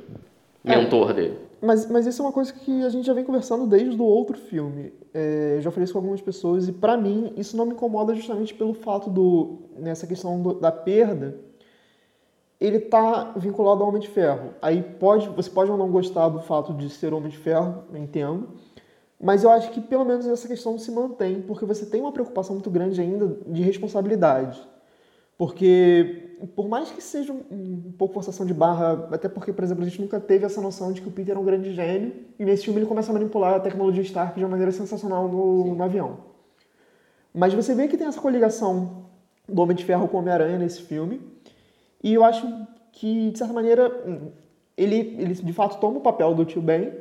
é. 0.65 0.77
mentor 0.77 1.11
é, 1.11 1.15
dele. 1.15 1.39
Mas, 1.63 1.89
mas 1.91 2.07
isso 2.07 2.21
é 2.21 2.27
uma 2.27 2.33
coisa 2.33 2.53
que 2.53 2.83
a 2.83 2.89
gente 2.91 3.07
já 3.07 3.15
vem 3.15 3.25
conversando 3.25 3.67
desde 3.67 3.99
o 3.99 4.05
outro 4.05 4.37
filme. 4.37 4.93
É, 5.15 5.55
eu 5.57 5.63
já 5.63 5.71
falei 5.71 5.85
isso 5.85 5.93
com 5.93 6.01
algumas 6.01 6.21
pessoas 6.21 6.69
e, 6.69 6.73
para 6.73 6.97
mim, 6.97 7.33
isso 7.37 7.57
não 7.57 7.65
me 7.65 7.73
incomoda 7.73 8.15
justamente 8.15 8.53
pelo 8.53 8.75
fato 8.75 9.09
do 9.09 9.61
nessa 9.79 10.07
questão 10.07 10.43
do, 10.43 10.55
da 10.55 10.71
perda 10.73 11.39
ele 12.61 12.79
está 12.79 13.33
vinculado 13.37 13.83
ao 13.83 13.89
Homem 13.89 14.01
de 14.01 14.09
Ferro. 14.09 14.55
Aí 14.63 14.83
pode, 14.83 15.29
você 15.29 15.51
pode 15.51 15.71
ou 15.71 15.77
não 15.77 15.91
gostar 15.91 16.29
do 16.29 16.41
fato 16.41 16.73
de 16.73 16.89
ser 16.89 17.13
Homem 17.13 17.31
de 17.31 17.37
Ferro, 17.37 17.85
entendo. 17.95 18.49
Mas 19.25 19.43
eu 19.43 19.51
acho 19.51 19.71
que 19.71 19.81
pelo 19.81 20.05
menos 20.05 20.27
essa 20.27 20.47
questão 20.47 20.79
se 20.79 20.91
mantém, 20.91 21.41
porque 21.41 21.65
você 21.65 21.87
tem 21.87 22.03
uma 22.03 22.13
preocupação 22.13 22.57
muito 22.57 22.69
grande 22.69 23.01
ainda 23.01 23.39
de 23.47 23.63
responsabilidade. 23.63 24.61
Porque, 25.39 26.37
por 26.55 26.69
mais 26.69 26.91
que 26.91 27.03
seja 27.03 27.33
um, 27.33 27.41
um 27.89 27.93
pouco 27.97 28.13
forçação 28.13 28.45
de 28.45 28.53
barra, 28.53 29.09
até 29.11 29.27
porque, 29.27 29.51
por 29.51 29.65
exemplo, 29.65 29.83
a 29.83 29.89
gente 29.89 29.99
nunca 29.99 30.21
teve 30.21 30.45
essa 30.45 30.61
noção 30.61 30.93
de 30.93 31.01
que 31.01 31.09
o 31.09 31.11
Peter 31.11 31.35
é 31.35 31.39
um 31.39 31.45
grande 31.45 31.73
gênio, 31.73 32.13
e 32.39 32.45
nesse 32.45 32.65
filme 32.65 32.81
ele 32.81 32.87
começa 32.87 33.11
a 33.11 33.15
manipular 33.15 33.55
a 33.55 33.61
tecnologia 33.61 34.03
Stark 34.03 34.39
de 34.39 34.45
uma 34.45 34.51
maneira 34.51 34.71
sensacional 34.71 35.27
no, 35.27 35.75
no 35.75 35.83
avião. 35.83 36.19
Mas 37.33 37.55
você 37.55 37.75
vê 37.75 37.89
que 37.89 37.97
tem 37.97 38.07
essa 38.07 38.21
coligação 38.21 39.07
do 39.49 39.63
Homem 39.63 39.75
de 39.75 39.87
Ferro 39.87 40.07
com 40.07 40.19
o 40.19 40.21
Homem-Aranha 40.21 40.59
nesse 40.59 40.83
filme, 40.83 41.23
e 42.03 42.13
eu 42.13 42.23
acho 42.23 42.47
que, 42.93 43.31
de 43.31 43.39
certa 43.39 43.55
maneira, 43.55 43.91
ele, 44.77 45.17
ele 45.19 45.33
de 45.33 45.53
fato 45.55 45.81
toma 45.81 45.97
o 45.97 46.03
papel 46.03 46.35
do 46.35 46.45
tio 46.45 46.61
Ben, 46.61 46.93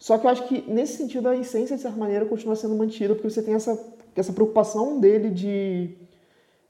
só 0.00 0.16
que 0.16 0.26
eu 0.26 0.30
acho 0.30 0.48
que, 0.48 0.64
nesse 0.66 0.96
sentido, 0.96 1.28
a 1.28 1.36
essência, 1.36 1.76
de 1.76 1.82
certa 1.82 1.98
maneira, 1.98 2.24
continua 2.24 2.56
sendo 2.56 2.74
mantida, 2.74 3.14
porque 3.14 3.28
você 3.28 3.42
tem 3.42 3.52
essa, 3.52 3.78
essa 4.16 4.32
preocupação 4.32 4.98
dele 4.98 5.28
de... 5.28 5.90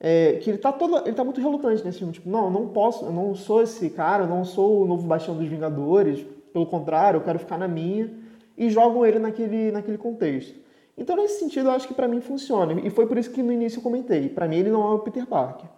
É, 0.00 0.32
que 0.42 0.50
ele 0.50 0.56
está 0.56 0.72
todo, 0.72 0.96
ele 1.06 1.14
tá 1.14 1.22
muito 1.22 1.40
relutante 1.40 1.84
nesse 1.84 1.98
filme, 1.98 2.12
tipo, 2.12 2.28
não, 2.28 2.46
eu 2.46 2.50
não 2.50 2.68
posso, 2.68 3.04
eu 3.04 3.12
não 3.12 3.34
sou 3.34 3.62
esse 3.62 3.88
cara, 3.90 4.24
eu 4.24 4.28
não 4.28 4.44
sou 4.44 4.82
o 4.82 4.86
novo 4.86 5.06
bastião 5.06 5.36
dos 5.36 5.46
Vingadores, 5.46 6.26
pelo 6.52 6.66
contrário, 6.66 7.18
eu 7.18 7.22
quero 7.22 7.38
ficar 7.38 7.56
na 7.56 7.68
minha, 7.68 8.10
e 8.58 8.68
jogam 8.68 9.06
ele 9.06 9.20
naquele, 9.20 9.70
naquele 9.70 9.98
contexto. 9.98 10.58
Então, 10.98 11.14
nesse 11.14 11.38
sentido, 11.38 11.68
eu 11.68 11.72
acho 11.72 11.86
que 11.86 11.94
para 11.94 12.08
mim 12.08 12.20
funciona, 12.20 12.80
e 12.80 12.90
foi 12.90 13.06
por 13.06 13.16
isso 13.16 13.30
que 13.30 13.42
no 13.42 13.52
início 13.52 13.78
eu 13.78 13.82
comentei, 13.82 14.28
para 14.28 14.48
mim 14.48 14.56
ele 14.56 14.70
não 14.70 14.82
é 14.90 14.94
o 14.94 14.98
Peter 14.98 15.24
Parker. 15.24 15.68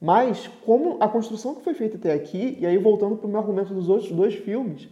Mas, 0.00 0.48
como 0.64 0.98
a 1.00 1.08
construção 1.08 1.54
que 1.56 1.64
foi 1.64 1.74
feita 1.74 1.96
até 1.96 2.12
aqui, 2.12 2.58
e 2.60 2.66
aí 2.66 2.78
voltando 2.78 3.16
para 3.16 3.26
o 3.26 3.30
meu 3.30 3.40
argumento 3.40 3.74
dos 3.74 3.88
outros 3.88 4.12
dois 4.12 4.34
filmes, 4.34 4.88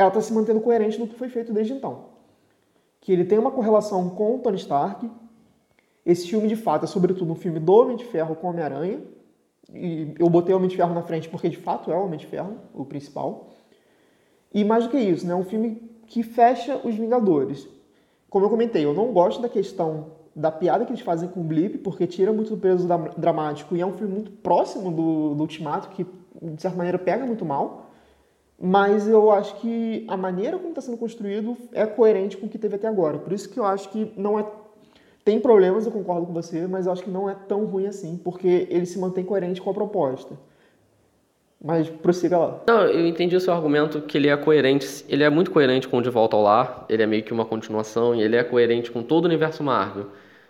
ela 0.00 0.08
está 0.08 0.20
se 0.20 0.32
mantendo 0.32 0.60
coerente 0.60 0.98
no 0.98 1.06
que 1.06 1.14
foi 1.14 1.28
feito 1.28 1.52
desde 1.52 1.74
então. 1.74 2.06
Que 3.00 3.12
ele 3.12 3.24
tem 3.24 3.38
uma 3.38 3.50
correlação 3.50 4.08
com 4.10 4.36
o 4.36 4.38
Tony 4.38 4.56
Stark. 4.56 5.10
Esse 6.06 6.26
filme, 6.26 6.48
de 6.48 6.56
fato, 6.56 6.84
é 6.84 6.86
sobretudo 6.86 7.30
um 7.30 7.34
filme 7.34 7.60
do 7.60 7.72
Homem 7.72 7.96
de 7.96 8.04
Ferro 8.06 8.34
com 8.34 8.48
Homem-Aranha. 8.48 9.00
E 9.74 10.14
eu 10.18 10.28
botei 10.30 10.54
o 10.54 10.56
Homem 10.56 10.70
de 10.70 10.76
Ferro 10.76 10.94
na 10.94 11.02
frente 11.02 11.28
porque, 11.28 11.50
de 11.50 11.58
fato, 11.58 11.92
é 11.92 11.96
o 11.96 12.04
Homem 12.04 12.18
de 12.18 12.26
Ferro, 12.26 12.56
o 12.72 12.84
principal. 12.84 13.50
E 14.52 14.64
mais 14.64 14.84
do 14.84 14.90
que 14.90 14.98
isso, 14.98 15.26
né, 15.26 15.32
é 15.32 15.36
um 15.36 15.44
filme 15.44 15.82
que 16.06 16.22
fecha 16.22 16.80
os 16.82 16.94
Vingadores. 16.94 17.68
Como 18.30 18.46
eu 18.46 18.50
comentei, 18.50 18.84
eu 18.84 18.94
não 18.94 19.12
gosto 19.12 19.42
da 19.42 19.48
questão 19.48 20.12
da 20.34 20.50
piada 20.50 20.86
que 20.86 20.92
eles 20.92 21.02
fazem 21.02 21.28
com 21.28 21.40
o 21.40 21.44
Blip, 21.44 21.78
porque 21.78 22.06
tira 22.06 22.32
muito 22.32 22.54
do 22.54 22.56
peso 22.56 22.88
dramático 23.18 23.76
e 23.76 23.80
é 23.80 23.86
um 23.86 23.92
filme 23.92 24.14
muito 24.14 24.30
próximo 24.30 24.90
do, 24.90 25.34
do 25.34 25.42
Ultimato, 25.42 25.90
que 25.90 26.06
de 26.40 26.62
certa 26.62 26.76
maneira 26.76 26.98
pega 26.98 27.26
muito 27.26 27.44
mal. 27.44 27.89
Mas 28.62 29.08
eu 29.08 29.30
acho 29.30 29.56
que 29.56 30.04
a 30.06 30.18
maneira 30.18 30.58
como 30.58 30.68
está 30.68 30.82
sendo 30.82 30.98
construído 30.98 31.56
é 31.72 31.86
coerente 31.86 32.36
com 32.36 32.44
o 32.44 32.48
que 32.48 32.58
teve 32.58 32.76
até 32.76 32.86
agora. 32.86 33.16
Por 33.16 33.32
isso 33.32 33.48
que 33.48 33.58
eu 33.58 33.64
acho 33.64 33.88
que 33.88 34.12
não 34.18 34.38
é. 34.38 34.44
Tem 35.24 35.40
problemas, 35.40 35.86
eu 35.86 35.92
concordo 35.92 36.26
com 36.26 36.32
você, 36.34 36.66
mas 36.66 36.84
eu 36.84 36.92
acho 36.92 37.02
que 37.02 37.10
não 37.10 37.28
é 37.28 37.34
tão 37.34 37.64
ruim 37.64 37.86
assim, 37.86 38.20
porque 38.22 38.66
ele 38.70 38.84
se 38.84 38.98
mantém 38.98 39.24
coerente 39.24 39.62
com 39.62 39.70
a 39.70 39.74
proposta. 39.74 40.34
Mas 41.62 41.88
prossiga 41.88 42.38
lá. 42.38 42.60
Não, 42.66 42.82
eu 42.84 43.06
entendi 43.06 43.36
o 43.36 43.40
seu 43.40 43.52
argumento 43.52 44.00
que 44.02 44.16
ele 44.16 44.28
é 44.28 44.36
coerente, 44.36 45.04
ele 45.08 45.22
é 45.22 45.30
muito 45.30 45.50
coerente 45.50 45.88
com 45.88 45.98
o 45.98 46.02
De 46.02 46.10
Volta 46.10 46.36
ao 46.36 46.42
Lar, 46.42 46.86
ele 46.88 47.02
é 47.02 47.06
meio 47.06 47.22
que 47.22 47.32
uma 47.32 47.44
continuação 47.44 48.14
e 48.14 48.22
ele 48.22 48.36
é 48.36 48.42
coerente 48.42 48.90
com 48.90 49.02
todo 49.02 49.24
o 49.24 49.28
universo 49.28 49.62
Marvel. 49.62 50.06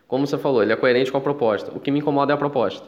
Como 0.06 0.26
você 0.26 0.38
falou, 0.38 0.62
ele 0.62 0.72
é 0.72 0.76
coerente 0.76 1.10
com 1.12 1.18
a 1.18 1.20
proposta. 1.20 1.72
O 1.74 1.80
que 1.80 1.90
me 1.90 2.00
incomoda 2.00 2.32
é 2.32 2.34
a 2.34 2.38
proposta. 2.38 2.86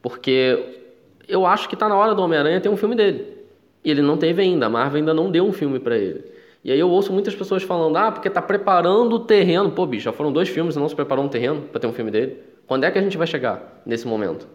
Porque 0.00 0.90
eu 1.28 1.46
acho 1.46 1.68
que 1.68 1.74
está 1.74 1.88
na 1.88 1.96
hora 1.96 2.14
do 2.14 2.22
Homem-Aranha 2.22 2.60
ter 2.60 2.68
um 2.68 2.76
filme 2.76 2.94
dele. 2.94 3.41
E 3.84 3.90
ele 3.90 4.02
não 4.02 4.16
teve 4.16 4.42
ainda, 4.42 4.66
a 4.66 4.70
Marvel 4.70 4.98
ainda 4.98 5.14
não 5.14 5.30
deu 5.30 5.44
um 5.44 5.52
filme 5.52 5.78
para 5.78 5.98
ele. 5.98 6.24
E 6.64 6.70
aí 6.70 6.78
eu 6.78 6.88
ouço 6.88 7.12
muitas 7.12 7.34
pessoas 7.34 7.64
falando, 7.64 7.96
ah, 7.96 8.12
porque 8.12 8.28
está 8.28 8.40
preparando 8.40 9.16
o 9.16 9.20
terreno. 9.20 9.72
Pô, 9.72 9.84
bicho, 9.84 10.04
já 10.04 10.12
foram 10.12 10.32
dois 10.32 10.48
filmes 10.48 10.76
e 10.76 10.78
não 10.78 10.88
se 10.88 10.94
preparou 10.94 11.24
um 11.24 11.28
terreno 11.28 11.62
para 11.62 11.80
ter 11.80 11.88
um 11.88 11.92
filme 11.92 12.10
dele. 12.10 12.38
Quando 12.66 12.84
é 12.84 12.90
que 12.90 12.98
a 12.98 13.02
gente 13.02 13.18
vai 13.18 13.26
chegar 13.26 13.82
nesse 13.84 14.06
momento? 14.06 14.46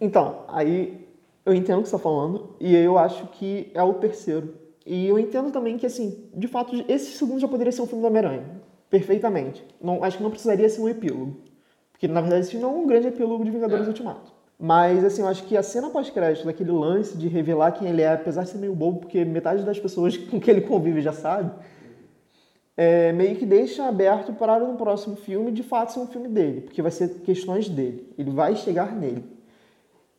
Então, 0.00 0.44
aí 0.48 1.06
eu 1.44 1.52
entendo 1.52 1.80
o 1.80 1.82
que 1.82 1.88
você 1.88 1.96
está 1.96 2.02
falando 2.02 2.56
e 2.58 2.74
eu 2.74 2.96
acho 2.96 3.26
que 3.26 3.70
é 3.74 3.82
o 3.82 3.94
terceiro. 3.94 4.54
E 4.86 5.06
eu 5.06 5.18
entendo 5.18 5.50
também 5.50 5.76
que, 5.76 5.84
assim, 5.84 6.24
de 6.34 6.48
fato, 6.48 6.74
esse 6.88 7.12
segundo 7.12 7.38
já 7.38 7.46
poderia 7.46 7.70
ser 7.70 7.82
um 7.82 7.86
filme 7.86 8.02
do 8.02 8.08
Homem-Aranha. 8.08 8.62
Perfeitamente. 8.88 9.62
Não, 9.80 10.02
acho 10.02 10.16
que 10.16 10.22
não 10.22 10.30
precisaria 10.30 10.68
ser 10.68 10.80
um 10.80 10.88
epílogo. 10.88 11.36
Porque, 11.92 12.08
na 12.08 12.22
verdade, 12.22 12.46
esse 12.46 12.56
não 12.56 12.70
é 12.70 12.72
um 12.72 12.86
grande 12.86 13.08
epílogo 13.08 13.44
de 13.44 13.50
Vingadores 13.50 13.84
é. 13.84 13.88
Ultimato. 13.88 14.32
Mas, 14.62 15.02
assim, 15.02 15.22
eu 15.22 15.28
acho 15.28 15.44
que 15.44 15.56
a 15.56 15.62
cena 15.62 15.88
pós-crédito, 15.88 16.44
daquele 16.44 16.70
lance 16.70 17.16
de 17.16 17.28
revelar 17.28 17.72
quem 17.72 17.88
ele 17.88 18.02
é, 18.02 18.12
apesar 18.12 18.42
de 18.42 18.50
ser 18.50 18.58
meio 18.58 18.74
bobo, 18.74 19.00
porque 19.00 19.24
metade 19.24 19.64
das 19.64 19.78
pessoas 19.78 20.18
com 20.28 20.38
que 20.38 20.50
ele 20.50 20.60
convive 20.60 21.00
já 21.00 21.14
sabe, 21.14 21.50
é, 22.76 23.10
meio 23.12 23.36
que 23.36 23.46
deixa 23.46 23.88
aberto 23.88 24.34
para 24.34 24.58
no 24.58 24.76
próximo 24.76 25.16
filme 25.16 25.50
de 25.50 25.62
fato 25.62 25.94
ser 25.94 26.00
um 26.00 26.06
filme 26.06 26.28
dele, 26.28 26.60
porque 26.60 26.82
vai 26.82 26.90
ser 26.90 27.08
questões 27.20 27.70
dele. 27.70 28.12
Ele 28.18 28.30
vai 28.30 28.54
chegar 28.54 28.94
nele. 28.94 29.24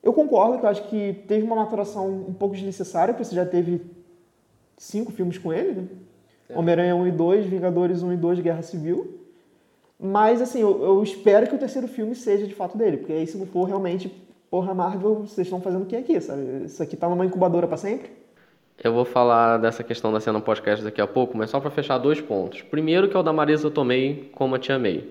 Eu 0.02 0.12
concordo 0.12 0.58
que 0.58 0.66
eu 0.66 0.70
acho 0.70 0.88
que 0.88 1.24
teve 1.28 1.44
uma 1.44 1.56
maturação 1.56 2.08
um 2.08 2.34
pouco 2.34 2.56
desnecessária, 2.56 3.14
porque 3.14 3.26
você 3.26 3.36
já 3.36 3.46
teve 3.46 3.86
cinco 4.76 5.12
filmes 5.12 5.38
com 5.38 5.54
ele, 5.54 5.74
né? 5.74 5.88
É. 6.50 6.58
Homem-Aranha 6.58 6.96
1 6.96 7.08
e 7.08 7.12
2, 7.12 7.46
Vingadores 7.46 8.02
1 8.02 8.14
e 8.14 8.18
2, 8.18 8.40
Guerra 8.40 8.64
Civil. 8.64 9.20
Mas, 10.00 10.42
assim, 10.42 10.62
eu, 10.62 10.84
eu, 10.84 11.04
espero 11.04 11.48
que 11.48 11.54
o 11.54 11.60
terceiro 11.60 11.88
filme 11.88 12.16
seja 12.16 12.48
de 12.48 12.56
fato 12.56 12.76
dele, 12.76 12.98
porque 12.98 13.14
aí 13.14 13.28
se 13.28 13.38
não 13.38 13.46
for 13.46 13.66
realmente, 13.66 14.12
porra, 14.52 14.74
Marvel, 14.74 15.16
vocês 15.22 15.48
estão 15.48 15.62
fazendo 15.62 15.84
o 15.84 15.86
que 15.86 15.96
aqui, 15.96 16.20
sabe? 16.20 16.66
Isso 16.66 16.84
aqui 16.84 16.98
tá 16.98 17.08
numa 17.08 17.26
incubadora 17.26 17.66
para 17.66 17.78
sempre? 17.78 18.12
Eu 18.84 18.92
vou 18.92 19.06
falar 19.06 19.58
dessa 19.58 19.82
questão 19.82 20.12
da 20.12 20.20
cena 20.20 20.42
podcast 20.42 20.84
daqui 20.84 21.00
a 21.00 21.08
pouco, 21.08 21.38
mas 21.38 21.50
só 21.50 21.60
para 21.60 21.72
fechar 21.72 21.98
dois 21.98 22.20
pontos. 22.20 22.62
Primeiro, 22.64 23.08
que 23.08 23.16
é 23.16 23.20
o 23.20 23.24
da 23.24 23.32
Marisa 23.32 23.72
Tomei, 23.72 24.30
como 24.36 24.56
a 24.56 24.60
Tia 24.60 24.78
May. 24.78 25.08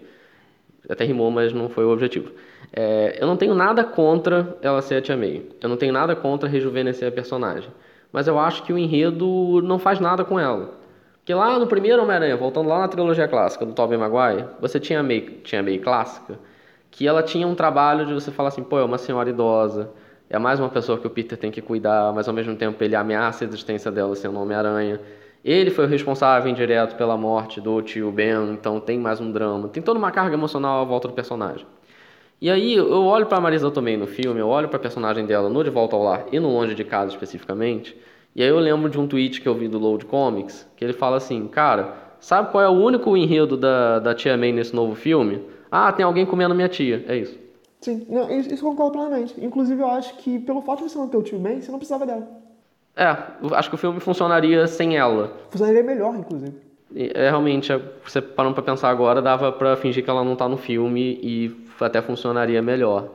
Até 0.89 1.05
rimou, 1.05 1.31
mas 1.31 1.53
não 1.55 1.69
foi 1.71 1.85
o 1.85 1.91
objetivo. 1.91 2.33
É, 2.73 3.17
eu 3.19 3.27
não 3.27 3.37
tenho 3.37 3.55
nada 3.55 3.83
contra 3.83 4.59
ela 4.61 4.83
ser 4.83 4.97
a 4.97 5.01
Tia 5.03 5.17
May. 5.17 5.43
Eu 5.63 5.69
não 5.69 5.77
tenho 5.77 5.93
nada 5.93 6.15
contra 6.15 6.49
rejuvenescer 6.49 7.09
a 7.09 7.13
personagem. 7.13 7.71
Mas 8.13 8.27
eu 8.27 8.39
acho 8.39 8.63
que 8.65 8.73
o 8.73 8.79
enredo 8.79 9.63
não 9.63 9.79
faz 9.79 10.01
nada 10.01 10.25
com 10.25 10.39
ela. 10.39 10.75
Porque 11.19 11.33
lá 11.33 11.59
no 11.59 11.67
primeiro 11.67 12.03
Homem-Aranha, 12.03 12.37
voltando 12.37 12.69
lá 12.69 12.81
na 12.81 12.89
trilogia 12.89 13.29
clássica 13.29 13.65
do 13.65 13.73
Tobey 13.73 13.97
Maguire, 13.97 14.47
você 14.61 14.81
tinha 14.81 15.01
a 15.01 15.03
May, 15.03 15.21
tinha 15.45 15.63
May 15.63 15.79
clássica, 15.79 16.39
que 16.91 17.07
ela 17.07 17.23
tinha 17.23 17.47
um 17.47 17.55
trabalho 17.55 18.07
de 18.07 18.13
você 18.13 18.31
falar 18.31 18.49
assim, 18.49 18.63
pô, 18.63 18.79
é 18.79 18.85
uma 18.85 18.99
senhora 18.99 19.31
idosa, 19.31 19.91
é 20.29 20.39
mais 20.39 20.61
uma 20.61 20.69
pessoa 20.69 20.99
que 20.99 21.07
o 21.07 21.11
Peter 21.11 21.37
tem 21.39 21.51
que 21.51 21.61
cuidar, 21.61 22.13
mas 22.13 22.29
ao 22.29 22.35
mesmo 22.35 22.55
tempo 22.57 22.83
ele 22.83 22.95
ameaça 22.95 23.45
a 23.45 23.47
existência 23.47 23.91
dela 23.91 24.15
sendo 24.15 24.41
Homem-Aranha. 24.41 25.01
Ele 25.45 25.71
foi 25.71 25.87
o 25.87 25.89
responsável 25.89 26.51
indireto 26.51 26.97
pela 26.97 27.17
morte 27.17 27.61
do 27.61 27.81
tio 27.81 28.13
Ben, 28.13 28.53
então 28.53 28.79
tem 28.79 28.99
mais 28.99 29.21
um 29.21 29.33
drama. 29.33 29.69
Tem 29.69 29.83
toda 29.83 29.99
uma 29.99 30.11
carga 30.11 30.35
emocional 30.35 30.83
à 30.83 30.85
volta 30.85 31.09
do 31.09 31.15
personagem. 31.15 31.67
E 32.41 32.51
aí 32.51 32.75
eu 32.75 33.05
olho 33.05 33.27
para 33.27 33.41
Marisa 33.41 33.71
também 33.71 33.97
no 33.97 34.07
filme, 34.07 34.41
eu 34.41 34.49
olho 34.49 34.69
para 34.69 34.79
a 34.79 34.81
personagem 34.81 35.27
dela 35.27 35.51
no 35.51 35.63
De 35.63 35.69
Volta 35.69 35.95
ao 35.95 36.03
Lar 36.03 36.25
e 36.33 36.41
no 36.41 36.49
Longe 36.49 36.75
de 36.75 36.85
Casa 36.85 37.11
especificamente, 37.11 37.95
e 38.35 38.43
aí 38.43 38.49
eu 38.49 38.59
lembro 38.59 38.89
de 38.89 38.99
um 38.99 39.07
tweet 39.07 39.41
que 39.41 39.49
eu 39.49 39.55
vi 39.55 39.69
do 39.69 39.79
Load 39.79 40.07
Comics, 40.07 40.67
que 40.77 40.85
ele 40.85 40.93
fala 40.93 41.17
assim, 41.17 41.47
cara, 41.49 41.95
sabe 42.21 42.51
qual 42.51 42.63
é 42.63 42.69
o 42.69 42.73
único 42.73 43.17
enredo 43.17 43.57
da, 43.57 43.99
da 43.99 44.15
Tia 44.15 44.37
May 44.37 44.53
nesse 44.53 44.75
novo 44.75 44.95
filme? 44.95 45.43
Ah, 45.71 45.93
tem 45.93 46.05
alguém 46.05 46.27
comendo 46.27 46.55
minha 46.55 46.69
tia, 46.69 47.05
é 47.07 47.17
isso. 47.17 47.39
Sim, 47.81 48.07
não, 48.09 48.31
isso, 48.31 48.53
isso 48.53 48.65
concordo 48.65 48.93
plenamente. 48.93 49.35
Inclusive 49.43 49.81
eu 49.81 49.89
acho 49.89 50.17
que 50.19 50.39
pelo 50.39 50.61
fato 50.61 50.85
de 50.85 50.91
você 50.91 50.99
não 50.99 51.09
ter 51.09 51.17
o 51.17 51.23
tio 51.23 51.39
May, 51.39 51.63
você 51.63 51.71
não 51.71 51.79
precisava 51.79 52.05
dela. 52.05 52.29
É, 52.97 53.17
acho 53.55 53.69
que 53.71 53.75
o 53.75 53.79
filme 53.79 54.01
funcionaria 54.01 54.67
sem 54.67 54.97
ela. 54.97 55.33
Funcionaria 55.49 55.83
melhor, 55.83 56.15
inclusive. 56.17 56.53
É, 56.95 57.31
realmente, 57.31 57.73
é, 57.73 57.81
você 58.05 58.21
parando 58.21 58.55
pra 58.55 58.65
pensar 58.65 58.91
agora, 58.91 59.23
dava 59.23 59.53
pra 59.53 59.77
fingir 59.77 60.03
que 60.05 60.11
ela 60.11 60.25
não 60.25 60.37
tá 60.37 60.49
no 60.49 60.57
filme 60.57 61.19
e 61.23 61.57
até 61.81 62.03
funcionaria 62.03 62.61
melhor. 62.61 63.09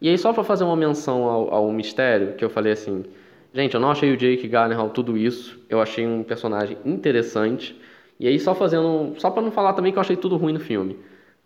E 0.00 0.08
aí, 0.08 0.18
só 0.18 0.32
pra 0.32 0.42
fazer 0.42 0.64
uma 0.64 0.76
menção 0.76 1.24
ao, 1.24 1.54
ao 1.54 1.72
mistério, 1.72 2.34
que 2.34 2.44
eu 2.44 2.50
falei 2.50 2.72
assim, 2.72 3.04
Gente, 3.52 3.74
eu 3.74 3.80
não 3.80 3.90
achei 3.90 4.12
o 4.12 4.16
Jake 4.16 4.46
Gyllenhaal 4.46 4.90
tudo 4.90 5.16
isso. 5.16 5.58
Eu 5.68 5.80
achei 5.80 6.06
um 6.06 6.22
personagem 6.22 6.78
interessante. 6.84 7.78
E 8.18 8.28
aí, 8.28 8.38
só 8.38 8.54
fazendo. 8.54 9.14
Só 9.18 9.30
para 9.30 9.42
não 9.42 9.50
falar 9.50 9.72
também 9.72 9.92
que 9.92 9.98
eu 9.98 10.00
achei 10.00 10.16
tudo 10.16 10.36
ruim 10.36 10.52
no 10.52 10.60
filme. 10.60 10.96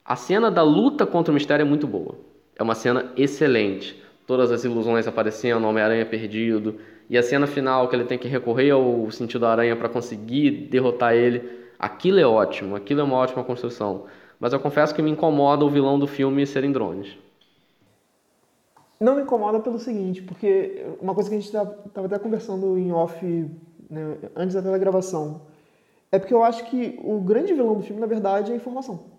A 0.04 0.16
cena 0.16 0.50
da 0.50 0.62
luta 0.62 1.06
contra 1.06 1.30
o 1.30 1.34
mistério 1.34 1.62
é 1.62 1.66
muito 1.66 1.86
boa. 1.86 2.16
É 2.56 2.62
uma 2.62 2.74
cena 2.74 3.12
excelente. 3.16 4.02
Todas 4.26 4.52
as 4.52 4.64
ilusões 4.64 5.06
aparecendo, 5.06 5.66
Homem-Aranha 5.66 6.04
perdido. 6.04 6.76
E 7.08 7.16
a 7.16 7.22
cena 7.22 7.46
final, 7.46 7.88
que 7.88 7.96
ele 7.96 8.04
tem 8.04 8.18
que 8.18 8.28
recorrer 8.28 8.70
ao 8.70 9.10
sentido 9.10 9.46
aranha 9.46 9.76
para 9.76 9.88
conseguir 9.88 10.68
derrotar 10.70 11.14
ele. 11.14 11.42
Aquilo 11.78 12.18
é 12.18 12.26
ótimo. 12.26 12.76
Aquilo 12.76 13.00
é 13.00 13.04
uma 13.04 13.16
ótima 13.16 13.42
construção. 13.42 14.04
Mas 14.38 14.52
eu 14.52 14.60
confesso 14.60 14.94
que 14.94 15.00
me 15.00 15.10
incomoda 15.10 15.64
o 15.64 15.70
vilão 15.70 15.98
do 15.98 16.06
filme 16.06 16.46
serem 16.46 16.70
drones 16.70 17.16
não 19.04 19.16
me 19.16 19.22
incomoda 19.22 19.60
pelo 19.60 19.78
seguinte, 19.78 20.22
porque 20.22 20.86
uma 21.00 21.14
coisa 21.14 21.28
que 21.28 21.36
a 21.36 21.38
gente 21.38 21.46
estava 21.46 22.06
até 22.06 22.18
conversando 22.18 22.78
em 22.78 22.90
off 22.90 23.24
né, 23.90 24.16
antes 24.34 24.54
da 24.54 24.78
gravação, 24.78 25.42
é 26.10 26.18
porque 26.18 26.32
eu 26.32 26.42
acho 26.42 26.64
que 26.70 26.98
o 27.04 27.20
grande 27.20 27.52
vilão 27.52 27.76
do 27.76 27.82
filme, 27.82 28.00
na 28.00 28.06
verdade, 28.06 28.50
é 28.50 28.54
a 28.54 28.56
informação. 28.56 29.13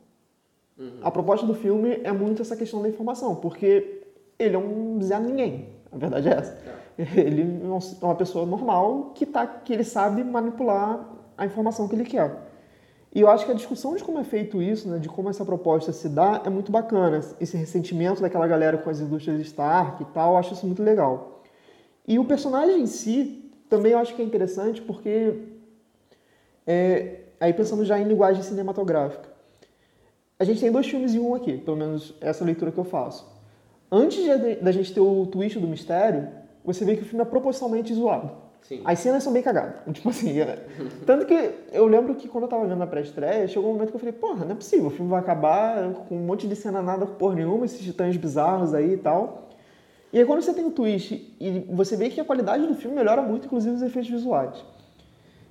Uhum. 0.78 0.99
A 1.01 1.09
proposta 1.09 1.45
do 1.45 1.53
filme 1.53 2.01
é 2.03 2.11
muito 2.11 2.41
essa 2.41 2.55
questão 2.55 2.82
da 2.82 2.89
informação, 2.89 3.36
porque 3.36 4.03
ele 4.38 4.55
é 4.55 4.59
um 4.59 5.01
Zé 5.01 5.19
Ninguém, 5.19 5.69
a 5.91 5.97
verdade 5.97 6.28
é 6.28 6.34
essa. 6.34 6.57
É. 6.97 7.19
Ele 7.19 7.41
é 7.41 8.05
uma 8.05 8.15
pessoa 8.15 8.45
normal 8.45 9.11
que, 9.15 9.26
tá, 9.26 9.45
que 9.45 9.73
ele 9.73 9.84
sabe 9.84 10.23
manipular 10.23 11.09
a 11.38 11.45
informação 11.45 11.88
que 11.88 11.95
ele 11.95 12.05
quer. 12.05 12.45
E 13.13 13.21
eu 13.21 13.30
acho 13.30 13.45
que 13.45 13.51
a 13.51 13.55
discussão 13.55 13.95
de 13.95 14.03
como 14.03 14.19
é 14.19 14.26
feito 14.26 14.61
isso, 14.61 14.89
né, 14.89 14.99
de 14.99 15.07
como 15.07 15.30
essa 15.30 15.45
proposta 15.45 15.93
se 15.93 16.09
dá, 16.09 16.41
é 16.45 16.49
muito 16.49 16.69
bacana. 16.69 17.21
Esse 17.39 17.55
ressentimento 17.55 18.21
daquela 18.21 18.45
galera 18.45 18.78
com 18.78 18.89
as 18.89 18.99
indústrias 18.99 19.39
Stark 19.39 20.03
e 20.03 20.05
tal, 20.07 20.34
eu 20.34 20.38
acho 20.38 20.53
isso 20.53 20.65
muito 20.65 20.84
legal. 20.84 21.41
E 22.05 22.19
o 22.19 22.26
personagem 22.26 22.82
em 22.82 22.86
si, 22.86 23.51
também 23.69 23.93
eu 23.93 23.99
acho 23.99 24.13
que 24.13 24.21
é 24.21 24.26
interessante 24.26 24.82
porque, 24.82 25.34
é, 26.67 27.21
aí 27.39 27.53
pensando 27.53 27.86
já 27.86 27.97
em 27.97 28.03
linguagem 28.03 28.43
cinematográfica, 28.43 29.30
a 30.38 30.43
gente 30.43 30.59
tem 30.59 30.71
dois 30.71 30.88
filmes 30.88 31.15
em 31.15 31.19
um 31.19 31.33
aqui, 31.33 31.57
pelo 31.57 31.77
menos 31.77 32.13
essa 32.19 32.43
leitura 32.43 32.71
que 32.71 32.77
eu 32.77 32.83
faço. 32.83 33.25
Antes 33.91 34.25
da 34.61 34.71
gente 34.71 34.93
ter 34.93 34.99
o 34.99 35.25
twist 35.27 35.59
do 35.59 35.67
mistério, 35.67 36.27
você 36.63 36.83
vê 36.83 36.95
que 36.95 37.03
o 37.03 37.05
filme 37.05 37.21
é 37.21 37.25
proporcionalmente 37.25 37.93
zoado. 37.93 38.31
Sim. 38.61 38.81
As 38.83 38.97
cenas 38.99 39.23
são 39.23 39.31
bem 39.31 39.43
cagadas. 39.43 39.75
Tipo 39.93 40.09
assim, 40.09 40.39
é... 40.39 40.65
tanto 41.05 41.25
que 41.25 41.51
eu 41.71 41.86
lembro 41.86 42.15
que 42.15 42.27
quando 42.27 42.45
eu 42.45 42.49
tava 42.49 42.65
vendo 42.65 42.81
a 42.81 42.88
pré-estreia, 42.88 43.47
chegou 43.47 43.69
um 43.69 43.73
momento 43.73 43.89
que 43.89 43.95
eu 43.95 43.99
falei, 43.99 44.13
porra, 44.13 44.43
não 44.43 44.51
é 44.51 44.55
possível, 44.55 44.88
o 44.88 44.89
filme 44.89 45.09
vai 45.09 45.19
acabar 45.19 45.93
com 46.09 46.15
um 46.15 46.25
monte 46.25 46.47
de 46.47 46.55
cena 46.55 46.81
nada 46.81 47.05
por 47.05 47.36
nenhuma, 47.36 47.65
esses 47.65 47.79
titãs 47.79 48.17
bizarros 48.17 48.73
aí 48.73 48.93
e 48.93 48.97
tal. 48.97 49.49
E 50.11 50.19
aí 50.19 50.25
quando 50.25 50.41
você 50.41 50.53
tem 50.53 50.65
o 50.65 50.71
twist 50.71 51.36
e 51.39 51.59
você 51.69 51.95
vê 51.95 52.09
que 52.09 52.19
a 52.19 52.25
qualidade 52.25 52.65
do 52.65 52.73
filme 52.73 52.95
melhora 52.95 53.21
muito, 53.21 53.45
inclusive 53.45 53.75
os 53.75 53.81
efeitos 53.81 54.09
visuais. 54.09 54.57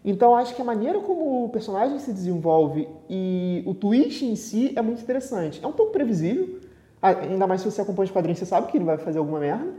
Então 0.05 0.37
acho 0.37 0.55
que 0.55 0.61
a 0.61 0.65
maneira 0.65 1.01
como 1.01 1.47
o 1.47 1.49
personagem 1.49 1.99
se 1.99 2.13
desenvolve 2.13 2.87
e 3.09 3.63
o 3.67 3.73
twist 3.73 4.23
em 4.25 4.37
si 4.37 4.73
é 4.77 4.83
muito 4.83 5.01
interessante. 5.01 5.65
É 5.65 5.67
um 5.67 5.73
pouco 5.73 5.93
previsível, 5.93 6.61
ainda 7.01 7.47
mais 7.47 7.63
se 7.63 7.71
você 7.71 7.81
acompanha 7.81 8.05
os 8.05 8.11
quadrinhos, 8.11 8.39
você 8.39 8.45
sabe 8.47 8.71
que 8.71 8.77
ele 8.77 8.85
vai 8.85 8.99
fazer 8.99 9.19
alguma 9.19 9.41
merda. 9.41 9.73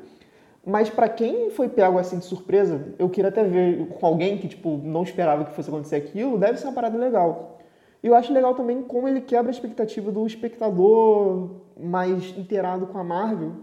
Mas 0.66 0.90
para 0.90 1.08
quem 1.08 1.52
foi 1.52 1.70
pego 1.70 2.00
assim 2.00 2.18
de 2.18 2.26
surpresa, 2.26 2.96
eu 2.98 3.08
queria 3.08 3.30
até 3.30 3.44
ver 3.44 3.88
com 3.88 4.04
alguém 4.04 4.40
que 4.40 4.48
tipo 4.48 4.82
não 4.84 5.04
esperava 5.04 5.46
que 5.46 5.52
fosse 5.52 5.70
acontecer 5.70 5.98
aquilo, 5.98 6.40
deve 6.40 6.58
ser 6.58 6.66
uma 6.66 6.74
parada 6.74 6.98
legal. 6.98 7.60
E 8.02 8.08
eu 8.08 8.16
acho 8.16 8.34
legal 8.34 8.56
também 8.56 8.82
como 8.82 9.08
ele 9.08 9.22
quebra 9.22 9.52
a 9.52 9.54
expectativa 9.54 10.12
do 10.12 10.26
espectador 10.26 11.52
mais 11.80 12.36
inteirado 12.36 12.88
com 12.88 12.98
a 12.98 13.04
Marvel, 13.04 13.54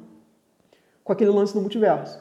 com 1.03 1.13
aquele 1.13 1.31
lance 1.31 1.55
do 1.55 1.61
multiverso. 1.61 2.21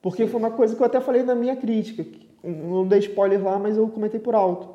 Porque 0.00 0.26
foi 0.28 0.38
uma 0.38 0.50
coisa 0.50 0.76
que 0.76 0.82
eu 0.82 0.86
até 0.86 1.00
falei 1.00 1.22
na 1.24 1.34
minha 1.34 1.56
crítica, 1.56 2.04
não 2.44 2.86
dei 2.86 2.98
spoiler 3.00 3.42
lá, 3.42 3.58
mas 3.58 3.76
eu 3.76 3.88
comentei 3.88 4.20
por 4.20 4.34
alto, 4.34 4.68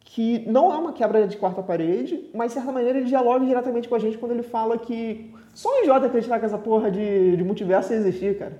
que 0.00 0.44
não 0.46 0.72
é 0.72 0.76
uma 0.76 0.92
quebra 0.92 1.26
de 1.26 1.36
quarta 1.36 1.62
parede, 1.62 2.30
mas 2.34 2.48
de 2.48 2.54
certa 2.54 2.70
maneira 2.70 2.98
ele 2.98 3.08
dialoga 3.08 3.44
diretamente 3.44 3.88
com 3.88 3.94
a 3.94 3.98
gente 3.98 4.18
quando 4.18 4.32
ele 4.32 4.42
fala 4.42 4.78
que 4.78 5.32
só 5.54 5.68
um 5.68 5.82
idiota 5.82 6.06
acreditar 6.06 6.38
que 6.38 6.46
essa 6.46 6.58
porra 6.58 6.90
de, 6.90 7.36
de 7.36 7.44
multiverso 7.44 7.92
ia 7.92 7.98
existir, 7.98 8.38
cara. 8.38 8.52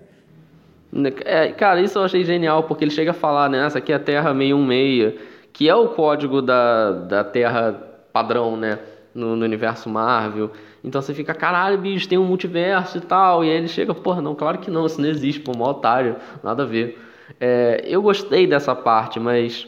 É, 1.24 1.49
cara, 1.49 1.80
isso 1.80 1.99
eu 1.99 2.05
achei 2.05 2.22
genial, 2.24 2.62
porque 2.64 2.85
ele 2.85 2.91
chega 2.93 3.11
a 3.11 3.14
falar, 3.14 3.51
né? 3.51 3.66
Essa 3.66 3.78
aqui 3.78 3.93
é 3.93 3.97
a 3.97 3.99
Terra 3.99 4.32
616, 4.32 5.14
que 5.53 5.68
é 5.68 5.74
o 5.74 5.89
código 5.89 6.41
da, 6.41 6.93
da 6.93 7.24
Terra 7.24 7.72
padrão, 8.12 8.57
né? 8.57 8.78
No, 9.12 9.35
no, 9.35 9.45
universo 9.45 9.89
Marvel. 9.89 10.51
Então 10.82 11.01
você 11.01 11.14
fica, 11.14 11.35
caralho, 11.35 11.78
bicho, 11.78 12.09
tem 12.09 12.18
um 12.18 12.24
multiverso 12.24 12.99
e 12.99 13.01
tal. 13.01 13.45
E 13.45 13.51
aí 13.51 13.57
ele 13.57 13.68
chega, 13.68 13.95
porra, 13.95 14.20
não, 14.20 14.35
claro 14.35 14.59
que 14.59 14.70
não, 14.70 14.87
isso 14.87 15.01
não 15.01 15.09
existe, 15.09 15.41
pô, 15.41 15.53
mó 15.57 15.70
otário, 15.70 16.16
nada 16.43 16.62
a 16.62 16.66
ver. 16.66 16.99
É, 17.41 17.83
eu 17.87 18.03
gostei 18.03 18.47
dessa 18.47 18.75
parte, 18.75 19.18
mas 19.18 19.66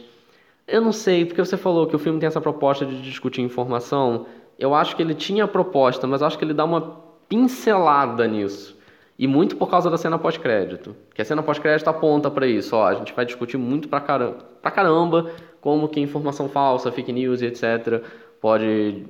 eu 0.67 0.81
não 0.81 0.91
sei, 0.91 1.25
porque 1.25 1.43
você 1.43 1.57
falou 1.57 1.87
que 1.87 1.95
o 1.95 1.99
filme 1.99 2.19
tem 2.19 2.27
essa 2.27 2.41
proposta 2.41 2.85
de 2.85 3.01
discutir 3.01 3.41
informação. 3.41 4.25
Eu 4.59 4.75
acho 4.75 4.95
que 4.95 5.01
ele 5.01 5.13
tinha 5.13 5.45
a 5.45 5.47
proposta, 5.47 6.05
mas 6.07 6.21
acho 6.21 6.37
que 6.37 6.43
ele 6.43 6.53
dá 6.53 6.65
uma 6.65 6.99
pincelada 7.29 8.27
nisso. 8.27 8.77
E 9.19 9.25
muito 9.27 9.55
por 9.55 9.69
causa 9.69 9.89
da 9.89 9.97
cena 9.97 10.19
pós-crédito. 10.19 10.95
Que 11.13 11.21
a 11.21 11.25
cena 11.25 11.41
pós-crédito 11.41 11.87
aponta 11.87 12.29
para 12.29 12.45
isso. 12.45 12.75
Ó, 12.75 12.85
a 12.85 12.93
gente 12.93 13.13
vai 13.13 13.25
discutir 13.25 13.57
muito 13.57 13.87
pra 13.89 13.99
caramba, 13.99 14.37
pra 14.61 14.69
caramba 14.69 15.31
como 15.59 15.87
que 15.87 15.99
informação 15.99 16.47
falsa, 16.47 16.91
fake 16.91 17.11
news 17.11 17.41
e 17.41 17.47
etc. 17.47 18.03
pode 18.39 19.05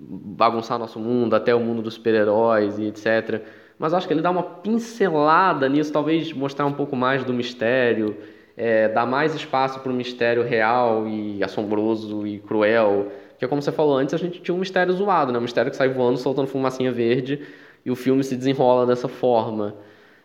bagunçar 0.00 0.78
nosso 0.78 0.98
mundo, 0.98 1.34
até 1.34 1.54
o 1.54 1.60
mundo 1.60 1.82
dos 1.82 1.94
super-heróis 1.94 2.78
e 2.78 2.86
etc. 2.86 3.42
Mas 3.82 3.92
acho 3.92 4.06
que 4.06 4.14
ele 4.14 4.22
dá 4.22 4.30
uma 4.30 4.44
pincelada 4.44 5.68
nisso, 5.68 5.92
talvez 5.92 6.32
mostrar 6.32 6.66
um 6.66 6.72
pouco 6.72 6.94
mais 6.94 7.24
do 7.24 7.32
mistério, 7.32 8.16
é, 8.56 8.86
dar 8.86 9.04
mais 9.04 9.34
espaço 9.34 9.80
para 9.80 9.90
o 9.90 9.94
mistério 9.94 10.44
real 10.44 11.08
e 11.08 11.42
assombroso 11.42 12.24
e 12.24 12.38
cruel. 12.38 13.10
Que, 13.40 13.48
como 13.48 13.60
você 13.60 13.72
falou 13.72 13.96
antes, 13.96 14.14
a 14.14 14.18
gente 14.18 14.40
tinha 14.40 14.54
um 14.54 14.58
mistério 14.58 14.92
zoado, 14.92 15.32
né? 15.32 15.38
Um 15.40 15.42
mistério 15.42 15.68
que 15.68 15.76
sai 15.76 15.88
voando, 15.88 16.16
soltando 16.16 16.46
fumacinha 16.46 16.92
verde 16.92 17.40
e 17.84 17.90
o 17.90 17.96
filme 17.96 18.22
se 18.22 18.36
desenrola 18.36 18.86
dessa 18.86 19.08
forma. 19.08 19.74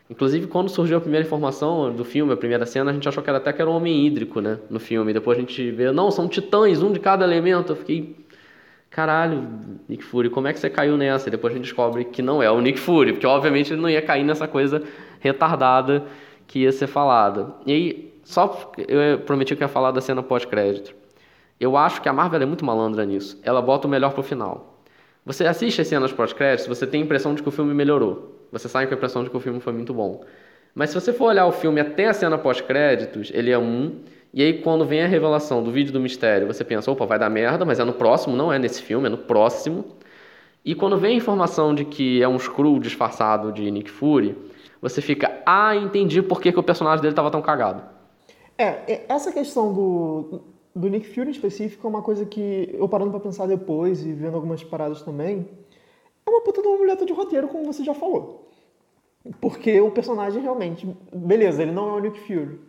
Inclusive, 0.07 0.45
quando 0.45 0.69
surgiu 0.69 0.99
a 0.99 1.01
primeira 1.01 1.25
informação 1.25 1.91
do 1.91 2.05
filme, 2.05 2.31
a 2.31 2.37
primeira 2.37 2.63
cena, 2.67 2.91
a 2.91 2.93
gente 2.93 3.09
achou 3.09 3.23
que 3.23 3.29
era 3.29 3.39
até 3.39 3.51
que 3.51 3.59
era 3.59 3.71
um 3.71 3.73
homem 3.73 4.05
hídrico, 4.05 4.39
né? 4.39 4.59
No 4.69 4.79
filme. 4.79 5.11
Depois 5.13 5.35
a 5.35 5.41
gente 5.41 5.71
vê, 5.71 5.91
não, 5.91 6.11
são 6.11 6.27
titãs, 6.27 6.83
um 6.83 6.91
de 6.91 6.99
cada 6.99 7.25
elemento. 7.25 7.71
Eu 7.71 7.75
fiquei, 7.75 8.15
caralho, 8.97 9.47
Nick 9.87 10.03
Fury, 10.03 10.27
como 10.27 10.47
é 10.47 10.53
que 10.53 10.59
você 10.59 10.71
caiu 10.71 10.97
nessa? 10.97 11.27
E 11.27 11.31
depois 11.31 11.53
a 11.53 11.55
gente 11.55 11.65
descobre 11.65 12.03
que 12.03 12.23
não 12.23 12.41
é 12.41 12.49
o 12.49 12.59
Nick 12.59 12.79
Fury, 12.79 13.13
porque 13.13 13.27
obviamente 13.27 13.71
ele 13.71 13.79
não 13.79 13.87
ia 13.87 14.01
cair 14.01 14.23
nessa 14.23 14.47
coisa 14.47 14.81
retardada 15.19 16.05
que 16.47 16.63
ia 16.63 16.71
ser 16.71 16.87
falada. 16.87 17.53
E 17.63 17.71
aí, 17.71 18.19
só 18.23 18.73
eu 18.87 19.19
prometi 19.19 19.55
que 19.55 19.63
ia 19.63 19.67
falar 19.67 19.91
da 19.91 20.01
cena 20.01 20.23
pós-crédito. 20.23 20.95
Eu 21.59 21.77
acho 21.77 22.01
que 22.01 22.09
a 22.09 22.13
Marvel 22.13 22.41
é 22.41 22.45
muito 22.47 22.65
malandra 22.65 23.05
nisso. 23.05 23.39
Ela 23.43 23.61
bota 23.61 23.85
o 23.85 23.89
melhor 23.89 24.13
pro 24.13 24.23
final. 24.23 24.81
Você 25.23 25.45
assiste 25.45 25.79
as 25.79 25.87
cenas 25.87 26.11
pós-créditos, 26.11 26.65
você 26.65 26.87
tem 26.87 27.03
a 27.03 27.05
impressão 27.05 27.35
de 27.35 27.43
que 27.43 27.49
o 27.49 27.51
filme 27.51 27.75
melhorou. 27.75 28.47
Você 28.51 28.67
sai 28.67 28.87
com 28.87 28.95
a 28.95 28.97
impressão 28.97 29.23
de 29.23 29.29
que 29.29 29.37
o 29.37 29.39
filme 29.39 29.59
foi 29.59 29.73
muito 29.73 29.93
bom. 29.93 30.25
Mas 30.73 30.89
se 30.89 30.99
você 30.99 31.13
for 31.13 31.25
olhar 31.25 31.45
o 31.45 31.51
filme 31.51 31.79
até 31.79 32.07
a 32.07 32.13
cena 32.13 32.35
pós-créditos, 32.35 33.29
ele 33.31 33.51
é 33.51 33.59
um. 33.59 33.99
E 34.37 34.43
aí, 34.43 34.61
quando 34.61 34.85
vem 34.85 35.01
a 35.01 35.07
revelação 35.07 35.63
do 35.63 35.71
vídeo 35.71 35.91
do 35.91 35.99
mistério, 35.99 36.45
você 36.45 36.63
pensa, 36.63 36.91
opa, 36.91 37.07
vai 37.07 37.17
dar 37.17 37.27
merda, 37.27 37.65
mas 37.65 37.79
é 37.79 37.83
no 37.83 37.91
próximo, 37.91 38.35
não 38.35 38.53
é 38.53 38.59
nesse 38.59 38.83
filme, 38.83 39.07
é 39.07 39.09
no 39.09 39.17
próximo. 39.17 39.83
E 40.63 40.75
quando 40.75 40.95
vem 40.95 41.15
a 41.15 41.17
informação 41.17 41.73
de 41.73 41.83
que 41.83 42.21
é 42.21 42.27
um 42.27 42.35
Skrull 42.35 42.79
disfarçado 42.79 43.51
de 43.51 43.71
Nick 43.71 43.89
Fury, 43.89 44.37
você 44.79 45.01
fica, 45.01 45.41
ah, 45.43 45.75
entendi 45.75 46.21
por 46.21 46.39
que, 46.39 46.51
que 46.51 46.59
o 46.59 46.61
personagem 46.61 47.01
dele 47.01 47.13
estava 47.13 47.31
tão 47.31 47.41
cagado. 47.41 47.81
É, 48.59 49.05
essa 49.09 49.31
questão 49.31 49.73
do, 49.73 50.41
do 50.75 50.87
Nick 50.87 51.07
Fury 51.07 51.29
em 51.29 51.31
específico 51.31 51.87
é 51.87 51.89
uma 51.89 52.03
coisa 52.03 52.23
que 52.23 52.69
eu 52.77 52.87
parando 52.87 53.09
para 53.09 53.19
pensar 53.19 53.47
depois 53.47 54.05
e 54.05 54.13
vendo 54.13 54.35
algumas 54.35 54.63
paradas 54.63 55.01
também, 55.01 55.49
é 56.23 56.29
uma 56.29 56.41
puta 56.41 56.61
de 56.61 56.67
uma 56.67 56.77
muleta 56.77 57.07
de 57.07 57.11
roteiro, 57.11 57.47
como 57.47 57.65
você 57.65 57.83
já 57.83 57.95
falou. 57.95 58.47
Porque 59.41 59.81
o 59.81 59.89
personagem 59.89 60.43
realmente, 60.43 60.87
beleza, 61.11 61.63
ele 61.63 61.71
não 61.71 61.89
é 61.89 61.93
o 61.93 61.99
Nick 61.99 62.19
Fury. 62.19 62.66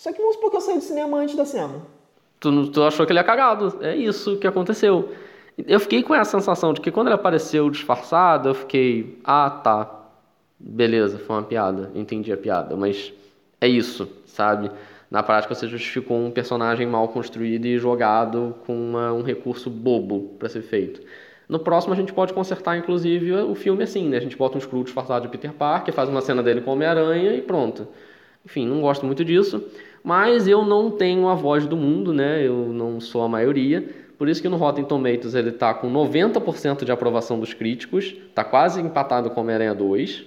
Só 0.00 0.10
que 0.14 0.18
vamos 0.18 0.36
supor 0.36 0.50
que 0.50 0.56
eu 0.56 0.62
saí 0.62 0.76
do 0.76 0.80
cinema 0.80 1.18
antes 1.18 1.36
da 1.36 1.44
cena. 1.44 1.74
Tu, 2.40 2.70
tu 2.70 2.82
achou 2.82 3.04
que 3.04 3.12
ele 3.12 3.18
é 3.18 3.22
cagado. 3.22 3.76
É 3.82 3.94
isso 3.94 4.38
que 4.38 4.46
aconteceu. 4.46 5.10
Eu 5.68 5.78
fiquei 5.78 6.02
com 6.02 6.14
essa 6.14 6.30
sensação 6.30 6.72
de 6.72 6.80
que 6.80 6.90
quando 6.90 7.08
ele 7.08 7.16
apareceu 7.16 7.68
disfarçado, 7.68 8.48
eu 8.48 8.54
fiquei, 8.54 9.20
ah, 9.22 9.50
tá. 9.62 10.06
Beleza, 10.58 11.18
foi 11.18 11.36
uma 11.36 11.42
piada. 11.42 11.90
Entendi 11.94 12.32
a 12.32 12.36
piada, 12.38 12.74
mas 12.76 13.12
é 13.60 13.68
isso, 13.68 14.08
sabe? 14.24 14.70
Na 15.10 15.22
prática, 15.22 15.54
você 15.54 15.68
justificou 15.68 16.16
um 16.16 16.30
personagem 16.30 16.86
mal 16.86 17.06
construído 17.08 17.66
e 17.66 17.76
jogado 17.76 18.54
com 18.64 18.74
uma, 18.74 19.12
um 19.12 19.20
recurso 19.20 19.68
bobo 19.68 20.34
para 20.38 20.48
ser 20.48 20.62
feito. 20.62 21.02
No 21.46 21.58
próximo, 21.58 21.92
a 21.92 21.96
gente 21.96 22.14
pode 22.14 22.32
consertar, 22.32 22.78
inclusive, 22.78 23.34
o 23.34 23.54
filme 23.54 23.82
assim, 23.82 24.08
né? 24.08 24.16
A 24.16 24.20
gente 24.20 24.38
bota 24.38 24.56
um 24.56 24.60
Scrooge 24.62 24.84
disfarçado 24.84 25.26
de 25.26 25.28
Peter 25.30 25.52
Parker, 25.52 25.92
faz 25.92 26.08
uma 26.08 26.22
cena 26.22 26.42
dele 26.42 26.62
com 26.62 26.70
Homem-Aranha 26.70 27.34
e 27.34 27.42
pronto. 27.42 27.86
Enfim, 28.44 28.66
não 28.66 28.80
gosto 28.80 29.04
muito 29.04 29.24
disso. 29.24 29.62
Mas 30.02 30.48
eu 30.48 30.64
não 30.64 30.90
tenho 30.90 31.28
a 31.28 31.34
voz 31.34 31.66
do 31.66 31.76
mundo, 31.76 32.12
né? 32.12 32.46
Eu 32.46 32.72
não 32.72 33.00
sou 33.00 33.22
a 33.22 33.28
maioria. 33.28 33.88
Por 34.16 34.28
isso 34.28 34.42
que 34.42 34.48
no 34.48 34.56
Rotten 34.56 34.84
Tomatoes 34.84 35.34
ele 35.34 35.50
está 35.50 35.72
com 35.72 35.90
90% 35.90 36.84
de 36.84 36.92
aprovação 36.92 37.40
dos 37.40 37.54
críticos, 37.54 38.14
está 38.28 38.44
quase 38.44 38.80
empatado 38.80 39.30
com 39.30 39.40
Homem-Aranha 39.40 39.74
2. 39.74 40.24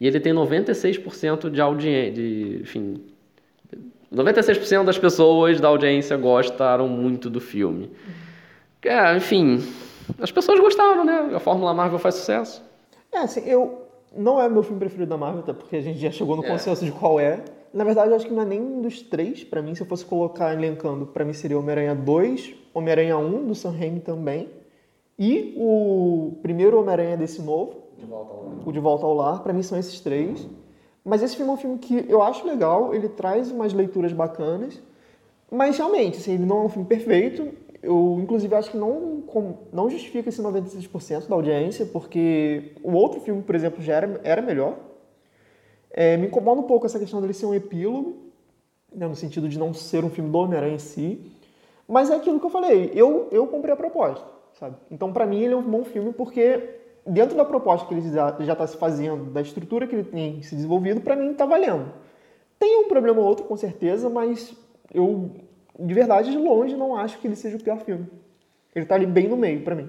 E 0.00 0.06
ele 0.06 0.20
tem 0.20 0.32
96% 0.32 1.48
de 1.48 1.60
audiência, 1.60 2.20
enfim, 2.60 3.00
96% 4.12 4.84
das 4.84 4.98
pessoas 4.98 5.60
da 5.60 5.68
audiência 5.68 6.16
gostaram 6.16 6.86
muito 6.88 7.30
do 7.30 7.40
filme. 7.40 7.90
É, 8.82 9.16
enfim, 9.16 9.62
as 10.20 10.30
pessoas 10.30 10.60
gostaram, 10.60 11.04
né? 11.04 11.30
A 11.34 11.40
Fórmula 11.40 11.72
Marvel 11.72 11.98
faz 11.98 12.16
sucesso. 12.16 12.62
É, 13.10 13.18
assim, 13.18 13.48
eu. 13.48 13.80
Não 14.14 14.38
é 14.38 14.46
meu 14.46 14.62
filme 14.62 14.78
preferido 14.78 15.08
da 15.08 15.16
Marvel, 15.16 15.40
até 15.40 15.54
porque 15.54 15.76
a 15.76 15.80
gente 15.80 15.98
já 15.98 16.10
chegou 16.10 16.36
no 16.36 16.44
é. 16.44 16.48
consenso 16.48 16.84
de 16.84 16.92
qual 16.92 17.18
é. 17.18 17.42
Na 17.72 17.84
verdade, 17.84 18.10
eu 18.10 18.16
acho 18.16 18.26
que 18.26 18.32
não 18.32 18.42
é 18.42 18.46
nem 18.46 18.60
um 18.60 18.82
dos 18.82 19.02
três. 19.02 19.44
para 19.44 19.62
mim, 19.62 19.74
se 19.74 19.82
eu 19.82 19.86
fosse 19.86 20.04
colocar 20.04 20.52
elencando, 20.52 21.06
para 21.06 21.24
mim 21.24 21.32
seria 21.32 21.58
Homem-Aranha 21.58 21.94
2, 21.94 22.54
Homem-Aranha 22.74 23.16
1, 23.16 23.46
do 23.46 23.54
Sam 23.54 23.70
Raimi 23.70 24.00
também. 24.00 24.48
E 25.18 25.54
o 25.56 26.38
primeiro 26.42 26.78
Homem-Aranha 26.78 27.16
desse 27.16 27.40
novo. 27.40 27.82
De. 27.96 28.04
O 28.66 28.72
De 28.72 28.80
Volta 28.80 29.06
ao 29.06 29.14
Lar. 29.14 29.42
Pra 29.42 29.52
mim 29.52 29.62
são 29.62 29.78
esses 29.78 30.00
três. 30.00 30.46
Mas 31.04 31.22
esse 31.22 31.36
filme 31.36 31.50
é 31.50 31.54
um 31.54 31.56
filme 31.56 31.78
que 31.78 32.06
eu 32.08 32.22
acho 32.22 32.46
legal, 32.46 32.94
ele 32.94 33.08
traz 33.08 33.50
umas 33.50 33.72
leituras 33.72 34.12
bacanas, 34.12 34.80
mas 35.50 35.76
realmente, 35.76 36.18
assim, 36.18 36.34
ele 36.34 36.46
não 36.46 36.62
é 36.62 36.64
um 36.66 36.68
filme 36.68 36.86
perfeito. 36.86 37.48
Eu, 37.82 38.18
inclusive, 38.22 38.54
acho 38.54 38.70
que 38.70 38.76
não, 38.76 39.24
não 39.72 39.90
justifica 39.90 40.28
esse 40.28 40.40
96% 40.40 41.26
da 41.26 41.34
audiência, 41.34 41.84
porque 41.84 42.72
o 42.82 42.92
outro 42.92 43.20
filme, 43.20 43.42
por 43.42 43.54
exemplo, 43.54 43.82
já 43.82 43.94
era, 43.94 44.20
era 44.22 44.40
melhor. 44.40 44.76
É, 45.92 46.16
me 46.16 46.26
incomoda 46.26 46.60
um 46.60 46.64
pouco 46.64 46.86
essa 46.86 46.98
questão 46.98 47.20
dele 47.20 47.34
ser 47.34 47.46
um 47.46 47.54
epílogo, 47.54 48.16
né, 48.94 49.06
no 49.06 49.14
sentido 49.14 49.48
de 49.48 49.58
não 49.58 49.72
ser 49.74 50.04
um 50.04 50.10
filme 50.10 50.30
do 50.30 50.38
Homem-Aranha 50.38 50.74
em 50.74 50.78
si. 50.78 51.32
Mas 51.86 52.10
é 52.10 52.16
aquilo 52.16 52.40
que 52.40 52.46
eu 52.46 52.50
falei, 52.50 52.90
eu, 52.94 53.28
eu 53.30 53.46
comprei 53.46 53.72
a 53.72 53.76
proposta, 53.76 54.26
sabe? 54.58 54.76
Então, 54.90 55.12
para 55.12 55.26
mim, 55.26 55.42
ele 55.42 55.54
é 55.54 55.56
um 55.56 55.62
bom 55.62 55.84
filme 55.84 56.12
porque 56.12 56.80
dentro 57.06 57.36
da 57.36 57.44
proposta 57.44 57.86
que 57.86 57.94
ele 57.94 58.10
já 58.10 58.52
está 58.52 58.66
se 58.66 58.76
fazendo, 58.76 59.30
da 59.30 59.40
estrutura 59.40 59.86
que 59.86 59.94
ele 59.94 60.04
tem 60.04 60.42
se 60.42 60.54
desenvolvido, 60.54 61.00
para 61.00 61.16
mim 61.16 61.32
está 61.32 61.44
valendo. 61.44 61.92
Tem 62.58 62.78
um 62.78 62.88
problema 62.88 63.20
ou 63.20 63.26
outro, 63.26 63.44
com 63.44 63.56
certeza, 63.56 64.08
mas 64.08 64.54
eu, 64.94 65.30
de 65.78 65.92
verdade, 65.92 66.30
de 66.30 66.38
longe, 66.38 66.76
não 66.76 66.96
acho 66.96 67.18
que 67.18 67.26
ele 67.26 67.36
seja 67.36 67.56
o 67.56 67.62
pior 67.62 67.78
filme. 67.80 68.06
Ele 68.74 68.84
está 68.84 68.94
ali 68.94 69.06
bem 69.06 69.28
no 69.28 69.36
meio, 69.36 69.62
para 69.62 69.74
mim. 69.74 69.88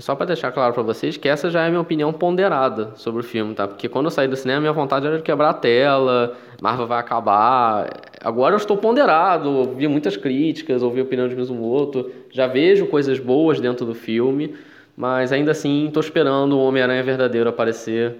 Só 0.00 0.14
para 0.14 0.26
deixar 0.26 0.50
claro 0.50 0.72
para 0.72 0.82
vocês 0.82 1.16
que 1.16 1.28
essa 1.28 1.50
já 1.50 1.62
é 1.62 1.66
a 1.66 1.68
minha 1.68 1.80
opinião 1.80 2.12
ponderada 2.12 2.92
sobre 2.96 3.20
o 3.20 3.22
filme, 3.22 3.54
tá? 3.54 3.68
Porque 3.68 3.88
quando 3.88 4.06
eu 4.06 4.10
saí 4.10 4.26
do 4.26 4.36
cinema, 4.36 4.60
minha 4.60 4.72
vontade 4.72 5.06
era 5.06 5.16
de 5.16 5.22
quebrar 5.22 5.50
a 5.50 5.54
tela, 5.54 6.36
Marvel 6.60 6.86
vai 6.86 6.98
acabar. 6.98 7.88
Agora 8.22 8.54
eu 8.54 8.56
estou 8.56 8.76
ponderado, 8.76 9.50
ouvi 9.50 9.86
muitas 9.86 10.16
críticas, 10.16 10.82
ouvi 10.82 11.00
a 11.00 11.02
opinião 11.02 11.28
de 11.28 11.36
Mizumoto, 11.36 12.10
já 12.30 12.46
vejo 12.46 12.86
coisas 12.86 13.18
boas 13.18 13.60
dentro 13.60 13.84
do 13.84 13.94
filme. 13.94 14.54
Mas 14.96 15.32
ainda 15.32 15.52
assim, 15.52 15.86
estou 15.86 16.02
esperando 16.02 16.58
o 16.58 16.62
Homem-Aranha 16.64 17.02
verdadeiro 17.02 17.48
aparecer, 17.48 18.16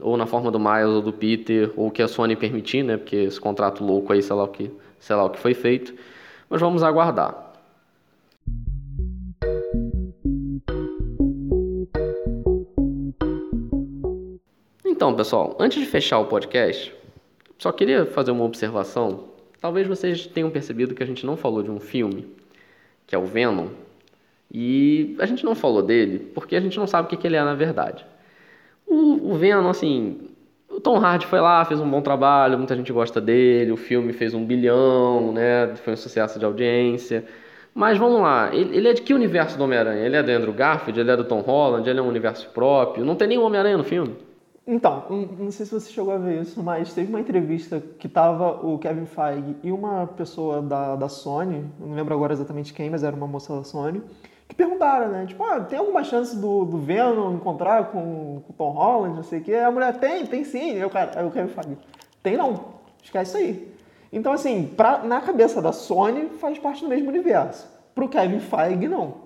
ou 0.00 0.16
na 0.16 0.26
forma 0.26 0.50
do 0.50 0.58
Miles 0.58 0.94
ou 0.94 1.02
do 1.02 1.12
Peter, 1.12 1.70
ou 1.76 1.90
que 1.90 2.02
a 2.02 2.08
Sony 2.08 2.34
permitir, 2.34 2.82
né? 2.82 2.96
Porque 2.96 3.16
esse 3.16 3.40
contrato 3.40 3.84
louco 3.84 4.12
aí, 4.12 4.22
sei 4.22 4.34
lá 4.34 4.44
o 4.44 4.48
que, 4.48 4.70
sei 4.98 5.14
lá 5.14 5.24
o 5.24 5.30
que 5.30 5.38
foi 5.38 5.54
feito. 5.54 5.94
Mas 6.48 6.60
vamos 6.60 6.82
aguardar. 6.82 7.53
Então, 15.04 15.14
pessoal, 15.14 15.54
antes 15.60 15.78
de 15.78 15.84
fechar 15.84 16.18
o 16.18 16.24
podcast, 16.24 16.90
só 17.58 17.70
queria 17.70 18.06
fazer 18.06 18.30
uma 18.30 18.42
observação. 18.42 19.24
Talvez 19.60 19.86
vocês 19.86 20.26
tenham 20.26 20.48
percebido 20.48 20.94
que 20.94 21.02
a 21.02 21.06
gente 21.06 21.26
não 21.26 21.36
falou 21.36 21.62
de 21.62 21.70
um 21.70 21.78
filme, 21.78 22.26
que 23.06 23.14
é 23.14 23.18
o 23.18 23.26
Venom, 23.26 23.66
e 24.50 25.14
a 25.18 25.26
gente 25.26 25.44
não 25.44 25.54
falou 25.54 25.82
dele 25.82 26.18
porque 26.34 26.56
a 26.56 26.60
gente 26.60 26.78
não 26.78 26.86
sabe 26.86 27.04
o 27.04 27.10
que, 27.10 27.18
que 27.18 27.26
ele 27.26 27.36
é 27.36 27.44
na 27.44 27.54
verdade. 27.54 28.02
O, 28.86 29.32
o 29.32 29.34
Venom, 29.34 29.68
assim, 29.68 30.22
o 30.70 30.80
Tom 30.80 30.96
Hardy 30.96 31.26
foi 31.26 31.38
lá, 31.38 31.62
fez 31.66 31.78
um 31.78 31.90
bom 31.90 32.00
trabalho, 32.00 32.56
muita 32.56 32.74
gente 32.74 32.90
gosta 32.90 33.20
dele, 33.20 33.72
o 33.72 33.76
filme 33.76 34.10
fez 34.14 34.32
um 34.32 34.42
bilhão, 34.42 35.32
né? 35.32 35.74
Foi 35.84 35.92
um 35.92 35.96
sucesso 35.98 36.38
de 36.38 36.46
audiência. 36.46 37.26
Mas 37.74 37.98
vamos 37.98 38.22
lá, 38.22 38.54
ele, 38.54 38.74
ele 38.74 38.88
é 38.88 38.94
de 38.94 39.02
que 39.02 39.12
universo 39.12 39.58
do 39.58 39.64
Homem-Aranha? 39.64 40.00
Ele 40.00 40.16
é 40.16 40.22
do 40.22 40.30
Andrew 40.30 40.54
Garfield, 40.54 40.98
ele 40.98 41.10
é 41.10 41.16
do 41.18 41.24
Tom 41.24 41.40
Holland, 41.42 41.90
ele 41.90 41.98
é 41.98 42.02
um 42.02 42.08
universo 42.08 42.48
próprio? 42.54 43.04
Não 43.04 43.14
tem 43.14 43.28
nenhum 43.28 43.42
Homem-Aranha 43.42 43.76
no 43.76 43.84
filme? 43.84 44.16
Então, 44.66 45.04
não 45.38 45.50
sei 45.50 45.66
se 45.66 45.72
você 45.72 45.90
chegou 45.92 46.14
a 46.14 46.16
ver 46.16 46.40
isso, 46.40 46.62
mas 46.62 46.94
teve 46.94 47.10
uma 47.10 47.20
entrevista 47.20 47.82
que 47.98 48.08
tava 48.08 48.66
o 48.66 48.78
Kevin 48.78 49.04
Feige 49.04 49.56
e 49.62 49.70
uma 49.70 50.06
pessoa 50.06 50.62
da, 50.62 50.96
da 50.96 51.06
Sony, 51.06 51.66
não 51.78 51.94
lembro 51.94 52.14
agora 52.14 52.32
exatamente 52.32 52.72
quem, 52.72 52.88
mas 52.88 53.04
era 53.04 53.14
uma 53.14 53.26
moça 53.26 53.54
da 53.54 53.62
Sony, 53.62 54.02
que 54.48 54.54
perguntaram, 54.54 55.08
né? 55.08 55.26
Tipo, 55.26 55.44
ah, 55.44 55.60
tem 55.60 55.78
alguma 55.78 56.02
chance 56.02 56.34
do, 56.36 56.64
do 56.64 56.78
Venom 56.78 57.34
encontrar 57.34 57.90
com, 57.90 58.42
o 58.48 58.52
Tom 58.56 58.70
Holland, 58.70 59.16
não 59.16 59.22
sei 59.22 59.40
o 59.40 59.42
quê? 59.42 59.54
A 59.56 59.70
mulher, 59.70 59.98
tem, 59.98 60.26
tem 60.26 60.44
sim. 60.44 60.82
O 60.82 60.88
cara, 60.88 61.12
aí 61.14 61.26
o 61.26 61.30
Kevin 61.30 61.48
Feige, 61.48 61.78
tem 62.22 62.36
não, 62.36 62.64
esquece 63.02 63.30
isso 63.30 63.36
aí. 63.36 63.74
Então, 64.10 64.32
assim, 64.32 64.72
pra, 64.74 64.98
na 65.04 65.20
cabeça 65.20 65.60
da 65.60 65.72
Sony, 65.72 66.30
faz 66.38 66.58
parte 66.58 66.82
do 66.82 66.88
mesmo 66.88 67.10
universo. 67.10 67.68
Pro 67.94 68.08
Kevin 68.08 68.40
Feige, 68.40 68.88
não. 68.88 69.24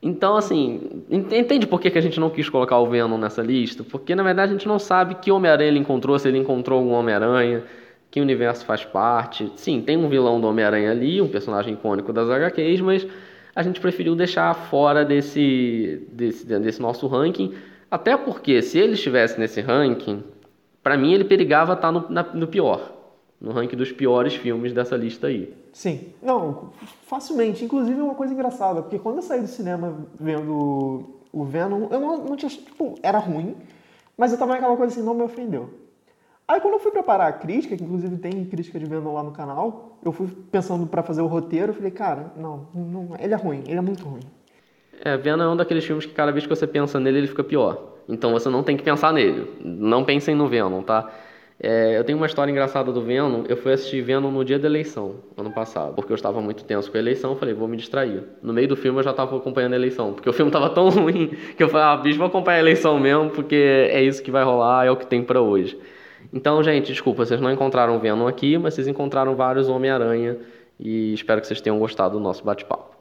Então, 0.00 0.36
assim, 0.36 1.04
entende 1.10 1.66
por 1.66 1.80
que, 1.80 1.96
a 1.96 2.00
gente 2.00 2.20
não 2.20 2.30
quis 2.30 2.48
colocar 2.48 2.78
o 2.78 2.88
Venom 2.88 3.18
nessa 3.18 3.42
lista? 3.42 3.82
Porque, 3.82 4.14
na 4.14 4.22
verdade, 4.22 4.50
a 4.50 4.54
gente 4.54 4.68
não 4.68 4.78
sabe 4.78 5.16
que 5.16 5.32
Homem-Aranha 5.32 5.68
ele 5.68 5.78
encontrou, 5.78 6.16
se 6.18 6.28
ele 6.28 6.38
encontrou 6.38 6.78
algum 6.78 6.92
Homem-Aranha, 6.92 7.64
que 8.10 8.20
universo 8.20 8.64
faz 8.64 8.84
parte. 8.84 9.50
Sim, 9.56 9.80
tem 9.80 9.96
um 9.96 10.08
vilão 10.08 10.40
do 10.40 10.46
Homem-Aranha 10.46 10.92
ali, 10.92 11.20
um 11.20 11.28
personagem 11.28 11.74
icônico 11.74 12.12
das 12.12 12.30
HQs, 12.30 12.80
mas 12.80 13.06
a 13.54 13.62
gente 13.62 13.80
preferiu 13.80 14.14
deixar 14.14 14.54
fora 14.54 15.04
desse, 15.04 16.06
desse, 16.12 16.46
desse 16.46 16.80
nosso 16.80 17.08
ranking, 17.08 17.54
até 17.90 18.16
porque 18.16 18.62
se 18.62 18.78
ele 18.78 18.92
estivesse 18.92 19.38
nesse 19.38 19.60
ranking, 19.60 20.22
para 20.80 20.96
mim 20.96 21.12
ele 21.12 21.24
perigava 21.24 21.72
estar 21.72 21.88
tá 21.88 21.92
no, 21.92 22.08
na, 22.08 22.22
no 22.22 22.46
pior, 22.46 22.97
no 23.40 23.52
ranking 23.52 23.76
dos 23.76 23.92
piores 23.92 24.34
filmes 24.34 24.72
dessa 24.72 24.96
lista 24.96 25.28
aí. 25.28 25.54
Sim, 25.72 26.12
não, 26.22 26.70
facilmente. 27.06 27.64
Inclusive 27.64 27.98
é 27.98 28.02
uma 28.02 28.14
coisa 28.14 28.32
engraçada, 28.32 28.82
porque 28.82 28.98
quando 28.98 29.16
eu 29.16 29.22
saí 29.22 29.40
do 29.40 29.46
cinema 29.46 30.06
vendo 30.18 31.18
o 31.32 31.44
Venom, 31.44 31.88
eu 31.90 32.00
não, 32.00 32.18
não 32.24 32.36
tinha. 32.36 32.50
Tipo, 32.50 32.94
era 33.02 33.18
ruim, 33.18 33.54
Mas 34.16 34.32
eu 34.32 34.38
tava 34.38 34.52
naquela 34.52 34.76
coisa 34.76 34.92
assim, 34.92 35.04
não 35.04 35.14
me 35.14 35.22
ofendeu. 35.22 35.70
Aí 36.48 36.60
quando 36.60 36.74
eu 36.74 36.80
fui 36.80 36.90
preparar 36.90 37.28
a 37.28 37.32
crítica, 37.32 37.76
que 37.76 37.84
inclusive 37.84 38.16
tem 38.16 38.44
crítica 38.46 38.78
de 38.78 38.86
Venom 38.86 39.12
lá 39.12 39.22
no 39.22 39.32
canal, 39.32 39.98
eu 40.02 40.10
fui 40.10 40.26
pensando 40.50 40.86
para 40.86 41.02
fazer 41.02 41.20
o 41.20 41.26
roteiro, 41.26 41.70
eu 41.70 41.74
falei, 41.74 41.90
cara, 41.90 42.32
não, 42.36 42.66
não, 42.74 43.10
ele 43.20 43.34
é 43.34 43.36
ruim, 43.36 43.62
ele 43.66 43.76
é 43.76 43.82
muito 43.82 44.02
ruim. 44.02 44.22
É, 45.04 45.16
Venom 45.16 45.44
é 45.44 45.48
um 45.48 45.56
daqueles 45.56 45.84
filmes 45.84 46.06
que 46.06 46.12
cada 46.12 46.32
vez 46.32 46.44
que 46.44 46.50
você 46.50 46.66
pensa 46.66 46.98
nele, 46.98 47.18
ele 47.18 47.26
fica 47.26 47.44
pior. 47.44 47.98
Então 48.08 48.32
você 48.32 48.48
não 48.48 48.62
tem 48.62 48.76
que 48.76 48.82
pensar 48.82 49.12
nele. 49.12 49.58
Não 49.62 50.02
pensem 50.02 50.34
no 50.34 50.48
Venom, 50.48 50.82
tá? 50.82 51.10
É, 51.60 51.98
eu 51.98 52.04
tenho 52.04 52.16
uma 52.16 52.26
história 52.26 52.50
engraçada 52.50 52.92
do 52.92 53.02
Venom. 53.02 53.44
Eu 53.48 53.56
fui 53.56 53.72
assistir 53.72 54.00
Venom 54.00 54.30
no 54.30 54.44
dia 54.44 54.58
da 54.58 54.68
eleição, 54.68 55.16
ano 55.36 55.50
passado. 55.50 55.94
Porque 55.94 56.12
eu 56.12 56.14
estava 56.14 56.40
muito 56.40 56.64
tenso 56.64 56.90
com 56.90 56.96
a 56.96 57.00
eleição. 57.00 57.34
Falei, 57.34 57.52
vou 57.52 57.66
me 57.66 57.76
distrair. 57.76 58.22
No 58.40 58.52
meio 58.52 58.68
do 58.68 58.76
filme 58.76 59.00
eu 59.00 59.02
já 59.02 59.10
estava 59.10 59.36
acompanhando 59.36 59.72
a 59.72 59.76
eleição. 59.76 60.12
Porque 60.12 60.30
o 60.30 60.32
filme 60.32 60.50
estava 60.50 60.70
tão 60.70 60.88
ruim 60.90 61.36
que 61.56 61.62
eu 61.62 61.68
falei, 61.68 61.86
ah, 61.86 61.96
bicho, 61.96 62.18
vou 62.18 62.28
acompanhar 62.28 62.58
a 62.58 62.60
eleição 62.60 62.98
mesmo. 63.00 63.30
Porque 63.30 63.56
é 63.56 64.00
isso 64.00 64.22
que 64.22 64.30
vai 64.30 64.44
rolar, 64.44 64.86
é 64.86 64.90
o 64.90 64.96
que 64.96 65.06
tem 65.06 65.22
para 65.22 65.40
hoje. 65.40 65.78
Então, 66.32 66.62
gente, 66.62 66.92
desculpa, 66.92 67.24
vocês 67.24 67.40
não 67.40 67.50
encontraram 67.50 67.98
Venom 67.98 68.26
aqui, 68.26 68.56
mas 68.56 68.74
vocês 68.74 68.86
encontraram 68.86 69.34
vários 69.34 69.68
Homem-Aranha. 69.68 70.38
E 70.78 71.12
espero 71.12 71.40
que 71.40 71.46
vocês 71.48 71.60
tenham 71.60 71.78
gostado 71.78 72.18
do 72.18 72.22
nosso 72.22 72.44
bate-papo. 72.44 72.96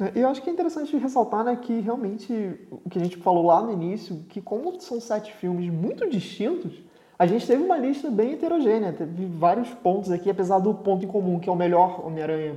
É, 0.00 0.12
eu 0.14 0.28
acho 0.28 0.40
que 0.40 0.48
é 0.48 0.52
interessante 0.52 0.96
ressaltar 0.96 1.44
né, 1.44 1.58
que 1.60 1.80
realmente 1.80 2.32
o 2.70 2.88
que 2.88 2.98
a 2.98 3.02
gente 3.02 3.16
falou 3.18 3.44
lá 3.44 3.60
no 3.60 3.72
início, 3.72 4.24
que 4.28 4.40
como 4.40 4.80
são 4.80 5.00
sete 5.00 5.32
filmes 5.34 5.68
muito 5.70 6.08
distintos, 6.08 6.72
a 7.18 7.26
gente 7.26 7.46
teve 7.46 7.62
uma 7.62 7.76
lista 7.76 8.10
bem 8.10 8.32
heterogênea, 8.32 8.92
teve 8.92 9.26
vários 9.26 9.68
pontos 9.70 10.10
aqui, 10.10 10.30
apesar 10.30 10.58
do 10.58 10.72
ponto 10.72 11.04
em 11.04 11.08
comum, 11.08 11.40
que 11.40 11.48
é 11.48 11.52
o 11.52 11.56
melhor 11.56 12.06
Homem-Aranha 12.06 12.56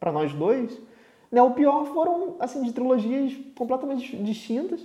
para 0.00 0.10
nós 0.10 0.32
dois, 0.32 0.80
né, 1.30 1.42
o 1.42 1.50
pior 1.50 1.84
foram 1.86 2.36
assim 2.40 2.62
de 2.62 2.72
trilogias 2.72 3.36
completamente 3.54 4.16
distintas. 4.16 4.80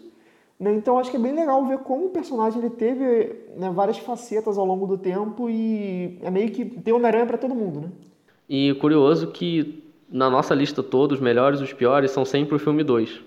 Né, 0.59 0.73
então 0.75 0.99
acho 0.99 1.09
que 1.09 1.17
é 1.17 1.19
bem 1.19 1.33
legal 1.33 1.65
ver 1.65 1.79
como 1.79 2.07
o 2.07 2.09
personagem 2.09 2.59
ele 2.59 2.69
teve 2.69 3.35
né, 3.55 3.71
várias 3.73 3.97
facetas 3.97 4.57
ao 4.57 4.65
longo 4.65 4.85
do 4.85 4.97
tempo 4.97 5.49
e 5.49 6.19
é 6.21 6.29
meio 6.29 6.51
que 6.51 6.65
tem 6.65 6.93
Homem-Aranha 6.93 7.25
para 7.25 7.37
todo 7.37 7.55
mundo. 7.55 7.81
Né? 7.81 7.87
E 8.49 8.73
curioso 8.75 9.27
que 9.27 9.83
na 10.13 10.29
nossa 10.29 10.53
lista 10.53 10.83
todos, 10.83 11.17
os 11.17 11.23
melhores 11.23 11.59
os 11.59 11.73
piores, 11.73 12.11
são 12.11 12.23
sempre 12.23 12.55
o 12.55 12.59
filme 12.59 12.83
2. 12.83 13.21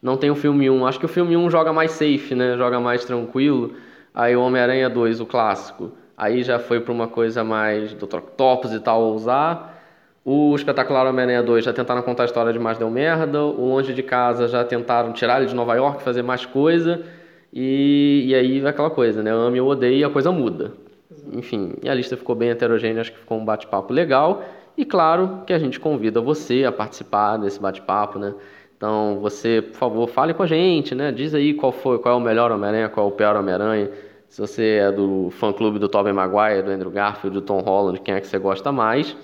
Não 0.00 0.16
tem 0.16 0.30
o 0.30 0.36
filme 0.36 0.70
1. 0.70 0.74
Um. 0.74 0.86
Acho 0.86 0.98
que 1.00 1.04
o 1.04 1.08
filme 1.08 1.36
1 1.36 1.40
um 1.44 1.50
joga 1.50 1.72
mais 1.72 1.92
safe, 1.92 2.34
né? 2.34 2.56
Joga 2.56 2.78
mais 2.78 3.04
tranquilo. 3.04 3.72
Aí 4.14 4.36
o 4.36 4.42
Homem-Aranha 4.42 4.90
2, 4.90 5.20
o 5.20 5.26
clássico. 5.26 5.92
Aí 6.16 6.42
já 6.42 6.58
foi 6.58 6.80
para 6.80 6.92
uma 6.92 7.08
coisa 7.08 7.42
mais 7.42 7.94
do 7.94 8.04
Octopus 8.04 8.72
e 8.72 8.80
tal, 8.80 9.12
usar. 9.12 9.80
O 10.24 10.54
Espetacular 10.54 11.06
Homem-Aranha 11.06 11.42
2 11.42 11.64
já 11.64 11.72
tentaram 11.72 12.02
contar 12.02 12.22
a 12.22 12.26
história 12.26 12.52
de 12.52 12.58
mais 12.58 12.78
deu 12.78 12.90
merda. 12.90 13.42
O 13.42 13.68
Longe 13.68 13.92
de 13.92 14.02
Casa 14.02 14.46
já 14.46 14.62
tentaram 14.64 15.12
tirar 15.12 15.38
ele 15.38 15.46
de 15.46 15.54
Nova 15.54 15.74
York, 15.74 16.02
fazer 16.02 16.22
mais 16.22 16.46
coisa. 16.46 17.02
E, 17.52 18.24
e 18.28 18.34
aí 18.34 18.66
aquela 18.66 18.90
coisa, 18.90 19.22
né? 19.22 19.30
Ame 19.30 19.60
ou 19.60 19.68
odeie 19.68 20.00
e 20.00 20.04
a 20.04 20.10
coisa 20.10 20.30
muda. 20.30 20.72
Enfim, 21.32 21.74
e 21.82 21.88
a 21.88 21.94
lista 21.94 22.16
ficou 22.16 22.34
bem 22.34 22.50
heterogênea, 22.50 23.00
acho 23.00 23.12
que 23.12 23.18
ficou 23.18 23.38
um 23.38 23.44
bate-papo 23.44 23.92
legal. 23.92 24.44
E 24.76 24.84
claro 24.84 25.42
que 25.46 25.52
a 25.52 25.58
gente 25.58 25.78
convida 25.78 26.20
você 26.20 26.64
a 26.64 26.72
participar 26.72 27.36
desse 27.36 27.60
bate-papo, 27.60 28.18
né? 28.18 28.32
Então, 28.82 29.20
você, 29.20 29.62
por 29.62 29.76
favor, 29.76 30.08
fale 30.08 30.34
com 30.34 30.42
a 30.42 30.46
gente, 30.48 30.92
né? 30.92 31.12
Diz 31.12 31.32
aí 31.36 31.54
qual 31.54 31.70
foi, 31.70 32.00
qual 32.00 32.16
é 32.16 32.18
o 32.18 32.20
melhor 32.20 32.50
Homem-Aranha, 32.50 32.88
qual 32.88 33.06
é 33.06 33.08
o 33.10 33.12
pior 33.12 33.36
Homem-Aranha. 33.36 33.88
Se 34.28 34.40
você 34.40 34.80
é 34.82 34.90
do 34.90 35.30
fã-clube 35.30 35.78
do 35.78 35.88
Tobey 35.88 36.12
Maguire, 36.12 36.64
do 36.64 36.70
Andrew 36.72 36.90
Garfield, 36.90 37.32
do 37.32 37.40
Tom 37.40 37.60
Holland, 37.60 38.00
quem 38.00 38.16
é 38.16 38.20
que 38.20 38.26
você 38.26 38.40
gosta 38.40 38.72
mais. 38.72 39.16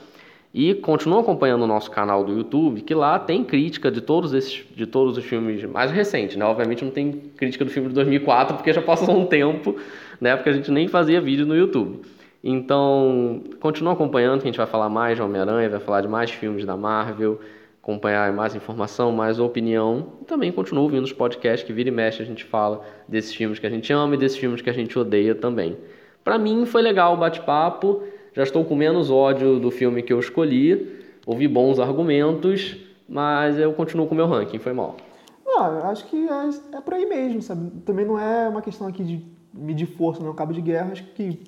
E 0.55 0.75
continua 0.75 1.23
acompanhando 1.23 1.63
o 1.63 1.67
nosso 1.67 1.91
canal 1.91 2.23
do 2.23 2.33
YouTube, 2.35 2.83
que 2.83 2.95
lá 2.95 3.19
tem 3.19 3.43
crítica 3.43 3.91
de 3.91 4.01
todos 4.01 4.33
esses, 4.33 4.65
de 4.77 4.87
todos 4.87 5.19
os 5.19 5.25
filmes 5.25 5.65
mais 5.65 5.91
recentes, 5.91 6.37
né? 6.37 6.45
Obviamente 6.45 6.85
não 6.85 6.93
tem 6.93 7.11
crítica 7.37 7.65
do 7.65 7.71
filme 7.73 7.89
de 7.89 7.97
2004, 7.97 8.55
porque 8.55 8.73
já 8.73 8.81
passou 8.81 9.19
um 9.19 9.27
tempo, 9.27 9.75
né? 10.21 10.37
Porque 10.37 10.51
a 10.51 10.53
gente 10.53 10.71
nem 10.71 10.87
fazia 10.87 11.21
vídeo 11.21 11.45
no 11.45 11.57
YouTube. 11.57 12.03
Então, 12.45 13.43
continua 13.59 13.95
acompanhando, 13.95 14.41
que 14.41 14.47
a 14.47 14.53
gente 14.53 14.59
vai 14.59 14.69
falar 14.69 14.89
mais 14.89 15.17
de 15.17 15.23
Homem-Aranha, 15.23 15.69
vai 15.69 15.81
falar 15.81 16.01
de 16.01 16.07
mais 16.07 16.31
filmes 16.31 16.65
da 16.65 16.77
Marvel, 16.77 17.41
acompanhar 17.89 18.30
mais 18.34 18.55
informação, 18.55 19.11
mais 19.11 19.41
opinião. 19.41 20.12
E 20.20 20.24
também 20.26 20.53
continua 20.53 20.82
ouvindo 20.82 21.05
os 21.05 21.12
podcasts 21.12 21.66
que 21.66 21.72
vira 21.72 21.89
e 21.89 21.93
mexe 21.93 22.22
a 22.22 22.26
gente 22.26 22.45
fala 22.45 22.84
desses 23.09 23.34
filmes 23.34 23.59
que 23.59 23.66
a 23.66 23.70
gente 23.70 23.91
ama 23.91 24.14
e 24.14 24.18
desses 24.18 24.36
filmes 24.36 24.61
que 24.61 24.68
a 24.68 24.74
gente 24.74 24.99
odeia 24.99 25.34
também. 25.34 25.78
Para 26.22 26.39
mim 26.39 26.66
foi 26.66 26.82
legal 26.82 27.14
o 27.14 27.16
bate-papo, 27.16 28.03
já 28.34 28.43
estou 28.43 28.62
com 28.62 28.76
menos 28.76 29.11
ódio 29.11 29.59
do 29.59 29.70
filme 29.70 30.03
que 30.03 30.12
eu 30.12 30.20
escolhi, 30.20 31.01
ouvi 31.24 31.49
bons 31.49 31.80
argumentos, 31.80 32.76
mas 33.09 33.59
eu 33.59 33.72
continuo 33.72 34.07
com 34.07 34.12
o 34.12 34.16
meu 34.16 34.26
ranking, 34.26 34.59
foi 34.59 34.74
mal. 34.74 34.99
Não, 35.47 35.89
acho 35.89 36.05
que 36.09 36.28
é, 36.28 36.76
é 36.76 36.80
por 36.82 36.93
aí 36.93 37.07
mesmo, 37.07 37.41
sabe? 37.41 37.70
Também 37.86 38.05
não 38.05 38.20
é 38.20 38.51
uma 38.51 38.61
questão 38.61 38.86
aqui 38.86 39.03
de 39.03 39.24
medir 39.55 39.86
força, 39.86 40.22
não, 40.22 40.34
cabo 40.34 40.53
de 40.53 40.61
guerra, 40.61 40.93
acho 40.93 41.05
que 41.14 41.41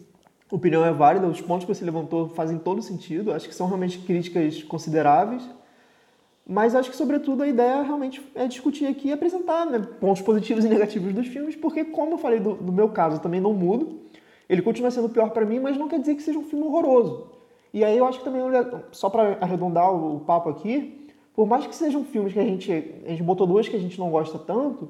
opinião 0.51 0.87
é 0.87 0.91
válida, 0.91 1.27
os 1.27 1.43
pontos 1.43 1.67
que 1.67 1.75
você 1.75 1.85
levantou 1.85 2.31
fazem 2.31 2.59
todo 2.59 2.81
sentido, 2.81 3.31
acho 3.31 3.47
que 3.47 3.55
são 3.55 3.67
realmente 3.67 3.99
críticas 3.99 4.63
consideráveis, 4.63 5.47
mas 6.53 6.75
acho 6.75 6.91
que, 6.91 6.97
sobretudo, 6.97 7.45
a 7.45 7.47
ideia 7.47 7.81
realmente 7.81 8.21
é 8.35 8.45
discutir 8.49 8.85
aqui 8.87 9.07
e 9.11 9.13
apresentar 9.13 9.65
né, 9.67 9.79
pontos 10.01 10.21
positivos 10.21 10.65
e 10.65 10.69
negativos 10.69 11.13
dos 11.15 11.29
filmes, 11.29 11.55
porque, 11.55 11.85
como 11.85 12.15
eu 12.15 12.19
falei 12.19 12.41
do, 12.41 12.55
do 12.55 12.73
meu 12.73 12.89
caso, 12.89 13.21
também 13.21 13.41
não 13.41 13.53
mudo, 13.53 14.01
ele 14.49 14.61
continua 14.61 14.91
sendo 14.91 15.09
pior 15.09 15.31
para 15.31 15.47
mim, 15.47 15.61
mas 15.61 15.79
não 15.79 15.87
quer 15.87 16.01
dizer 16.01 16.17
que 16.17 16.23
seja 16.25 16.37
um 16.37 16.43
filme 16.43 16.67
horroroso. 16.67 17.29
E 17.73 17.85
aí 17.85 17.97
eu 17.97 18.05
acho 18.05 18.19
que 18.19 18.25
também, 18.25 18.43
só 18.91 19.09
para 19.09 19.39
arredondar 19.41 19.95
o 19.95 20.19
papo 20.27 20.49
aqui, 20.49 21.09
por 21.37 21.47
mais 21.47 21.69
que 21.69 21.77
sejam 21.77 22.03
filmes 22.03 22.33
que 22.33 22.41
a 22.41 22.45
gente, 22.45 22.73
a 23.07 23.11
gente 23.11 23.23
botou 23.23 23.47
dois 23.47 23.69
que 23.69 23.77
a 23.77 23.81
gente 23.81 23.97
não 23.97 24.11
gosta 24.11 24.37
tanto, 24.37 24.89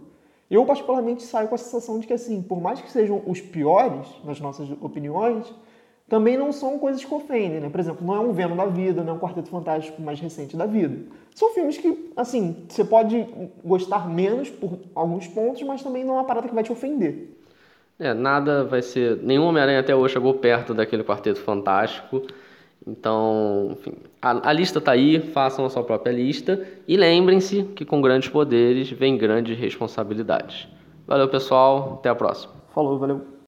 eu, 0.50 0.64
particularmente, 0.64 1.22
saio 1.24 1.46
com 1.46 1.56
a 1.56 1.58
sensação 1.58 1.98
de 1.98 2.06
que, 2.06 2.14
assim, 2.14 2.40
por 2.40 2.58
mais 2.58 2.80
que 2.80 2.90
sejam 2.90 3.22
os 3.26 3.38
piores, 3.42 4.08
nas 4.24 4.40
nossas 4.40 4.66
opiniões, 4.80 5.52
também 6.10 6.36
não 6.36 6.50
são 6.50 6.76
coisas 6.76 7.04
que 7.04 7.14
ofendem, 7.14 7.60
né? 7.60 7.70
Por 7.70 7.78
exemplo, 7.78 8.04
não 8.04 8.16
é 8.16 8.18
um 8.18 8.32
Venom 8.32 8.56
da 8.56 8.66
vida, 8.66 9.04
não 9.04 9.12
é 9.12 9.16
um 9.16 9.18
Quarteto 9.20 9.48
Fantástico 9.48 10.02
mais 10.02 10.18
recente 10.18 10.56
da 10.56 10.66
vida. 10.66 11.06
São 11.32 11.54
filmes 11.54 11.78
que, 11.78 12.10
assim, 12.16 12.64
você 12.68 12.84
pode 12.84 13.28
gostar 13.64 14.08
menos 14.08 14.50
por 14.50 14.80
alguns 14.92 15.28
pontos, 15.28 15.62
mas 15.62 15.84
também 15.84 16.02
não 16.02 16.14
é 16.14 16.16
uma 16.18 16.24
parada 16.24 16.48
que 16.48 16.54
vai 16.54 16.64
te 16.64 16.72
ofender. 16.72 17.38
É, 17.96 18.12
nada 18.12 18.64
vai 18.64 18.82
ser. 18.82 19.18
Nenhum 19.22 19.44
Homem-Aranha 19.44 19.78
até 19.78 19.94
hoje 19.94 20.14
chegou 20.14 20.34
perto 20.34 20.74
daquele 20.74 21.04
Quarteto 21.04 21.38
Fantástico. 21.38 22.22
Então, 22.84 23.68
enfim, 23.70 23.92
a, 24.20 24.50
a 24.50 24.52
lista 24.52 24.80
está 24.80 24.90
aí, 24.90 25.20
façam 25.20 25.64
a 25.64 25.70
sua 25.70 25.84
própria 25.84 26.10
lista 26.10 26.66
e 26.88 26.96
lembrem-se 26.96 27.62
que 27.76 27.84
com 27.84 28.02
grandes 28.02 28.28
poderes 28.28 28.90
vem 28.90 29.16
grandes 29.16 29.56
responsabilidades. 29.56 30.66
Valeu, 31.06 31.28
pessoal, 31.28 31.98
até 32.00 32.08
a 32.08 32.16
próxima. 32.16 32.54
Falou, 32.74 32.98
valeu. 32.98 33.38